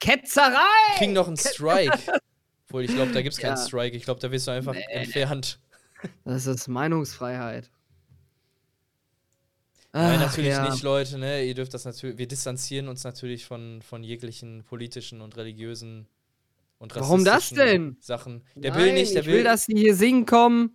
Ketzerei! 0.00 0.58
Kriegen 0.98 1.12
noch 1.14 1.26
einen 1.28 1.36
Strike. 1.36 1.98
Obwohl, 2.68 2.84
ich 2.84 2.94
glaube, 2.94 3.12
da 3.12 3.22
gibt 3.22 3.34
es 3.34 3.40
keinen 3.40 3.56
Ja. 3.56 3.66
Strike. 3.66 3.96
Ich 3.96 4.04
glaube, 4.04 4.20
da 4.20 4.30
wirst 4.30 4.46
du 4.46 4.50
einfach 4.50 4.74
Nee. 4.74 4.84
entfernt. 4.90 5.58
Das 6.24 6.46
ist 6.46 6.68
Meinungsfreiheit. 6.68 7.70
Nein, 9.92 10.16
Ach, 10.18 10.26
natürlich 10.26 10.50
ja. 10.50 10.68
nicht, 10.68 10.82
Leute. 10.82 11.18
Ne? 11.18 11.44
Ihr 11.44 11.54
dürft 11.54 11.72
das 11.72 11.84
natürlich. 11.84 12.18
Wir 12.18 12.26
distanzieren 12.26 12.88
uns 12.88 13.04
natürlich 13.04 13.44
von, 13.46 13.80
von 13.80 14.02
jeglichen 14.02 14.64
politischen 14.64 15.20
und 15.20 15.36
religiösen 15.36 16.06
und 16.78 16.94
Warum 16.96 17.24
das 17.24 17.34
rassistischen 17.36 17.66
denn? 17.92 17.96
Sachen. 18.00 18.42
Der 18.56 18.72
Nein, 18.72 18.80
Bill 18.82 18.92
nicht, 18.94 19.14
der 19.14 19.20
ich 19.20 19.26
Bill. 19.26 19.36
will, 19.36 19.44
dass 19.44 19.66
die 19.66 19.76
hier 19.78 19.94
singen 19.94 20.26
kommen. 20.26 20.74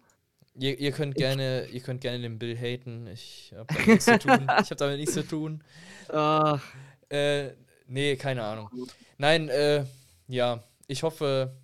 Ihr, 0.60 0.80
ihr 0.80 0.91
könnt 0.91 1.15
gerne, 1.15 1.65
ihr 1.67 1.80
könnt 1.82 2.02
gerne 2.02 2.19
den 2.22 2.38
Bill 2.39 2.58
haten. 2.58 3.08
Ich 3.08 3.54
habe 3.56 3.65
damit 3.74 3.88
nichts 3.88 4.06
zu 4.06 4.19
tun. 4.19 4.48
Ich 4.62 4.69
habe 4.69 4.76
damit 4.76 4.98
nichts 5.00 5.13
zu 5.13 5.28
tun. 5.28 5.63
Ach, 6.10 6.62
Äh, 7.10 7.54
nee, 7.88 8.15
keine 8.15 8.43
Ahnung. 8.43 8.69
Nein, 9.17 9.50
äh, 9.50 9.84
ja, 10.28 10.63
ich 10.88 11.02
hoffe, 11.04 11.56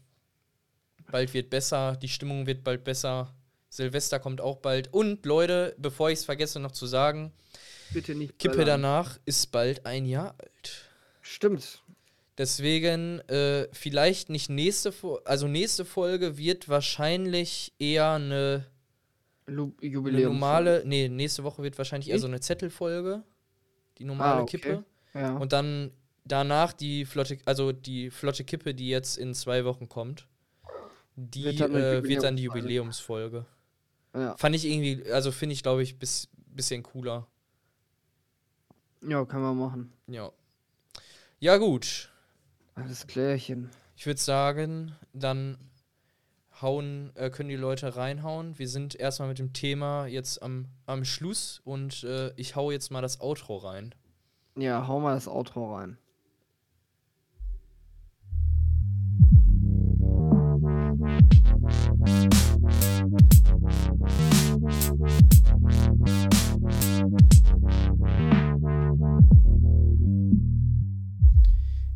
bald 1.12 1.34
wird 1.34 1.50
besser, 1.50 1.96
die 1.96 2.10
Stimmung 2.10 2.48
wird 2.48 2.64
bald 2.64 2.84
besser. 2.84 3.34
Silvester 3.70 4.20
kommt 4.20 4.42
auch 4.42 4.58
bald. 4.58 4.92
Und 4.94 5.26
Leute, 5.26 5.76
bevor 5.78 6.10
ich 6.10 6.20
es 6.20 6.26
vergesse 6.26 6.60
noch 6.60 6.72
zu 6.72 6.88
sagen, 6.88 7.32
bitte 7.92 8.16
nicht. 8.16 8.40
Kippe 8.40 8.56
böllern. 8.56 8.82
danach 8.82 9.20
ist 9.26 9.52
bald 9.52 9.86
ein 9.86 10.06
Jahr 10.06 10.36
alt. 10.40 10.86
Stimmt. 11.22 11.82
Deswegen 12.38 13.20
äh, 13.30 13.68
vielleicht 13.72 14.30
nicht 14.30 14.50
nächste 14.50 14.92
Folge, 14.92 15.26
also 15.26 15.48
nächste 15.48 15.86
Folge 15.86 16.38
wird 16.38 16.68
wahrscheinlich 16.68 17.72
eher 17.80 18.12
eine, 18.12 18.66
Lu 19.48 19.74
eine 19.82 19.90
Jubiläum. 19.92 20.34
normale, 20.34 20.84
nee, 20.86 21.08
nächste 21.08 21.44
Woche 21.44 21.62
wird 21.64 21.78
wahrscheinlich 21.78 22.10
eher 22.10 22.20
so 22.20 22.28
eine 22.28 22.40
Zettelfolge, 22.40 23.24
die 23.98 24.04
normale 24.06 24.40
Ah, 24.40 24.42
okay. 24.42 24.58
Kippe. 24.58 24.84
Ja. 25.14 25.38
Und 25.38 25.54
dann 25.54 25.92
danach 26.24 26.74
die 26.74 27.06
flotte, 27.06 27.38
also 27.46 27.72
die 27.72 28.10
flotte 28.10 28.44
Kippe, 28.44 28.74
die 28.74 28.90
jetzt 28.90 29.18
in 29.18 29.34
zwei 29.36 29.64
Wochen 29.66 29.88
kommt, 29.88 30.28
die 31.16 31.44
Wird 31.46 31.60
dann 31.60 31.76
äh, 31.76 32.04
wird 32.04 32.24
dann 32.24 32.36
die 32.36 32.44
Jubiläumsfolge. 32.44 33.46
Jubiläumsfolge. 34.14 34.26
ja. 34.32 34.36
Fand 34.38 34.56
ich 34.56 34.66
irgendwie, 34.66 35.12
also 35.12 35.32
finde 35.32 35.54
ich, 35.54 35.62
glaube 35.64 35.84
ich, 35.84 35.98
bis, 36.00 36.28
bisschen 36.48 36.82
cooler. 36.84 37.28
ja, 39.08 39.24
können 39.26 39.44
wir 39.44 39.54
machen. 39.54 39.94
Ja. 40.08 40.32
Ja, 41.40 41.58
gut. 41.58 42.12
Alles 42.74 43.06
klärchen. 43.08 43.70
Ich 43.96 44.06
würde 44.06 44.20
sagen, 44.20 44.96
dann 45.14 45.58
hauen, 46.62 47.12
äh, 47.16 47.30
können 47.30 47.50
die 47.50 47.56
Leute 47.56 47.96
reinhauen. 47.96 48.58
Wir 48.58 48.68
sind 48.68 48.96
erstmal 48.96 49.30
mit 49.30 49.40
dem 49.40 49.54
Thema 49.54 50.08
jetzt 50.08 50.42
am, 50.42 50.68
am 50.86 51.06
Schluss 51.06 51.62
und 51.64 52.04
äh, 52.04 52.32
ich 52.36 52.56
hau 52.56 52.72
jetzt 52.72 52.92
mal 52.92 53.02
das 53.02 53.22
Outro 53.22 53.58
rein. 53.58 53.94
Ja, 54.58 54.88
hau 54.88 55.00
mal 55.00 55.16
das 55.16 55.28
Outro 55.28 55.76
rein. 55.76 55.98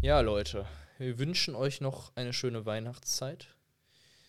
Ja, 0.02 0.22
Leute, 0.22 0.66
wir 0.98 1.20
wünschen 1.20 1.56
euch 1.56 1.82
noch 1.82 2.16
eine 2.16 2.34
schöne 2.34 2.66
Weihnachtszeit. 2.66 3.48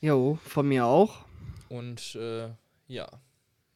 Jo, 0.00 0.38
von 0.44 0.66
mir 0.66 0.86
auch. 0.86 1.26
Und 1.68 2.14
äh, 2.14 2.48
ja, 2.88 3.08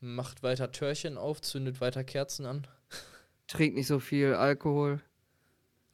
macht 0.01 0.43
weiter 0.43 0.73
Törchen 0.73 1.19
auf, 1.19 1.43
zündet 1.43 1.81
weiter 1.81 2.03
Kerzen 2.03 2.47
an. 2.47 2.67
Trinkt 3.47 3.77
nicht 3.77 3.87
so 3.87 4.01
viel 4.01 4.35
Alkohol. 4.35 5.01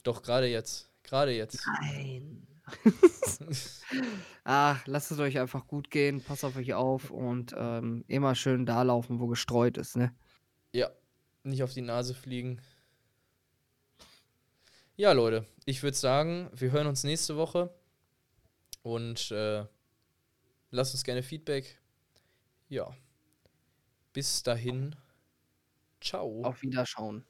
Doch, 0.03 0.23
gerade 0.23 0.47
jetzt. 0.47 0.89
Gerade 1.03 1.31
jetzt. 1.31 1.65
Nein. 1.81 2.47
Ach, 4.45 4.87
lasst 4.87 5.11
es 5.11 5.19
euch 5.19 5.37
einfach 5.37 5.67
gut 5.67 5.91
gehen, 5.91 6.21
passt 6.21 6.45
auf 6.45 6.55
euch 6.55 6.73
auf 6.73 7.11
und 7.11 7.53
ähm, 7.57 8.05
immer 8.07 8.33
schön 8.35 8.65
da 8.65 8.83
laufen, 8.83 9.19
wo 9.19 9.27
gestreut 9.27 9.77
ist, 9.77 9.97
ne? 9.97 10.15
Ja, 10.71 10.89
nicht 11.43 11.63
auf 11.63 11.73
die 11.73 11.81
Nase 11.81 12.13
fliegen. 12.13 12.61
Ja, 14.95 15.11
Leute, 15.11 15.45
ich 15.65 15.83
würde 15.83 15.97
sagen, 15.97 16.49
wir 16.53 16.71
hören 16.71 16.87
uns 16.87 17.03
nächste 17.03 17.35
Woche 17.35 17.73
und 18.83 19.31
äh, 19.31 19.65
lasst 20.71 20.93
uns 20.93 21.03
gerne 21.03 21.23
Feedback. 21.23 21.79
Ja, 22.69 22.95
bis 24.13 24.43
dahin. 24.43 24.95
Ciao. 26.01 26.43
Auf 26.43 26.61
Wiederschauen. 26.61 27.25